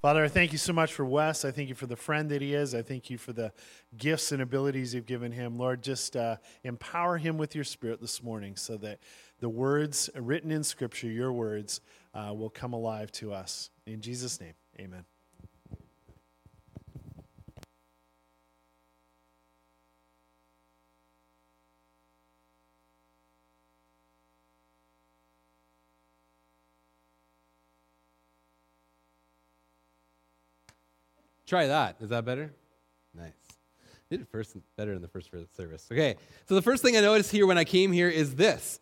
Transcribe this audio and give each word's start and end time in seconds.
Father, 0.00 0.24
I 0.24 0.28
thank 0.28 0.52
you 0.52 0.58
so 0.58 0.72
much 0.72 0.92
for 0.92 1.04
Wes. 1.04 1.44
I 1.44 1.50
thank 1.50 1.68
you 1.68 1.74
for 1.74 1.86
the 1.86 1.96
friend 1.96 2.30
that 2.30 2.40
he 2.40 2.54
is. 2.54 2.72
I 2.72 2.82
thank 2.82 3.10
you 3.10 3.18
for 3.18 3.32
the 3.32 3.52
gifts 3.96 4.30
and 4.30 4.40
abilities 4.40 4.94
you've 4.94 5.06
given 5.06 5.32
him. 5.32 5.58
Lord, 5.58 5.82
just 5.82 6.14
uh, 6.16 6.36
empower 6.62 7.18
him 7.18 7.36
with 7.36 7.56
your 7.56 7.64
spirit 7.64 8.00
this 8.00 8.22
morning 8.22 8.54
so 8.54 8.76
that 8.76 9.00
the 9.40 9.48
words 9.48 10.08
written 10.14 10.52
in 10.52 10.62
Scripture, 10.62 11.08
your 11.08 11.32
words, 11.32 11.80
uh, 12.14 12.32
will 12.32 12.48
come 12.48 12.74
alive 12.74 13.10
to 13.12 13.32
us. 13.32 13.70
In 13.86 14.00
Jesus' 14.00 14.40
name, 14.40 14.54
amen. 14.78 15.04
Try 31.48 31.66
that. 31.66 31.96
Is 32.00 32.10
that 32.10 32.26
better? 32.26 32.52
Nice. 33.14 33.32
Did 34.10 34.20
it 34.20 34.28
first 34.30 34.54
better 34.76 34.92
in 34.92 35.00
the 35.00 35.08
first 35.08 35.30
service. 35.56 35.88
Okay. 35.90 36.16
So 36.46 36.54
the 36.54 36.62
first 36.62 36.82
thing 36.82 36.94
I 36.94 37.00
noticed 37.00 37.32
here 37.32 37.46
when 37.46 37.56
I 37.56 37.64
came 37.64 37.90
here 37.90 38.10
is 38.10 38.34
this. 38.34 38.80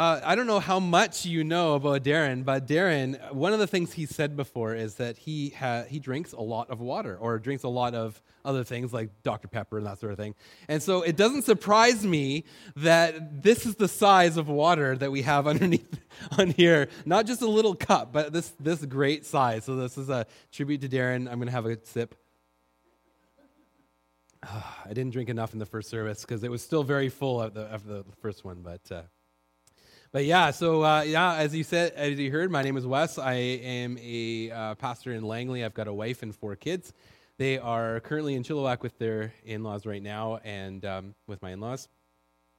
Uh, 0.00 0.18
I 0.24 0.34
don't 0.34 0.46
know 0.46 0.60
how 0.60 0.80
much 0.80 1.26
you 1.26 1.44
know 1.44 1.74
about 1.74 2.04
Darren, 2.04 2.42
but 2.42 2.66
Darren, 2.66 3.34
one 3.34 3.52
of 3.52 3.58
the 3.58 3.66
things 3.66 3.92
he 3.92 4.06
said 4.06 4.34
before 4.34 4.74
is 4.74 4.94
that 4.94 5.18
he 5.18 5.50
ha- 5.50 5.82
he 5.86 5.98
drinks 5.98 6.32
a 6.32 6.40
lot 6.40 6.70
of 6.70 6.80
water 6.80 7.18
or 7.18 7.38
drinks 7.38 7.64
a 7.64 7.68
lot 7.68 7.94
of 7.94 8.22
other 8.42 8.64
things 8.64 8.94
like 8.94 9.10
Dr. 9.24 9.46
Pepper 9.46 9.76
and 9.76 9.86
that 9.86 9.98
sort 9.98 10.12
of 10.12 10.18
thing. 10.18 10.34
And 10.68 10.82
so 10.82 11.02
it 11.02 11.18
doesn't 11.18 11.42
surprise 11.42 12.02
me 12.02 12.44
that 12.76 13.42
this 13.42 13.66
is 13.66 13.74
the 13.74 13.88
size 13.88 14.38
of 14.38 14.48
water 14.48 14.96
that 14.96 15.12
we 15.12 15.20
have 15.20 15.46
underneath 15.46 16.00
on 16.38 16.48
here. 16.52 16.88
Not 17.04 17.26
just 17.26 17.42
a 17.42 17.46
little 17.46 17.74
cup, 17.74 18.10
but 18.10 18.32
this 18.32 18.54
this 18.58 18.82
great 18.86 19.26
size. 19.26 19.66
So 19.66 19.76
this 19.76 19.98
is 19.98 20.08
a 20.08 20.24
tribute 20.50 20.80
to 20.80 20.88
Darren. 20.88 21.30
I'm 21.30 21.36
going 21.36 21.48
to 21.48 21.52
have 21.52 21.66
a 21.66 21.76
sip. 21.84 22.14
I 24.44 24.88
didn't 24.88 25.10
drink 25.10 25.28
enough 25.28 25.52
in 25.52 25.58
the 25.58 25.66
first 25.66 25.90
service 25.90 26.22
because 26.22 26.42
it 26.42 26.50
was 26.50 26.62
still 26.62 26.84
very 26.84 27.10
full 27.10 27.42
of 27.42 27.52
the, 27.52 27.66
the 27.84 28.04
first 28.22 28.46
one, 28.46 28.62
but. 28.62 28.80
Uh, 28.90 29.02
but 30.12 30.24
yeah, 30.24 30.50
so 30.50 30.82
uh, 30.82 31.02
yeah, 31.02 31.36
as 31.36 31.54
you 31.54 31.62
said, 31.62 31.92
as 31.92 32.18
you 32.18 32.30
heard, 32.32 32.50
my 32.50 32.62
name 32.62 32.76
is 32.76 32.86
Wes. 32.86 33.18
I 33.18 33.34
am 33.34 33.96
a 33.98 34.50
uh, 34.50 34.74
pastor 34.74 35.12
in 35.12 35.22
Langley. 35.22 35.64
I've 35.64 35.74
got 35.74 35.86
a 35.86 35.92
wife 35.92 36.22
and 36.22 36.34
four 36.34 36.56
kids. 36.56 36.92
They 37.38 37.58
are 37.58 38.00
currently 38.00 38.34
in 38.34 38.42
Chilliwack 38.42 38.82
with 38.82 38.98
their 38.98 39.32
in-laws 39.44 39.86
right 39.86 40.02
now, 40.02 40.38
and 40.42 40.84
um, 40.84 41.14
with 41.26 41.40
my 41.42 41.52
in-laws. 41.52 41.88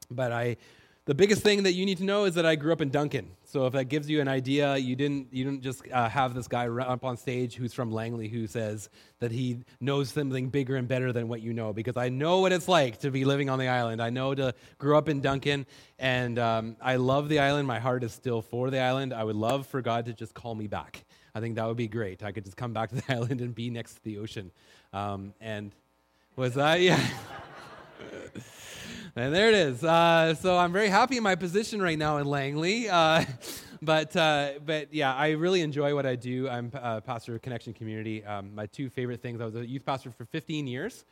But 0.10 0.32
I 0.32 0.58
the 1.06 1.16
biggest 1.16 1.42
thing 1.42 1.64
that 1.64 1.74
you 1.74 1.84
need 1.84 1.98
to 1.98 2.04
know 2.04 2.26
is 2.26 2.36
that 2.36 2.46
I 2.46 2.56
grew 2.56 2.72
up 2.72 2.80
in 2.80 2.90
Duncan. 2.90 3.32
So 3.44 3.66
if 3.66 3.74
that 3.74 3.86
gives 3.86 4.08
you 4.08 4.22
an 4.22 4.28
idea, 4.28 4.78
you 4.78 4.96
didn't 4.96 5.34
you 5.34 5.44
didn't 5.44 5.64
just 5.64 5.82
uh, 5.92 6.08
have 6.08 6.36
this 6.36 6.48
guy 6.48 6.68
up 6.68 7.04
on 7.04 7.18
stage 7.18 7.56
who's 7.56 7.74
from 7.74 7.92
Langley 7.92 8.28
who 8.28 8.46
says 8.46 8.88
that 9.20 9.32
he 9.32 9.64
knows 9.80 10.10
something 10.10 10.50
bigger 10.50 10.76
and 10.76 10.88
better 10.88 11.12
than 11.12 11.28
what 11.28 11.42
you 11.42 11.54
know. 11.54 11.74
Because 11.74 11.98
I 11.98 12.10
know 12.10 12.40
what 12.40 12.52
it's 12.52 12.68
like 12.68 13.00
to 13.00 13.10
be 13.10 13.26
living 13.26 13.50
on 13.50 13.58
the 13.58 13.68
island. 13.68 14.00
I 14.00 14.12
know 14.12 14.36
to 14.36 14.54
grow 14.78 14.96
up 14.96 15.10
in 15.10 15.22
Duncan, 15.22 15.66
and 15.98 16.38
um, 16.38 16.78
I 16.80 16.98
love 16.98 17.30
the 17.30 17.40
island. 17.40 17.68
My 17.68 17.80
heart 17.80 18.04
is 18.04 18.12
still 18.14 18.44
for 18.44 18.70
the 18.70 18.80
island. 18.80 19.12
I 19.12 19.24
would 19.24 19.36
love 19.36 19.66
for 19.66 19.82
God 19.82 20.06
to 20.06 20.14
just 20.14 20.36
call 20.36 20.54
me 20.54 20.68
back. 20.68 21.04
I 21.34 21.40
think 21.40 21.56
that 21.56 21.68
would 21.68 21.78
be 21.78 21.88
great. 21.88 22.24
I 22.24 22.32
could 22.32 22.46
just 22.46 22.58
come 22.58 22.74
back 22.74 22.90
to 22.90 22.96
the 22.96 23.04
island 23.10 23.42
and 23.42 23.56
be 23.56 23.72
next 23.72 23.96
to 23.96 24.04
the 24.04 24.20
ocean. 24.20 24.52
Um, 24.94 25.34
and 25.42 25.72
was 26.36 26.54
that 26.54 26.82
yeah. 26.82 27.04
And 29.14 29.36
there 29.36 29.50
it 29.50 29.56
is. 29.56 29.84
Uh, 29.84 30.34
so 30.36 30.58
I'm 30.58 30.72
very 30.72 30.88
happy 30.88 31.18
in 31.18 31.24
my 31.24 31.36
position 31.36 31.82
right 31.82 31.98
now 31.98 32.18
in 32.18 32.26
Langley. 32.26 32.88
Uh, 32.88 33.26
but, 33.82 34.16
uh, 34.16 34.52
but 34.66 34.94
yeah, 34.94 35.14
I 35.14 35.32
really 35.32 35.60
enjoy 35.60 35.94
what 35.94 36.06
I 36.06 36.16
do. 36.16 36.48
I'm 36.48 36.72
a 36.74 37.02
pastor 37.02 37.36
of 37.36 37.42
Connection 37.42 37.74
Community. 37.74 38.24
Um, 38.24 38.56
my 38.56 38.68
two 38.68 38.90
favorite 38.90 39.22
things 39.22 39.42
I 39.42 39.46
was 39.46 39.56
a 39.56 39.68
youth 39.68 39.86
pastor 39.86 40.12
for 40.12 40.24
15 40.24 40.66
years. 40.66 41.04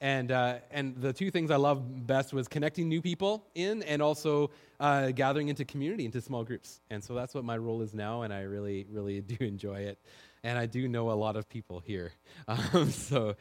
And, 0.00 0.32
uh, 0.32 0.60
and 0.70 0.96
the 0.96 1.12
two 1.12 1.30
things 1.30 1.50
I 1.50 1.56
love 1.56 2.06
best 2.06 2.32
was 2.32 2.48
connecting 2.48 2.88
new 2.88 3.02
people 3.02 3.44
in 3.54 3.82
and 3.82 4.00
also 4.00 4.50
uh, 4.80 5.10
gathering 5.10 5.48
into 5.48 5.66
community, 5.66 6.06
into 6.06 6.22
small 6.22 6.44
groups. 6.44 6.80
And 6.88 7.04
so 7.04 7.12
that's 7.12 7.34
what 7.34 7.44
my 7.44 7.58
role 7.58 7.82
is 7.82 7.92
now, 7.92 8.22
and 8.22 8.32
I 8.32 8.40
really, 8.40 8.86
really 8.90 9.20
do 9.20 9.36
enjoy 9.44 9.80
it. 9.80 9.98
And 10.42 10.58
I 10.58 10.64
do 10.64 10.88
know 10.88 11.10
a 11.10 11.12
lot 11.12 11.36
of 11.36 11.48
people 11.48 11.80
here. 11.80 12.12
Um, 12.48 12.90
so 12.90 13.36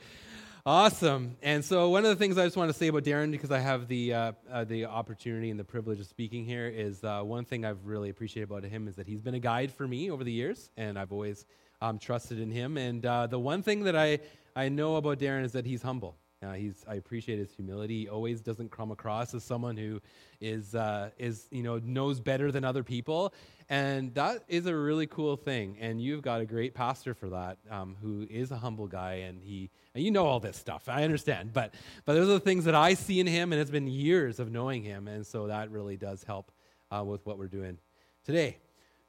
Awesome. 0.63 1.37
And 1.41 1.65
so, 1.65 1.89
one 1.89 2.05
of 2.05 2.11
the 2.11 2.15
things 2.15 2.37
I 2.37 2.45
just 2.45 2.55
want 2.55 2.69
to 2.69 2.77
say 2.77 2.87
about 2.87 3.03
Darren, 3.03 3.31
because 3.31 3.49
I 3.49 3.57
have 3.57 3.87
the 3.87 4.13
uh, 4.13 4.31
uh, 4.51 4.63
the 4.63 4.85
opportunity 4.85 5.49
and 5.49 5.59
the 5.59 5.63
privilege 5.63 5.99
of 5.99 6.05
speaking 6.05 6.45
here, 6.45 6.67
is 6.67 7.03
uh, 7.03 7.21
one 7.23 7.45
thing 7.45 7.65
I've 7.65 7.83
really 7.83 8.09
appreciated 8.09 8.51
about 8.51 8.63
him 8.65 8.87
is 8.87 8.95
that 8.97 9.07
he's 9.07 9.21
been 9.21 9.33
a 9.33 9.39
guide 9.39 9.71
for 9.71 9.87
me 9.87 10.11
over 10.11 10.23
the 10.23 10.31
years, 10.31 10.69
and 10.77 10.99
I've 10.99 11.11
always 11.11 11.47
um, 11.81 11.97
trusted 11.97 12.39
in 12.39 12.51
him. 12.51 12.77
And 12.77 13.03
uh, 13.03 13.25
the 13.25 13.39
one 13.39 13.63
thing 13.63 13.85
that 13.85 13.95
I 13.95 14.19
I 14.55 14.69
know 14.69 14.97
about 14.97 15.17
Darren 15.17 15.43
is 15.43 15.53
that 15.53 15.65
he's 15.65 15.81
humble. 15.81 16.15
Uh, 16.43 16.53
he's, 16.53 16.83
I 16.87 16.95
appreciate 16.95 17.37
his 17.37 17.51
humility. 17.51 17.99
He 17.99 18.09
always 18.09 18.41
doesn't 18.41 18.71
come 18.71 18.89
across 18.89 19.35
as 19.35 19.43
someone 19.43 19.77
who 19.77 20.01
is, 20.39 20.73
uh, 20.73 21.11
is, 21.19 21.47
you 21.51 21.61
know, 21.61 21.79
knows 21.83 22.19
better 22.19 22.51
than 22.51 22.63
other 22.63 22.83
people. 22.83 23.31
And 23.69 24.11
that 24.15 24.43
is 24.47 24.65
a 24.65 24.75
really 24.75 25.05
cool 25.05 25.37
thing. 25.37 25.77
And 25.79 26.01
you've 26.01 26.23
got 26.23 26.41
a 26.41 26.45
great 26.45 26.73
pastor 26.73 27.13
for 27.13 27.29
that 27.29 27.59
um, 27.69 27.95
who 28.01 28.25
is 28.27 28.49
a 28.49 28.57
humble 28.57 28.87
guy. 28.87 29.13
And, 29.27 29.39
he, 29.43 29.69
and 29.93 30.03
you 30.03 30.09
know 30.09 30.25
all 30.25 30.39
this 30.39 30.57
stuff. 30.57 30.89
I 30.89 31.03
understand. 31.03 31.53
But, 31.53 31.75
but 32.05 32.15
those 32.15 32.27
are 32.27 32.33
the 32.33 32.39
things 32.39 32.65
that 32.65 32.75
I 32.75 32.95
see 32.95 33.19
in 33.19 33.27
him. 33.27 33.53
And 33.53 33.61
it's 33.61 33.69
been 33.69 33.87
years 33.87 34.39
of 34.39 34.51
knowing 34.51 34.81
him. 34.81 35.07
And 35.07 35.25
so 35.27 35.45
that 35.45 35.69
really 35.69 35.95
does 35.95 36.23
help 36.23 36.51
uh, 36.89 37.03
with 37.05 37.23
what 37.23 37.37
we're 37.37 37.47
doing 37.49 37.77
today. 38.25 38.57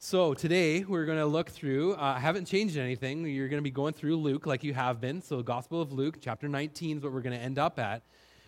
So 0.05 0.35
today 0.35 0.83
we're 0.83 1.05
going 1.05 1.19
to 1.19 1.27
look 1.27 1.49
through. 1.49 1.93
Uh, 1.93 2.15
I 2.17 2.19
haven't 2.19 2.47
changed 2.47 2.77
anything. 2.77 3.25
You're 3.25 3.47
going 3.47 3.61
to 3.61 3.63
be 3.63 3.71
going 3.71 3.95
through 3.95 4.17
Luke 4.17 4.47
like 4.47 4.65
you 4.65 4.75
have 4.75 5.01
been. 5.01 5.23
So 5.23 5.45
Gospel 5.45 5.81
of 5.81 5.93
Luke, 5.93 6.17
chapter 6.21 6.49
19 6.49 6.97
is 6.97 7.03
what 7.05 7.13
we're 7.13 7.21
going 7.21 7.39
to 7.39 7.43
end 7.43 7.57
up 7.57 7.79
at. 7.79 8.03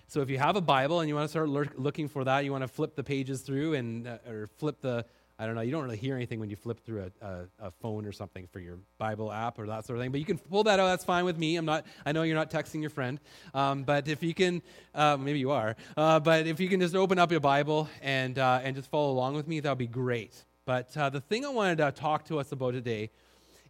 So 0.08 0.20
if 0.20 0.28
you 0.28 0.36
have 0.36 0.56
a 0.56 0.60
Bible 0.60 0.98
and 0.98 1.08
you 1.08 1.14
want 1.14 1.26
to 1.26 1.28
start 1.28 1.48
looking 1.48 2.08
for 2.08 2.24
that, 2.24 2.44
you 2.44 2.50
want 2.50 2.62
to 2.62 2.68
flip 2.68 2.96
the 2.96 3.04
pages 3.04 3.42
through 3.42 3.74
and 3.74 4.08
uh, 4.08 4.18
or 4.28 4.48
flip 4.58 4.80
the. 4.80 5.06
I 5.38 5.46
don't 5.46 5.54
know. 5.54 5.60
You 5.60 5.70
don't 5.70 5.84
really 5.84 5.96
hear 5.96 6.16
anything 6.16 6.40
when 6.40 6.50
you 6.50 6.56
flip 6.56 6.84
through 6.84 7.08
a, 7.22 7.26
a, 7.26 7.66
a, 7.68 7.70
phone 7.70 8.04
or 8.04 8.12
something 8.12 8.48
for 8.52 8.58
your 8.58 8.78
Bible 8.98 9.30
app 9.30 9.56
or 9.56 9.66
that 9.68 9.84
sort 9.84 9.96
of 9.96 10.02
thing. 10.02 10.10
But 10.10 10.18
you 10.18 10.26
can 10.26 10.38
pull 10.38 10.64
that 10.64 10.80
out. 10.80 10.86
That's 10.86 11.04
fine 11.04 11.24
with 11.24 11.38
me. 11.38 11.54
I'm 11.54 11.64
not. 11.64 11.86
I 12.04 12.10
know 12.10 12.24
you're 12.24 12.34
not 12.34 12.50
texting 12.50 12.80
your 12.80 12.90
friend. 12.90 13.20
Um, 13.54 13.84
but 13.84 14.08
if 14.08 14.24
you 14.24 14.34
can, 14.34 14.60
uh, 14.92 15.16
maybe 15.18 15.38
you 15.38 15.52
are. 15.52 15.76
Uh, 15.96 16.18
but 16.18 16.48
if 16.48 16.58
you 16.58 16.68
can 16.68 16.80
just 16.80 16.96
open 16.96 17.20
up 17.20 17.30
your 17.30 17.38
Bible 17.38 17.88
and 18.02 18.40
uh, 18.40 18.58
and 18.64 18.74
just 18.74 18.90
follow 18.90 19.12
along 19.12 19.34
with 19.34 19.46
me, 19.46 19.60
that 19.60 19.68
would 19.68 19.78
be 19.78 19.86
great. 19.86 20.44
But 20.66 20.96
uh, 20.96 21.10
the 21.10 21.20
thing 21.20 21.44
I 21.44 21.48
wanted 21.48 21.78
to 21.78 21.92
talk 21.92 22.24
to 22.26 22.38
us 22.38 22.52
about 22.52 22.72
today 22.72 23.10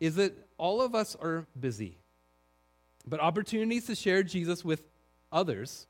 is 0.00 0.16
that 0.16 0.36
all 0.58 0.80
of 0.80 0.94
us 0.94 1.16
are 1.16 1.46
busy, 1.58 1.98
but 3.06 3.20
opportunities 3.20 3.86
to 3.86 3.94
share 3.94 4.22
Jesus 4.22 4.64
with 4.64 4.82
others 5.32 5.86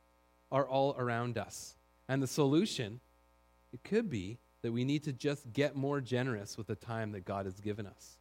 are 0.51 0.67
all 0.67 0.95
around 0.99 1.37
us. 1.37 1.77
And 2.09 2.23
the 2.23 2.27
solution, 2.27 3.01
it 3.73 3.83
could 3.85 4.09
be 4.09 4.39
that 4.63 4.73
we 4.73 4.85
need 4.85 5.05
to 5.05 5.13
just 5.13 5.53
get 5.53 5.77
more 5.77 6.01
generous 6.01 6.57
with 6.57 6.67
the 6.67 6.75
time 6.75 7.13
that 7.13 7.25
God 7.25 7.45
has 7.45 7.61
given 7.61 7.87
us. 7.87 8.19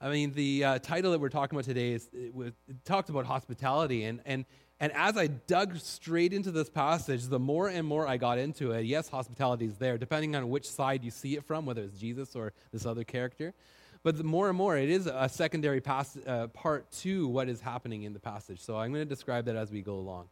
I 0.00 0.10
mean, 0.10 0.32
the 0.32 0.64
uh, 0.64 0.78
title 0.80 1.12
that 1.12 1.20
we're 1.20 1.28
talking 1.28 1.56
about 1.56 1.64
today 1.64 1.92
is 1.92 2.08
it, 2.12 2.34
it 2.68 2.84
talks 2.84 3.08
about 3.08 3.26
hospitality, 3.26 4.04
and, 4.04 4.20
and 4.26 4.44
and 4.78 4.92
as 4.92 5.16
I 5.16 5.28
dug 5.28 5.78
straight 5.78 6.32
into 6.34 6.50
this 6.50 6.68
passage, 6.68 7.24
the 7.24 7.38
more 7.38 7.68
and 7.68 7.86
more 7.86 8.06
I 8.06 8.18
got 8.18 8.38
into 8.38 8.72
it, 8.72 8.84
yes, 8.84 9.08
hospitality 9.08 9.64
is 9.64 9.76
there, 9.78 9.96
depending 9.96 10.36
on 10.36 10.50
which 10.50 10.68
side 10.68 11.02
you 11.02 11.10
see 11.10 11.34
it 11.36 11.44
from, 11.44 11.64
whether 11.64 11.82
it's 11.82 11.98
Jesus 11.98 12.36
or 12.36 12.52
this 12.72 12.84
other 12.84 13.02
character. 13.02 13.54
But 14.02 14.18
the 14.18 14.24
more 14.24 14.48
and 14.48 14.56
more, 14.56 14.76
it 14.76 14.90
is 14.90 15.06
a 15.06 15.28
secondary 15.28 15.82
uh, 15.84 16.46
part 16.48 16.90
to 16.92 17.26
what 17.26 17.48
is 17.48 17.60
happening 17.60 18.02
in 18.02 18.12
the 18.12 18.20
passage. 18.20 18.60
So 18.60 18.76
I'm 18.76 18.92
going 18.92 19.04
to 19.04 19.08
describe 19.08 19.46
that 19.46 19.56
as 19.56 19.72
we 19.72 19.80
go 19.80 19.94
along. 19.94 20.28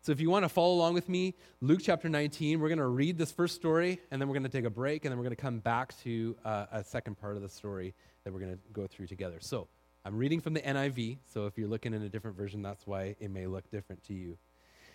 So 0.00 0.12
if 0.12 0.20
you 0.20 0.30
want 0.30 0.44
to 0.44 0.48
follow 0.48 0.74
along 0.74 0.94
with 0.94 1.08
me, 1.08 1.34
Luke 1.60 1.80
chapter 1.82 2.08
19, 2.08 2.60
we're 2.60 2.68
going 2.68 2.78
to 2.78 2.86
read 2.86 3.18
this 3.18 3.32
first 3.32 3.56
story, 3.56 4.00
and 4.12 4.20
then 4.20 4.28
we're 4.28 4.34
going 4.34 4.44
to 4.44 4.48
take 4.48 4.64
a 4.64 4.70
break, 4.70 5.04
and 5.04 5.10
then 5.10 5.18
we're 5.18 5.24
going 5.24 5.36
to 5.36 5.42
come 5.42 5.58
back 5.58 5.92
to 6.04 6.36
uh, 6.44 6.66
a 6.70 6.84
second 6.84 7.18
part 7.18 7.34
of 7.34 7.42
the 7.42 7.48
story 7.48 7.94
that 8.22 8.32
we're 8.32 8.40
going 8.40 8.52
to 8.52 8.60
go 8.72 8.86
through 8.86 9.08
together. 9.08 9.38
So 9.40 9.66
I'm 10.08 10.16
reading 10.16 10.40
from 10.40 10.54
the 10.54 10.62
NIV, 10.62 11.18
so 11.34 11.44
if 11.44 11.58
you're 11.58 11.68
looking 11.68 11.92
in 11.92 12.00
a 12.00 12.08
different 12.08 12.34
version, 12.34 12.62
that's 12.62 12.86
why 12.86 13.14
it 13.20 13.30
may 13.30 13.46
look 13.46 13.70
different 13.70 14.02
to 14.04 14.14
you. 14.14 14.38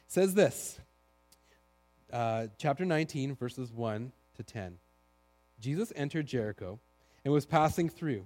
It 0.08 0.12
says 0.12 0.34
this 0.34 0.80
uh, 2.12 2.48
chapter 2.58 2.84
19, 2.84 3.36
verses 3.36 3.72
1 3.72 4.12
to 4.38 4.44
10. 4.44 4.80
Jesus 5.60 5.94
entered 5.96 6.26
Jericho 6.26 6.80
and 7.24 7.32
was 7.32 7.46
passing 7.46 7.90
through. 7.90 8.26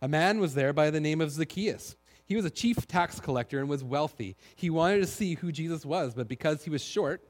A 0.00 0.08
man 0.08 0.40
was 0.40 0.54
there 0.54 0.72
by 0.72 0.88
the 0.88 1.02
name 1.02 1.20
of 1.20 1.30
Zacchaeus. 1.30 1.96
He 2.24 2.34
was 2.34 2.46
a 2.46 2.50
chief 2.50 2.88
tax 2.88 3.20
collector 3.20 3.60
and 3.60 3.68
was 3.68 3.84
wealthy. 3.84 4.38
He 4.56 4.70
wanted 4.70 5.00
to 5.00 5.06
see 5.06 5.34
who 5.34 5.52
Jesus 5.52 5.84
was, 5.84 6.14
but 6.14 6.28
because 6.28 6.64
he 6.64 6.70
was 6.70 6.82
short, 6.82 7.22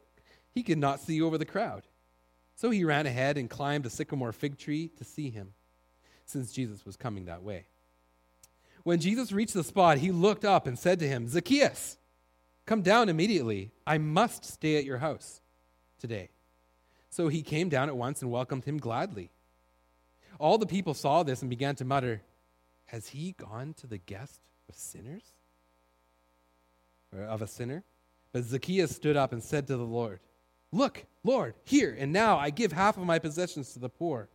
he 0.52 0.62
could 0.62 0.78
not 0.78 1.00
see 1.00 1.20
over 1.20 1.38
the 1.38 1.44
crowd. 1.44 1.88
So 2.54 2.70
he 2.70 2.84
ran 2.84 3.06
ahead 3.06 3.36
and 3.36 3.50
climbed 3.50 3.84
a 3.84 3.90
sycamore 3.90 4.30
fig 4.30 4.58
tree 4.58 4.92
to 4.98 5.02
see 5.02 5.30
him, 5.30 5.54
since 6.24 6.52
Jesus 6.52 6.86
was 6.86 6.96
coming 6.96 7.24
that 7.24 7.42
way. 7.42 7.66
When 8.84 9.00
Jesus 9.00 9.32
reached 9.32 9.54
the 9.54 9.64
spot, 9.64 9.98
he 9.98 10.10
looked 10.10 10.44
up 10.44 10.66
and 10.66 10.78
said 10.78 10.98
to 11.00 11.08
him, 11.08 11.28
Zacchaeus, 11.28 11.98
come 12.66 12.82
down 12.82 13.08
immediately. 13.08 13.70
I 13.86 13.98
must 13.98 14.44
stay 14.44 14.76
at 14.76 14.84
your 14.84 14.98
house 14.98 15.40
today. 15.98 16.30
So 17.10 17.28
he 17.28 17.42
came 17.42 17.68
down 17.68 17.88
at 17.88 17.96
once 17.96 18.22
and 18.22 18.30
welcomed 18.30 18.64
him 18.64 18.78
gladly. 18.78 19.30
All 20.38 20.58
the 20.58 20.66
people 20.66 20.94
saw 20.94 21.22
this 21.22 21.42
and 21.42 21.50
began 21.50 21.76
to 21.76 21.84
mutter, 21.84 22.22
Has 22.86 23.08
he 23.08 23.32
gone 23.32 23.74
to 23.74 23.86
the 23.86 23.98
guest 23.98 24.40
of 24.68 24.74
sinners? 24.74 25.22
Or 27.14 27.22
of 27.22 27.42
a 27.42 27.46
sinner? 27.46 27.84
But 28.32 28.44
Zacchaeus 28.44 28.96
stood 28.96 29.16
up 29.16 29.32
and 29.32 29.42
said 29.42 29.66
to 29.66 29.76
the 29.76 29.84
Lord, 29.84 30.20
Look, 30.72 31.04
Lord, 31.22 31.54
here 31.64 31.94
and 31.96 32.12
now 32.12 32.38
I 32.38 32.50
give 32.50 32.72
half 32.72 32.96
of 32.96 33.04
my 33.04 33.18
possessions 33.18 33.74
to 33.74 33.78
the 33.78 33.90
poor. 33.90 34.28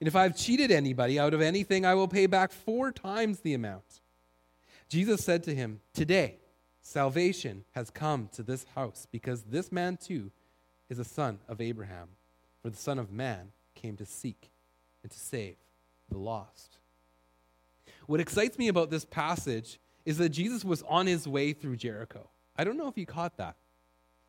And 0.00 0.08
if 0.08 0.16
I've 0.16 0.36
cheated 0.36 0.70
anybody 0.70 1.18
out 1.18 1.34
of 1.34 1.40
anything, 1.40 1.86
I 1.86 1.94
will 1.94 2.08
pay 2.08 2.26
back 2.26 2.52
four 2.52 2.92
times 2.92 3.40
the 3.40 3.54
amount. 3.54 4.00
Jesus 4.88 5.24
said 5.24 5.42
to 5.44 5.54
him, 5.54 5.80
Today, 5.92 6.38
salvation 6.80 7.64
has 7.72 7.90
come 7.90 8.28
to 8.32 8.42
this 8.42 8.66
house, 8.74 9.06
because 9.10 9.42
this 9.44 9.72
man 9.72 9.96
too 9.96 10.30
is 10.88 10.98
a 10.98 11.04
son 11.04 11.38
of 11.48 11.60
Abraham. 11.60 12.08
For 12.62 12.70
the 12.70 12.76
Son 12.76 12.98
of 12.98 13.12
Man 13.12 13.52
came 13.74 13.96
to 13.98 14.06
seek 14.06 14.50
and 15.02 15.12
to 15.12 15.18
save 15.18 15.56
the 16.08 16.16
lost. 16.16 16.78
What 18.06 18.20
excites 18.20 18.58
me 18.58 18.68
about 18.68 18.90
this 18.90 19.04
passage 19.04 19.78
is 20.06 20.16
that 20.18 20.30
Jesus 20.30 20.64
was 20.64 20.82
on 20.88 21.06
his 21.06 21.28
way 21.28 21.52
through 21.52 21.76
Jericho. 21.76 22.30
I 22.56 22.64
don't 22.64 22.78
know 22.78 22.88
if 22.88 22.96
you 22.96 23.04
caught 23.04 23.36
that. 23.36 23.56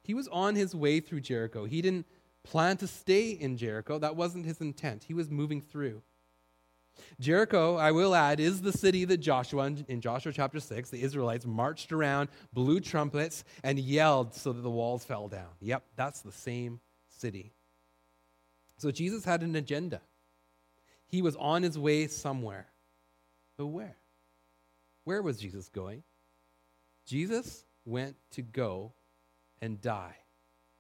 He 0.04 0.14
was 0.14 0.28
on 0.28 0.56
his 0.56 0.76
way 0.76 1.00
through 1.00 1.22
Jericho. 1.22 1.66
He 1.66 1.82
didn't 1.82 2.06
plan 2.46 2.78
to 2.78 2.88
stay 2.88 3.32
in 3.32 3.58
Jericho, 3.58 4.00
that 4.00 4.16
wasn't 4.16 4.46
his 4.46 4.62
intent. 4.62 5.06
He 5.08 5.14
was 5.14 5.30
moving 5.30 5.62
through. 5.62 6.02
Jericho, 7.20 7.76
I 7.76 7.92
will 7.92 8.16
add, 8.16 8.40
is 8.40 8.62
the 8.62 8.72
city 8.72 9.04
that 9.06 9.18
Joshua, 9.18 9.66
in 9.88 10.00
Joshua 10.00 10.32
chapter 10.32 10.62
6, 10.62 10.90
the 10.90 11.02
Israelites 11.02 11.46
marched 11.46 11.92
around, 11.92 12.30
blew 12.54 12.80
trumpets, 12.80 13.44
and 13.64 13.78
yelled 13.78 14.34
so 14.34 14.54
that 14.54 14.62
the 14.62 14.70
walls 14.70 15.04
fell 15.04 15.28
down. 15.28 15.50
Yep, 15.60 15.84
that's 15.98 16.22
the 16.22 16.32
same 16.32 16.80
city. 17.10 17.52
So 18.78 18.92
Jesus 18.92 19.26
had 19.26 19.42
an 19.42 19.56
agenda. 19.56 20.02
He 21.08 21.22
was 21.22 21.36
on 21.36 21.64
his 21.64 21.78
way 21.78 22.08
somewhere. 22.08 22.68
But 23.58 23.68
where? 23.68 23.98
Where 25.04 25.22
was 25.22 25.38
Jesus 25.38 25.70
going? 25.70 26.04
Jesus 27.06 27.66
went 27.86 28.16
to 28.32 28.42
go 28.42 28.94
and 29.62 29.80
die. 29.80 30.16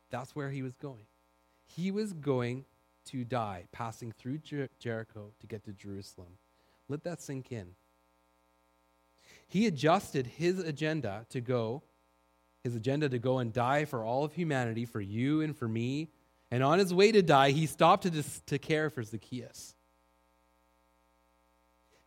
That's 0.10 0.36
where 0.36 0.50
he 0.50 0.62
was 0.62 0.76
going. 0.76 1.06
He 1.66 1.92
was 1.92 2.14
going 2.14 2.66
to 3.06 3.24
die, 3.24 3.66
passing 3.72 4.12
through 4.12 4.40
Jer- 4.40 4.70
Jericho 4.80 5.32
to 5.40 5.48
get 5.48 5.64
to 5.66 5.74
Jerusalem. 5.74 6.38
Let 6.88 7.04
that 7.04 7.22
sink 7.22 7.52
in. 7.52 7.76
He 9.48 9.68
adjusted 9.68 10.28
his 10.28 10.60
agenda 10.60 11.26
to 11.30 11.42
go, 11.42 11.84
his 12.64 12.76
agenda 12.76 13.10
to 13.10 13.20
go 13.20 13.40
and 13.40 13.54
die 13.54 13.86
for 13.86 14.04
all 14.04 14.24
of 14.24 14.34
humanity, 14.34 14.86
for 14.86 15.02
you 15.02 15.42
and 15.42 15.56
for 15.56 15.68
me. 15.68 16.10
And 16.52 16.64
on 16.64 16.80
his 16.80 16.94
way 16.94 17.12
to 17.12 17.22
die, 17.22 17.52
he 17.52 17.66
stopped 17.66 18.04
to, 18.04 18.10
dis- 18.10 18.42
to 18.48 18.58
care 18.58 18.90
for 18.90 19.04
Zacchaeus. 19.04 19.76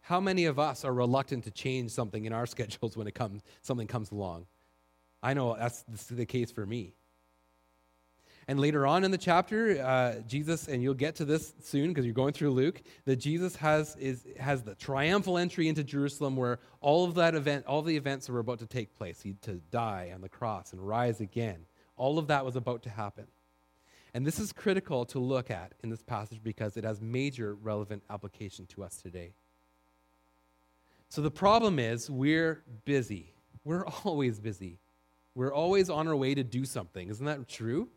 How 0.00 0.20
many 0.20 0.46
of 0.46 0.58
us 0.58 0.84
are 0.84 0.92
reluctant 0.92 1.44
to 1.44 1.50
change 1.50 1.90
something 1.90 2.24
in 2.24 2.32
our 2.32 2.46
schedules 2.54 2.96
when 2.96 3.06
it 3.06 3.14
comes, 3.14 3.42
something 3.62 3.86
comes 3.86 4.10
along? 4.10 4.46
I 5.22 5.34
know 5.34 5.56
that's 5.58 5.82
the 5.82 6.26
case 6.26 6.50
for 6.50 6.64
me. 6.64 6.94
And 8.48 8.58
later 8.58 8.86
on 8.86 9.04
in 9.04 9.10
the 9.10 9.18
chapter, 9.18 9.78
uh, 9.82 10.22
Jesus, 10.26 10.68
and 10.68 10.82
you'll 10.82 10.94
get 10.94 11.16
to 11.16 11.26
this 11.26 11.52
soon 11.62 11.88
because 11.88 12.06
you're 12.06 12.14
going 12.14 12.32
through 12.32 12.52
Luke, 12.52 12.80
that 13.04 13.16
Jesus 13.16 13.54
has, 13.56 13.94
is, 13.96 14.26
has 14.40 14.62
the 14.62 14.74
triumphal 14.74 15.36
entry 15.36 15.68
into 15.68 15.84
Jerusalem 15.84 16.34
where 16.34 16.58
all 16.80 17.04
of 17.04 17.14
that 17.16 17.34
event, 17.34 17.66
all 17.66 17.82
the 17.82 17.94
events 17.94 18.26
were 18.26 18.38
about 18.38 18.60
to 18.60 18.66
take 18.66 18.96
place. 18.96 19.20
He 19.20 19.34
to 19.42 19.60
die 19.70 20.12
on 20.14 20.22
the 20.22 20.30
cross 20.30 20.72
and 20.72 20.80
rise 20.80 21.20
again. 21.20 21.66
All 21.98 22.18
of 22.18 22.28
that 22.28 22.46
was 22.46 22.56
about 22.56 22.84
to 22.84 22.90
happen. 22.90 23.26
And 24.14 24.26
this 24.26 24.38
is 24.38 24.50
critical 24.50 25.04
to 25.06 25.18
look 25.18 25.50
at 25.50 25.74
in 25.82 25.90
this 25.90 26.02
passage 26.02 26.40
because 26.42 26.78
it 26.78 26.84
has 26.84 27.02
major 27.02 27.54
relevant 27.54 28.02
application 28.08 28.64
to 28.68 28.82
us 28.82 28.96
today. 28.96 29.34
So 31.10 31.20
the 31.20 31.30
problem 31.30 31.78
is 31.78 32.08
we're 32.08 32.62
busy. 32.86 33.34
We're 33.62 33.84
always 34.04 34.40
busy. 34.40 34.78
We're 35.34 35.52
always 35.52 35.90
on 35.90 36.08
our 36.08 36.16
way 36.16 36.34
to 36.34 36.42
do 36.42 36.64
something. 36.64 37.10
Isn't 37.10 37.26
that 37.26 37.46
true? 37.46 37.90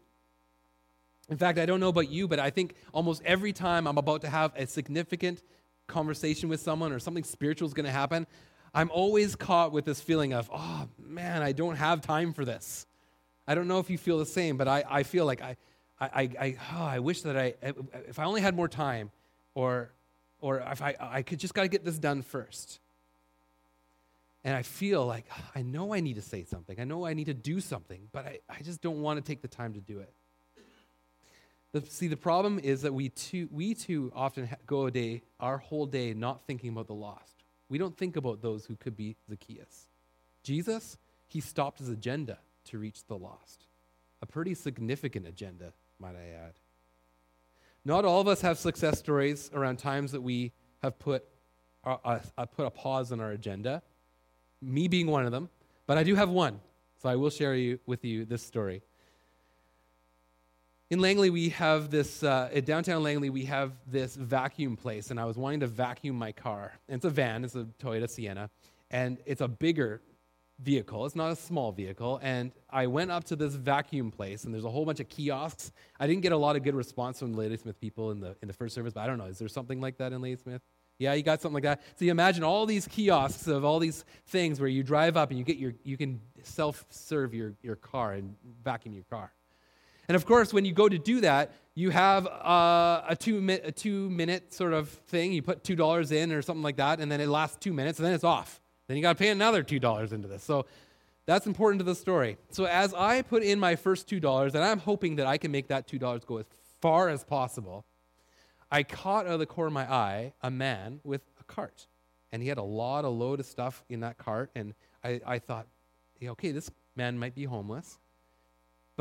In 1.31 1.38
fact, 1.38 1.57
I 1.57 1.66
don't 1.66 1.80
know 1.80 1.88
about 1.88 2.10
you, 2.10 2.28
but 2.28 2.39
I 2.39 2.50
think 2.50 2.75
almost 2.92 3.22
every 3.24 3.54
time 3.54 3.88
I'm 3.88 3.98
about 3.98 4.22
to 4.22 4.30
have 4.30 4.51
a 4.57 4.68
significant 4.68 5.42
conversation 5.88 6.50
with 6.50 6.60
someone 6.60 6.92
or 6.92 7.00
something 7.00 7.24
spiritual 7.24 7.69
is 7.69 7.74
going 7.74 7.86
to 7.86 7.92
happen, 7.92 8.28
I'm 8.74 8.92
always 8.92 9.38
caught 9.38 9.72
with 9.72 9.86
this 9.86 10.01
feeling 10.01 10.33
of, 10.33 10.50
oh 10.54 10.89
man, 11.00 11.42
I 11.42 11.54
don't 11.54 11.78
have 11.78 12.01
time 12.01 12.33
for 12.33 12.44
this. 12.44 12.86
I 13.48 13.56
don't 13.56 13.69
know 13.69 13.80
if 13.80 13.89
you 13.89 13.98
feel 13.98 14.19
the 14.19 14.25
same, 14.25 14.57
but 14.57 14.68
I, 14.68 14.83
I 14.88 15.04
feel 15.04 15.25
like 15.25 15.42
I, 15.42 15.56
I, 16.01 16.22
I, 16.22 16.57
oh, 16.74 16.83
I 16.83 17.00
wish 17.00 17.22
that 17.22 17.38
I, 17.38 17.54
eh, 17.63 17.72
eh, 17.94 17.98
if 18.10 18.19
I 18.19 18.25
only 18.25 18.42
had 18.42 18.54
more 18.54 18.68
time, 18.68 19.10
or, 19.56 19.94
or 20.42 20.60
if 20.60 20.81
I, 20.81 20.95
I 21.00 21.22
could 21.22 21.39
just 21.39 21.54
got 21.54 21.62
to 21.62 21.69
get 21.69 21.86
this 21.86 21.98
done 21.98 22.24
first. 22.24 22.81
And 24.44 24.54
I 24.54 24.63
feel 24.63 25.06
like 25.06 25.27
I 25.56 25.62
know 25.62 25.94
I 25.94 26.01
need 26.01 26.16
to 26.16 26.22
say 26.22 26.44
something. 26.44 26.77
I 26.77 26.84
know 26.84 27.06
I 27.06 27.13
need 27.13 27.27
to 27.27 27.34
do 27.34 27.62
something, 27.62 28.10
but 28.12 28.25
I, 28.25 28.39
I 28.50 28.62
just 28.63 28.81
don't 28.81 29.01
want 29.01 29.24
to 29.24 29.24
take 29.24 29.42
the 29.42 29.48
time 29.48 29.74
to 29.75 29.80
do 29.80 30.00
it. 30.00 30.13
See, 31.88 32.07
the 32.07 32.18
problem 32.18 32.59
is 32.59 32.81
that 32.81 32.94
we 32.94 33.09
too, 33.09 33.47
we 33.50 33.73
too 33.73 34.12
often 34.13 34.50
go 34.65 34.88
a 34.88 34.91
day, 34.91 35.21
our 35.39 35.57
whole 35.57 35.85
day, 35.85 36.13
not 36.13 36.45
thinking 36.45 36.71
about 36.71 36.88
the 36.88 36.94
lost. 36.94 37.44
We 37.69 37.77
don't 37.77 37.97
think 37.97 38.18
about 38.18 38.41
those 38.41 38.65
who 38.65 38.75
could 38.75 38.97
be 38.97 39.15
Zacchaeus. 39.29 39.88
Jesus, 40.44 40.97
he 41.27 41.39
stopped 41.39 41.79
his 41.79 41.88
agenda 41.88 42.39
to 42.65 42.77
reach 42.77 43.06
the 43.06 43.18
lost. 43.18 43.68
A 44.21 44.25
pretty 44.25 44.53
significant 44.53 45.25
agenda, 45.25 45.71
might 45.97 46.15
I 46.15 46.45
add. 46.45 46.53
Not 47.85 48.03
all 48.03 48.19
of 48.19 48.27
us 48.27 48.41
have 48.41 48.57
success 48.57 49.00
stories 49.00 49.50
around 49.53 49.77
times 49.77 50.12
that 50.12 50.21
we 50.21 50.51
have 50.83 51.00
put 51.00 51.24
a 51.83 52.47
put 52.47 52.67
a 52.67 52.69
pause 52.69 53.12
on 53.12 53.19
our 53.19 53.31
agenda. 53.31 53.81
Me 54.62 54.88
being 54.88 55.07
one 55.07 55.25
of 55.25 55.31
them, 55.31 55.50
but 55.88 55.97
I 55.97 56.03
do 56.03 56.15
have 56.15 56.29
one, 56.29 56.59
so 57.01 57.09
I 57.09 57.15
will 57.15 57.31
share 57.31 57.56
you, 57.56 57.79
with 57.88 58.06
you 58.06 58.25
this 58.25 58.44
story 58.44 58.83
in 60.91 60.99
Langley, 60.99 61.29
we 61.29 61.49
have 61.49 61.89
this, 61.89 62.21
uh, 62.21 62.49
at 62.53 62.65
downtown 62.65 63.01
Langley, 63.01 63.29
we 63.29 63.45
have 63.45 63.71
this 63.88 64.13
vacuum 64.17 64.75
place, 64.75 65.09
and 65.09 65.17
I 65.17 65.23
was 65.23 65.38
wanting 65.38 65.61
to 65.61 65.67
vacuum 65.67 66.17
my 66.17 66.33
car. 66.33 66.73
And 66.89 66.97
it's 66.97 67.05
a 67.05 67.09
van, 67.09 67.45
it's 67.45 67.55
a 67.55 67.65
Toyota 67.81 68.09
Sienna, 68.09 68.49
and 68.89 69.17
it's 69.25 69.39
a 69.39 69.47
bigger 69.47 70.01
vehicle. 70.59 71.05
It's 71.05 71.15
not 71.15 71.31
a 71.31 71.38
small 71.38 71.71
vehicle. 71.71 72.19
And 72.21 72.51
I 72.69 72.88
went 72.88 73.09
up 73.09 73.23
to 73.25 73.38
this 73.38 73.55
vacuum 73.55 74.11
place, 74.11 74.43
and 74.43 74.53
there's 74.53 74.65
a 74.65 74.69
whole 74.69 74.83
bunch 74.83 74.99
of 74.99 75.07
kiosks. 75.07 75.71
I 75.97 76.07
didn't 76.07 76.23
get 76.23 76.33
a 76.33 76.38
lot 76.38 76.57
of 76.57 76.63
good 76.63 76.75
response 76.75 77.19
from 77.19 77.31
the 77.31 77.38
Ladysmith 77.38 77.79
people 77.79 78.11
in 78.11 78.19
the, 78.19 78.35
in 78.41 78.49
the 78.49 78.53
first 78.53 78.75
service, 78.75 78.91
but 78.93 78.99
I 78.99 79.07
don't 79.07 79.17
know. 79.17 79.27
Is 79.27 79.39
there 79.39 79.47
something 79.47 79.79
like 79.79 79.97
that 79.99 80.11
in 80.11 80.21
Ladysmith? 80.21 80.61
Yeah, 80.99 81.13
you 81.13 81.23
got 81.23 81.41
something 81.41 81.53
like 81.53 81.63
that. 81.63 81.81
So 81.95 82.03
you 82.03 82.11
imagine 82.11 82.43
all 82.43 82.65
these 82.65 82.85
kiosks 82.85 83.47
of 83.47 83.63
all 83.63 83.79
these 83.79 84.03
things 84.27 84.59
where 84.59 84.69
you 84.69 84.83
drive 84.83 85.15
up 85.15 85.29
and 85.29 85.39
you 85.39 85.45
get 85.45 85.57
your 85.57 85.74
you 85.83 85.98
can 85.98 86.19
self-serve 86.43 87.33
your, 87.33 87.53
your 87.63 87.77
car 87.77 88.12
and 88.12 88.36
vacuum 88.62 88.93
your 88.93 89.05
car. 89.05 89.31
And 90.12 90.18
of 90.18 90.25
course, 90.25 90.53
when 90.53 90.65
you 90.65 90.74
go 90.74 90.89
to 90.89 91.00
do 91.00 91.22
that, 91.22 91.53
you 91.74 91.89
have 91.89 92.27
uh, 92.27 93.01
a, 93.08 93.15
two 93.18 93.39
mi- 93.39 93.62
a 93.63 93.72
two 93.72 94.10
minute 94.10 94.53
sort 94.53 94.74
of 94.74 94.89
thing. 94.89 95.32
You 95.32 95.41
put 95.41 95.63
$2 95.63 96.12
in 96.12 96.34
or 96.34 96.41
something 96.41 96.62
like 96.62 96.75
that, 96.75 97.00
and 97.00 97.10
then 97.10 97.22
it 97.22 97.30
lasts 97.30 97.56
two 97.62 97.72
minutes, 97.72 97.98
and 97.98 98.06
then 98.06 98.13
it's 98.13 98.25
off. 98.25 98.60
Then 98.88 98.98
you 98.98 99.03
got 99.03 99.13
to 99.13 99.18
pay 99.18 99.30
another 99.30 99.63
$2 99.63 100.12
into 100.12 100.27
this. 100.27 100.44
So 100.44 100.65
that's 101.25 101.48
important 101.48 101.80
to 101.80 101.86
the 101.86 101.96
story. 101.96 102.36
So 102.50 102.65
as 102.65 102.94
I 102.94 103.22
put 103.22 103.41
in 103.41 103.58
my 103.58 103.77
first 103.77 104.10
$2, 104.10 104.53
and 104.53 104.62
I'm 104.62 104.80
hoping 104.80 105.15
that 105.15 105.27
I 105.27 105.38
can 105.38 105.50
make 105.50 105.70
that 105.70 105.88
$2 105.88 106.25
go 106.25 106.39
as 106.39 106.46
far 106.82 107.08
as 107.08 107.24
possible, 107.24 107.86
I 108.70 108.84
caught 108.84 109.27
out 109.27 109.32
of 109.32 109.39
the 109.39 109.46
corner 109.46 109.68
of 109.68 109.74
my 109.74 109.89
eye 109.89 110.34
a 110.41 110.51
man 110.51 111.00
with 111.06 111.22
a 111.39 111.46
cart. 111.46 111.88
And 112.34 112.44
he 112.44 112.50
had 112.50 112.58
a 112.58 112.63
lot 112.63 113.06
of 113.06 113.13
load 113.13 113.39
of 113.39 113.46
stuff 113.46 113.86
in 113.88 114.01
that 114.01 114.18
cart. 114.18 114.51
And 114.56 114.74
I, 115.06 115.22
I 115.25 115.39
thought, 115.39 115.68
okay, 116.22 116.51
this 116.51 116.70
man 116.98 117.18
might 117.18 117.34
be 117.34 117.46
homeless 117.46 117.98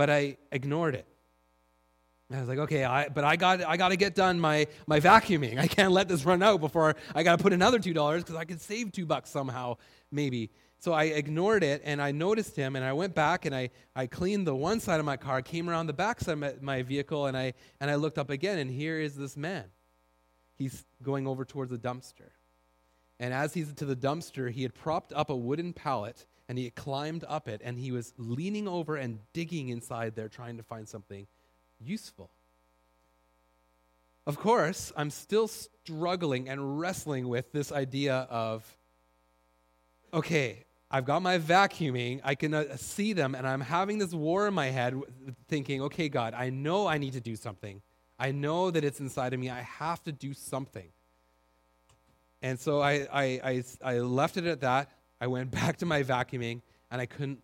but 0.01 0.09
I 0.09 0.39
ignored 0.51 0.95
it. 0.95 1.07
I 2.33 2.41
was 2.41 2.49
like, 2.49 2.61
okay, 2.61 2.85
I, 2.85 3.11
but 3.11 3.23
I 3.23 3.37
got, 3.37 3.63
I 3.63 3.77
got 3.77 3.91
to 3.91 3.97
get 3.97 4.15
done 4.15 4.41
my, 4.41 4.67
my 4.87 4.99
vacuuming. 4.99 5.59
I 5.59 5.67
can't 5.67 5.93
let 5.93 6.09
this 6.09 6.25
run 6.25 6.43
out 6.43 6.63
before 6.63 6.97
I 7.15 7.23
got 7.23 7.37
to 7.37 7.43
put 7.43 7.53
another 7.53 7.79
$2 7.79 8.17
because 8.17 8.35
I 8.35 8.47
could 8.47 8.63
save 8.63 8.93
two 8.93 9.05
bucks 9.05 9.29
somehow, 9.29 9.77
maybe. 10.11 10.53
So 10.79 10.95
I 10.95 11.05
ignored 11.05 11.63
it 11.63 11.83
and 11.85 12.01
I 12.01 12.13
noticed 12.13 12.57
him 12.57 12.77
and 12.77 12.83
I 12.83 12.95
went 12.95 13.15
back 13.15 13.45
and 13.45 13.55
I, 13.55 13.69
I 13.95 14.07
cleaned 14.07 14.47
the 14.47 14.55
one 14.55 14.81
side 14.81 15.01
of 15.01 15.05
my 15.05 15.19
car, 15.19 15.43
came 15.43 15.69
around 15.69 15.87
the 15.87 15.93
back 15.93 16.19
side 16.21 16.43
of 16.43 16.63
my 16.63 16.81
vehicle 16.81 17.27
and 17.27 17.37
I, 17.37 17.53
and 17.79 17.91
I 17.91 17.97
looked 17.97 18.17
up 18.17 18.31
again 18.31 18.59
and 18.59 18.71
here 18.71 18.99
is 18.99 19.15
this 19.17 19.37
man. 19.37 19.65
He's 20.57 20.87
going 21.03 21.27
over 21.27 21.45
towards 21.45 21.73
the 21.73 21.79
dumpster. 21.79 22.31
And 23.19 23.35
as 23.35 23.53
he's 23.53 23.71
to 23.75 23.85
the 23.85 23.97
dumpster, 23.97 24.51
he 24.51 24.63
had 24.63 24.73
propped 24.73 25.13
up 25.13 25.29
a 25.29 25.37
wooden 25.37 25.75
pallet 25.75 26.25
and 26.51 26.59
he 26.59 26.69
climbed 26.71 27.25
up 27.29 27.47
it 27.47 27.61
and 27.65 27.79
he 27.79 27.93
was 27.93 28.13
leaning 28.19 28.67
over 28.67 28.97
and 28.97 29.21
digging 29.33 29.69
inside 29.69 30.17
there 30.17 30.29
trying 30.29 30.57
to 30.57 30.65
find 30.65 30.89
something 30.89 31.29
useful. 31.79 32.29
Of 34.27 34.37
course, 34.37 34.93
I'm 34.97 35.11
still 35.11 35.47
struggling 35.47 36.49
and 36.49 36.81
wrestling 36.81 37.29
with 37.29 37.53
this 37.53 37.71
idea 37.71 38.27
of 38.29 38.67
okay, 40.13 40.65
I've 40.91 41.05
got 41.05 41.23
my 41.23 41.39
vacuuming, 41.39 42.21
I 42.25 42.35
can 42.35 42.53
uh, 42.53 42.77
see 42.77 43.13
them, 43.13 43.37
and 43.37 43.47
I'm 43.47 43.61
having 43.61 43.99
this 43.99 44.13
war 44.13 44.49
in 44.49 44.55
my 44.55 44.71
head 44.71 45.01
thinking, 45.47 45.83
okay, 45.83 46.09
God, 46.09 46.35
I 46.35 46.51
know 46.51 46.89
I 46.89 46.99
need 46.99 47.13
to 47.13 47.21
do 47.21 47.37
something. 47.37 47.81
I 48.19 48.33
know 48.33 48.73
that 48.73 48.83
it's 48.83 48.99
inside 48.99 49.35
of 49.35 49.39
me. 49.39 49.51
I 49.51 49.61
have 49.61 50.03
to 50.03 50.11
do 50.11 50.35
something. 50.35 50.89
And 52.43 52.59
so 52.59 52.81
I, 52.81 53.07
I, 53.13 53.25
I, 53.45 53.65
I 53.85 53.99
left 54.01 54.37
it 54.37 54.47
at 54.47 54.63
that. 54.63 54.91
I 55.21 55.27
went 55.27 55.51
back 55.61 55.77
to 55.79 55.87
my 55.87 56.03
vacuuming, 56.03 56.63
and 56.91 57.01
I 57.01 57.07
couldn't 57.07 57.43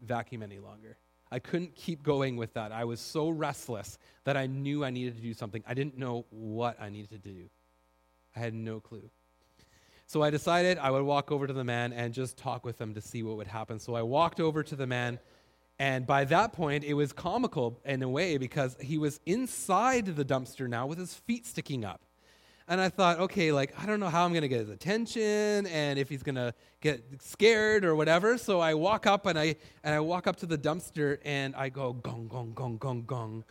vacuum 0.00 0.42
any 0.42 0.58
longer. 0.58 0.96
I 1.32 1.38
couldn't 1.38 1.76
keep 1.76 2.02
going 2.02 2.36
with 2.36 2.54
that. 2.54 2.72
I 2.72 2.84
was 2.84 2.98
so 2.98 3.28
restless 3.28 3.98
that 4.24 4.36
I 4.36 4.46
knew 4.46 4.84
I 4.84 4.90
needed 4.90 5.16
to 5.16 5.22
do 5.22 5.32
something. 5.32 5.62
I 5.66 5.74
didn't 5.74 5.96
know 5.96 6.26
what 6.30 6.80
I 6.80 6.88
needed 6.88 7.10
to 7.10 7.18
do. 7.18 7.48
I 8.34 8.40
had 8.40 8.52
no 8.52 8.80
clue. 8.80 9.10
So 10.06 10.22
I 10.22 10.30
decided 10.30 10.76
I 10.78 10.90
would 10.90 11.04
walk 11.04 11.30
over 11.30 11.46
to 11.46 11.52
the 11.52 11.62
man 11.62 11.92
and 11.92 12.12
just 12.12 12.36
talk 12.36 12.64
with 12.64 12.80
him 12.80 12.94
to 12.94 13.00
see 13.00 13.22
what 13.22 13.36
would 13.36 13.46
happen. 13.46 13.78
So 13.78 13.94
I 13.94 14.02
walked 14.02 14.40
over 14.40 14.64
to 14.64 14.74
the 14.74 14.86
man, 14.86 15.20
and 15.78 16.04
by 16.04 16.24
that 16.24 16.52
point, 16.52 16.82
it 16.82 16.94
was 16.94 17.12
comical 17.12 17.80
in 17.84 18.02
a 18.02 18.08
way 18.08 18.36
because 18.36 18.76
he 18.80 18.98
was 18.98 19.20
inside 19.24 20.06
the 20.06 20.24
dumpster 20.24 20.68
now 20.68 20.86
with 20.88 20.98
his 20.98 21.14
feet 21.14 21.46
sticking 21.46 21.84
up. 21.84 22.00
And 22.70 22.80
I 22.80 22.88
thought, 22.88 23.18
okay, 23.18 23.50
like, 23.50 23.74
I 23.82 23.84
don't 23.84 23.98
know 23.98 24.08
how 24.08 24.24
I'm 24.24 24.30
going 24.30 24.42
to 24.42 24.48
get 24.48 24.60
his 24.60 24.70
attention 24.70 25.66
and 25.66 25.98
if 25.98 26.08
he's 26.08 26.22
going 26.22 26.36
to 26.36 26.54
get 26.80 27.02
scared 27.20 27.84
or 27.84 27.96
whatever. 27.96 28.38
So 28.38 28.60
I 28.60 28.74
walk 28.74 29.08
up 29.08 29.26
and 29.26 29.36
I, 29.36 29.56
and 29.82 29.92
I 29.92 29.98
walk 29.98 30.28
up 30.28 30.36
to 30.36 30.46
the 30.46 30.56
dumpster 30.56 31.18
and 31.24 31.56
I 31.56 31.68
go, 31.68 31.94
gong, 31.94 32.28
gong, 32.28 32.52
gong, 32.54 32.76
gong, 32.76 33.02
gong. 33.02 33.44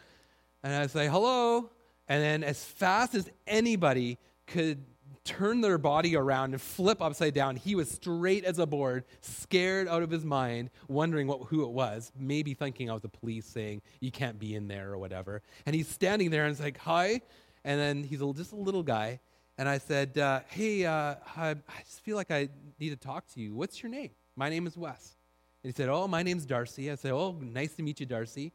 And 0.64 0.74
I 0.74 0.88
say, 0.88 1.10
hello. 1.10 1.70
And 2.08 2.24
then 2.24 2.46
as 2.46 2.64
fast 2.64 3.14
as 3.14 3.30
anybody 3.46 4.18
could 4.48 4.86
turn 5.26 5.60
their 5.60 5.78
body 5.78 6.16
around 6.16 6.54
and 6.54 6.62
flip 6.62 7.02
upside 7.02 7.34
down, 7.34 7.58
he 7.58 7.76
was 7.76 7.92
straight 7.92 8.46
as 8.46 8.58
a 8.58 8.66
board, 8.66 9.04
scared 9.20 9.90
out 9.90 10.02
of 10.02 10.10
his 10.10 10.24
mind, 10.24 10.70
wondering 10.88 11.28
what, 11.28 11.42
who 11.48 11.66
it 11.66 11.72
was, 11.72 12.14
maybe 12.18 12.54
thinking 12.54 12.90
I 12.90 12.94
was 12.94 13.02
the 13.02 13.10
police 13.10 13.46
saying, 13.46 13.82
you 14.00 14.12
can't 14.12 14.40
be 14.40 14.56
in 14.56 14.70
there 14.70 14.94
or 14.94 14.98
whatever. 14.98 15.42
And 15.66 15.76
he's 15.76 15.90
standing 15.90 16.30
there 16.30 16.46
and 16.46 16.54
it's 16.54 16.62
like, 16.62 16.78
hi. 16.78 17.20
And 17.64 17.80
then 17.80 18.04
he's 18.04 18.22
a, 18.22 18.34
just 18.34 18.52
a 18.52 18.56
little 18.56 18.84
guy. 18.84 19.20
And 19.58 19.68
I 19.68 19.78
said, 19.78 20.18
uh, 20.18 20.42
Hey, 20.48 20.86
uh, 20.86 21.16
I, 21.36 21.50
I 21.50 21.82
just 21.86 22.02
feel 22.02 22.16
like 22.16 22.32
I 22.32 22.50
need 22.80 22.90
to 22.90 22.96
talk 22.96 23.28
to 23.34 23.42
you. 23.42 23.54
What's 23.56 23.82
your 23.82 23.92
name? 23.92 24.12
My 24.36 24.50
name 24.50 24.68
is 24.68 24.78
Wes. 24.78 25.16
And 25.64 25.74
he 25.74 25.76
said, 25.76 25.90
Oh, 25.90 26.08
my 26.08 26.24
name's 26.24 26.46
Darcy. 26.46 26.90
I 26.90 26.96
said, 26.96 27.12
Oh, 27.12 27.36
nice 27.42 27.74
to 27.76 27.84
meet 27.84 28.00
you, 28.00 28.06
Darcy. 28.06 28.54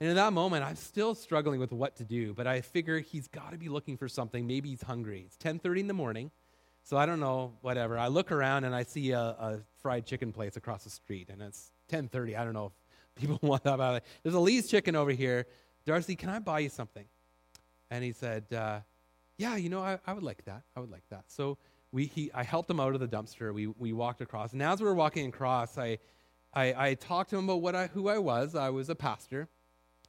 And 0.00 0.08
in 0.08 0.16
that 0.16 0.32
moment, 0.32 0.64
I'm 0.64 0.76
still 0.76 1.14
struggling 1.14 1.60
with 1.60 1.72
what 1.72 1.96
to 1.96 2.04
do, 2.04 2.32
but 2.32 2.46
I 2.46 2.62
figure 2.62 3.00
he's 3.00 3.28
got 3.28 3.52
to 3.52 3.58
be 3.58 3.68
looking 3.68 3.98
for 3.98 4.08
something. 4.08 4.46
Maybe 4.46 4.70
he's 4.70 4.82
hungry. 4.82 5.24
It's 5.26 5.36
10:30 5.36 5.80
in 5.80 5.86
the 5.88 5.94
morning, 5.94 6.30
so 6.82 6.96
I 6.96 7.04
don't 7.04 7.20
know. 7.20 7.52
Whatever. 7.60 7.98
I 7.98 8.08
look 8.08 8.32
around 8.32 8.64
and 8.64 8.74
I 8.74 8.84
see 8.84 9.10
a, 9.10 9.20
a 9.20 9.60
fried 9.82 10.06
chicken 10.06 10.32
place 10.32 10.56
across 10.56 10.84
the 10.84 10.90
street, 10.90 11.28
and 11.28 11.42
it's 11.42 11.70
10:30. 11.92 12.38
I 12.38 12.44
don't 12.44 12.54
know 12.54 12.72
if 13.14 13.20
people 13.20 13.38
want 13.46 13.64
that. 13.64 14.02
There's 14.22 14.34
a 14.34 14.40
Lee's 14.40 14.68
chicken 14.68 14.96
over 14.96 15.10
here. 15.10 15.46
Darcy, 15.84 16.16
can 16.16 16.30
I 16.30 16.38
buy 16.38 16.60
you 16.60 16.70
something? 16.70 17.04
And 17.90 18.04
he 18.04 18.12
said, 18.12 18.44
uh, 18.52 18.80
Yeah, 19.38 19.56
you 19.56 19.68
know, 19.68 19.80
I, 19.80 19.98
I 20.06 20.12
would 20.12 20.22
like 20.22 20.44
that. 20.44 20.62
I 20.76 20.80
would 20.80 20.90
like 20.90 21.08
that. 21.10 21.24
So 21.28 21.58
we, 21.92 22.06
he, 22.06 22.30
I 22.32 22.44
helped 22.44 22.70
him 22.70 22.80
out 22.80 22.94
of 22.94 23.00
the 23.00 23.08
dumpster. 23.08 23.52
We, 23.52 23.66
we 23.66 23.92
walked 23.92 24.20
across. 24.20 24.52
And 24.52 24.62
as 24.62 24.80
we 24.80 24.86
were 24.86 24.94
walking 24.94 25.26
across, 25.26 25.76
I, 25.76 25.98
I, 26.54 26.90
I 26.90 26.94
talked 26.94 27.30
to 27.30 27.36
him 27.36 27.44
about 27.44 27.62
what 27.62 27.74
I, 27.74 27.88
who 27.88 28.08
I 28.08 28.18
was. 28.18 28.54
I 28.54 28.70
was 28.70 28.88
a 28.88 28.94
pastor. 28.94 29.48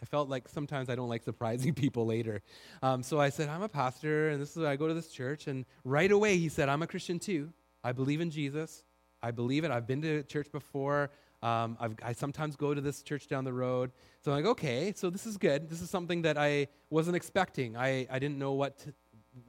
I 0.02 0.06
felt 0.06 0.30
like 0.30 0.48
sometimes 0.48 0.90
I 0.90 0.96
don't 0.96 1.10
like 1.10 1.24
surprising 1.24 1.74
people 1.76 2.06
later. 2.06 2.42
Um, 2.82 3.04
so 3.04 3.20
I 3.20 3.30
said, 3.30 3.50
I'm 3.50 3.62
a 3.62 3.70
pastor, 3.70 4.30
and 4.30 4.42
this 4.42 4.58
is 4.58 4.64
I 4.64 4.76
go 4.76 4.88
to 4.88 4.94
this 4.94 5.10
church. 5.10 5.48
And 5.48 5.66
right 5.84 6.12
away, 6.12 6.38
he 6.38 6.50
said, 6.50 6.70
I'm 6.70 6.82
a 6.82 6.88
Christian 6.88 7.20
too. 7.20 7.52
I 7.84 7.92
believe 7.92 8.22
in 8.22 8.30
Jesus. 8.30 8.84
I 9.24 9.32
believe 9.32 9.64
it. 9.64 9.72
I've 9.72 9.88
been 9.88 10.02
to 10.02 10.24
church 10.24 10.52
before. 10.52 11.12
Um, 11.44 11.76
i 12.04 12.14
sometimes 12.14 12.56
go 12.56 12.74
to 12.74 12.82
this 12.82 13.02
church 13.02 13.28
down 13.28 13.44
the 13.44 13.54
road. 13.54 13.92
So 14.22 14.32
I'm 14.32 14.38
like, 14.38 14.46
okay, 14.52 14.94
so 14.96 15.10
this 15.10 15.26
is 15.26 15.38
good. 15.38 15.70
This 15.70 15.82
is 15.82 15.90
something 15.90 16.22
that 16.22 16.38
I 16.38 16.68
wasn't 16.92 17.16
expecting. 17.16 17.76
I, 17.76 18.08
I 18.12 18.20
didn't 18.20 18.38
know 18.38 18.52
what, 18.54 18.78
to, 18.80 18.94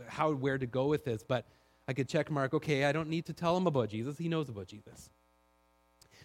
how, 0.09 0.33
where 0.33 0.57
to 0.57 0.67
go 0.67 0.87
with 0.87 1.05
this, 1.05 1.23
but 1.23 1.47
I 1.87 1.93
could 1.93 2.09
check 2.09 2.31
mark, 2.31 2.55
okay, 2.55 2.85
I 2.85 2.93
don't 2.93 3.09
need 3.09 3.27
to 3.27 3.35
tell 3.35 3.57
him 3.57 3.67
about 3.67 3.91
Jesus. 3.91 4.17
He 4.17 4.29
knows 4.29 4.49
about 4.49 4.69
Jesus. 4.69 5.11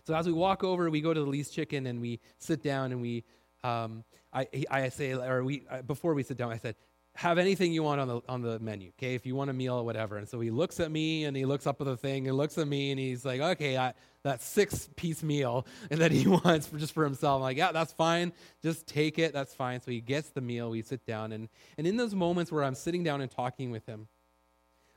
So 0.06 0.16
as 0.16 0.26
we 0.26 0.32
walk 0.32 0.64
over, 0.64 0.90
we 0.90 1.02
go 1.02 1.14
to 1.14 1.20
the 1.20 1.26
Lee's 1.26 1.50
Chicken 1.50 1.88
and 1.88 2.00
we 2.00 2.22
sit 2.38 2.64
down 2.64 2.94
and 2.94 3.02
we, 3.02 3.26
um, 3.64 4.06
I, 4.32 4.48
I 4.72 4.90
say, 4.90 5.12
or 5.12 5.44
we, 5.44 5.64
before 5.86 6.14
we 6.14 6.24
sit 6.24 6.38
down, 6.38 6.52
I 6.52 6.58
said, 6.58 6.76
have 7.18 7.40
anything 7.40 7.74
you 7.74 7.82
want 7.82 8.00
on 8.00 8.08
the 8.08 8.22
on 8.30 8.42
the 8.44 8.60
menu. 8.60 8.90
Okay, 8.90 9.16
if 9.16 9.26
you 9.26 9.36
want 9.36 9.50
a 9.50 9.54
meal 9.54 9.74
or 9.74 9.84
whatever. 9.84 10.18
And 10.18 10.30
so 10.30 10.40
he 10.40 10.52
looks 10.52 10.80
at 10.80 10.92
me 10.92 11.26
and 11.26 11.36
he 11.36 11.46
looks 11.46 11.66
up 11.66 11.82
at 11.82 11.86
the 11.86 11.98
thing 11.98 12.28
and 12.28 12.38
looks 12.38 12.60
at 12.60 12.68
me 12.68 12.92
and 12.92 13.00
he's 13.00 13.26
like, 13.26 13.42
okay, 13.42 13.76
I, 13.76 13.96
that 14.22 14.40
six 14.40 14.88
piece 14.96 15.24
meal 15.24 15.66
and 15.90 16.00
that 16.00 16.12
he 16.12 16.28
wants 16.46 16.68
for 16.68 16.78
just 16.78 16.94
for 16.94 17.04
himself. 17.04 17.38
I'm 17.38 17.42
like, 17.42 17.58
yeah, 17.58 17.72
that's 17.72 17.92
fine. 17.92 18.34
Just 18.62 18.86
take 18.86 19.18
it. 19.18 19.34
That's 19.34 19.52
fine. 19.52 19.82
So 19.82 19.90
he 19.90 20.00
gets 20.00 20.30
the 20.30 20.42
meal. 20.42 20.70
We 20.70 20.84
sit 20.84 21.08
down 21.08 21.32
and 21.32 21.50
and 21.76 21.88
in 21.88 21.98
those 21.98 22.14
moments 22.14 22.52
where 22.52 22.64
I'm 22.64 22.76
sitting 22.76 23.04
down 23.04 23.22
and 23.22 23.32
talking 23.32 23.72
with 23.72 23.88
him, 23.88 24.08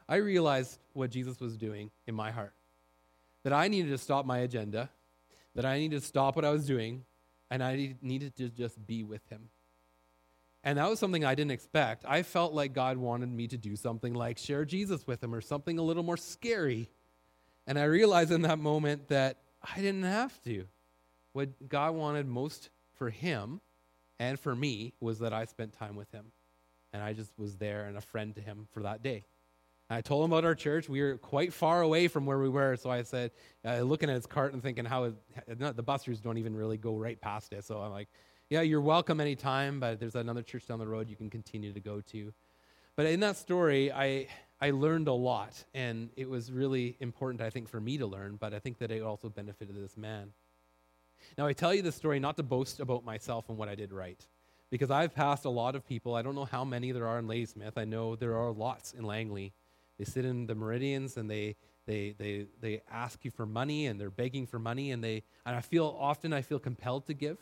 I 0.06 0.16
realized 0.16 0.78
what 0.92 1.10
Jesus 1.10 1.40
was 1.40 1.56
doing 1.56 1.90
in 2.06 2.14
my 2.14 2.30
heart. 2.30 2.52
That 3.44 3.54
I 3.54 3.68
needed 3.68 3.92
to 3.92 3.98
stop 3.98 4.26
my 4.26 4.40
agenda. 4.40 4.90
That 5.54 5.64
I 5.64 5.78
needed 5.78 6.02
to 6.02 6.06
stop 6.06 6.36
what 6.36 6.44
I 6.44 6.50
was 6.50 6.66
doing, 6.66 7.02
and 7.50 7.64
I 7.64 7.96
needed 8.02 8.36
to 8.36 8.50
just 8.50 8.86
be 8.86 9.04
with 9.04 9.26
him 9.30 9.48
and 10.62 10.78
that 10.78 10.88
was 10.88 10.98
something 10.98 11.24
I 11.24 11.34
didn't 11.34 11.52
expect. 11.52 12.04
I 12.06 12.22
felt 12.22 12.52
like 12.52 12.74
God 12.74 12.98
wanted 12.98 13.30
me 13.30 13.48
to 13.48 13.56
do 13.56 13.76
something 13.76 14.12
like 14.12 14.38
share 14.38 14.64
Jesus 14.64 15.06
with 15.06 15.22
him 15.22 15.34
or 15.34 15.40
something 15.40 15.78
a 15.78 15.82
little 15.82 16.02
more 16.02 16.18
scary. 16.18 16.90
And 17.66 17.78
I 17.78 17.84
realized 17.84 18.30
in 18.30 18.42
that 18.42 18.58
moment 18.58 19.08
that 19.08 19.38
I 19.62 19.76
didn't 19.76 20.04
have 20.04 20.40
to. 20.42 20.66
What 21.32 21.68
God 21.68 21.94
wanted 21.94 22.26
most 22.26 22.70
for 22.94 23.08
him 23.08 23.60
and 24.18 24.38
for 24.38 24.54
me 24.54 24.92
was 25.00 25.20
that 25.20 25.32
I 25.32 25.44
spent 25.44 25.72
time 25.72 25.96
with 25.96 26.10
him. 26.12 26.26
And 26.92 27.02
I 27.02 27.12
just 27.14 27.30
was 27.38 27.56
there 27.56 27.84
and 27.84 27.96
a 27.96 28.00
friend 28.00 28.34
to 28.34 28.40
him 28.40 28.66
for 28.72 28.82
that 28.82 29.02
day. 29.02 29.24
I 29.88 30.02
told 30.02 30.24
him 30.24 30.32
about 30.32 30.44
our 30.44 30.54
church. 30.54 30.88
We 30.88 31.00
were 31.00 31.16
quite 31.16 31.52
far 31.52 31.82
away 31.82 32.06
from 32.06 32.26
where 32.26 32.38
we 32.38 32.48
were. 32.48 32.76
So 32.76 32.90
I 32.90 33.02
said, 33.02 33.32
uh, 33.64 33.80
looking 33.80 34.08
at 34.08 34.14
his 34.14 34.26
cart 34.26 34.52
and 34.52 34.62
thinking 34.62 34.84
how 34.84 35.12
the 35.48 35.82
busters 35.82 36.20
don't 36.20 36.38
even 36.38 36.54
really 36.54 36.76
go 36.76 36.96
right 36.96 37.20
past 37.20 37.52
it. 37.52 37.64
So 37.64 37.78
I'm 37.78 37.90
like, 37.90 38.08
yeah, 38.50 38.62
you're 38.62 38.80
welcome 38.80 39.20
anytime, 39.20 39.78
but 39.78 40.00
there's 40.00 40.16
another 40.16 40.42
church 40.42 40.66
down 40.66 40.80
the 40.80 40.86
road 40.86 41.08
you 41.08 41.14
can 41.14 41.30
continue 41.30 41.72
to 41.72 41.78
go 41.78 42.00
to. 42.00 42.34
But 42.96 43.06
in 43.06 43.20
that 43.20 43.36
story, 43.36 43.92
I, 43.92 44.26
I 44.60 44.72
learned 44.72 45.06
a 45.06 45.12
lot, 45.12 45.64
and 45.72 46.10
it 46.16 46.28
was 46.28 46.50
really 46.50 46.96
important, 46.98 47.42
I 47.42 47.50
think, 47.50 47.68
for 47.68 47.80
me 47.80 47.96
to 47.98 48.06
learn, 48.06 48.38
but 48.40 48.52
I 48.52 48.58
think 48.58 48.78
that 48.78 48.90
it 48.90 49.02
also 49.02 49.28
benefited 49.28 49.76
this 49.80 49.96
man. 49.96 50.32
Now, 51.38 51.46
I 51.46 51.52
tell 51.52 51.72
you 51.72 51.80
this 51.80 51.94
story 51.94 52.18
not 52.18 52.36
to 52.38 52.42
boast 52.42 52.80
about 52.80 53.04
myself 53.04 53.48
and 53.48 53.56
what 53.56 53.68
I 53.68 53.76
did 53.76 53.92
right, 53.92 54.20
because 54.68 54.90
I've 54.90 55.14
passed 55.14 55.44
a 55.44 55.50
lot 55.50 55.76
of 55.76 55.86
people. 55.86 56.16
I 56.16 56.22
don't 56.22 56.34
know 56.34 56.44
how 56.44 56.64
many 56.64 56.90
there 56.90 57.06
are 57.06 57.20
in 57.20 57.28
Ladysmith. 57.28 57.78
I 57.78 57.84
know 57.84 58.16
there 58.16 58.36
are 58.36 58.50
lots 58.50 58.94
in 58.94 59.04
Langley. 59.04 59.52
They 59.96 60.04
sit 60.04 60.24
in 60.24 60.48
the 60.48 60.56
meridians 60.56 61.16
and 61.16 61.30
they, 61.30 61.54
they, 61.86 62.16
they, 62.18 62.46
they 62.60 62.82
ask 62.90 63.24
you 63.24 63.30
for 63.30 63.46
money 63.46 63.86
and 63.86 64.00
they're 64.00 64.10
begging 64.10 64.48
for 64.48 64.58
money, 64.58 64.90
and, 64.90 65.04
they, 65.04 65.22
and 65.46 65.54
I 65.54 65.60
feel 65.60 65.96
often 66.00 66.32
I 66.32 66.42
feel 66.42 66.58
compelled 66.58 67.06
to 67.06 67.14
give 67.14 67.38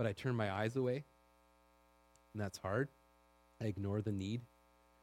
but 0.00 0.06
I 0.06 0.12
turn 0.14 0.34
my 0.34 0.50
eyes 0.50 0.76
away. 0.76 1.04
And 2.32 2.40
that's 2.40 2.56
hard. 2.56 2.88
I 3.60 3.66
ignore 3.66 4.00
the 4.00 4.12
need. 4.12 4.40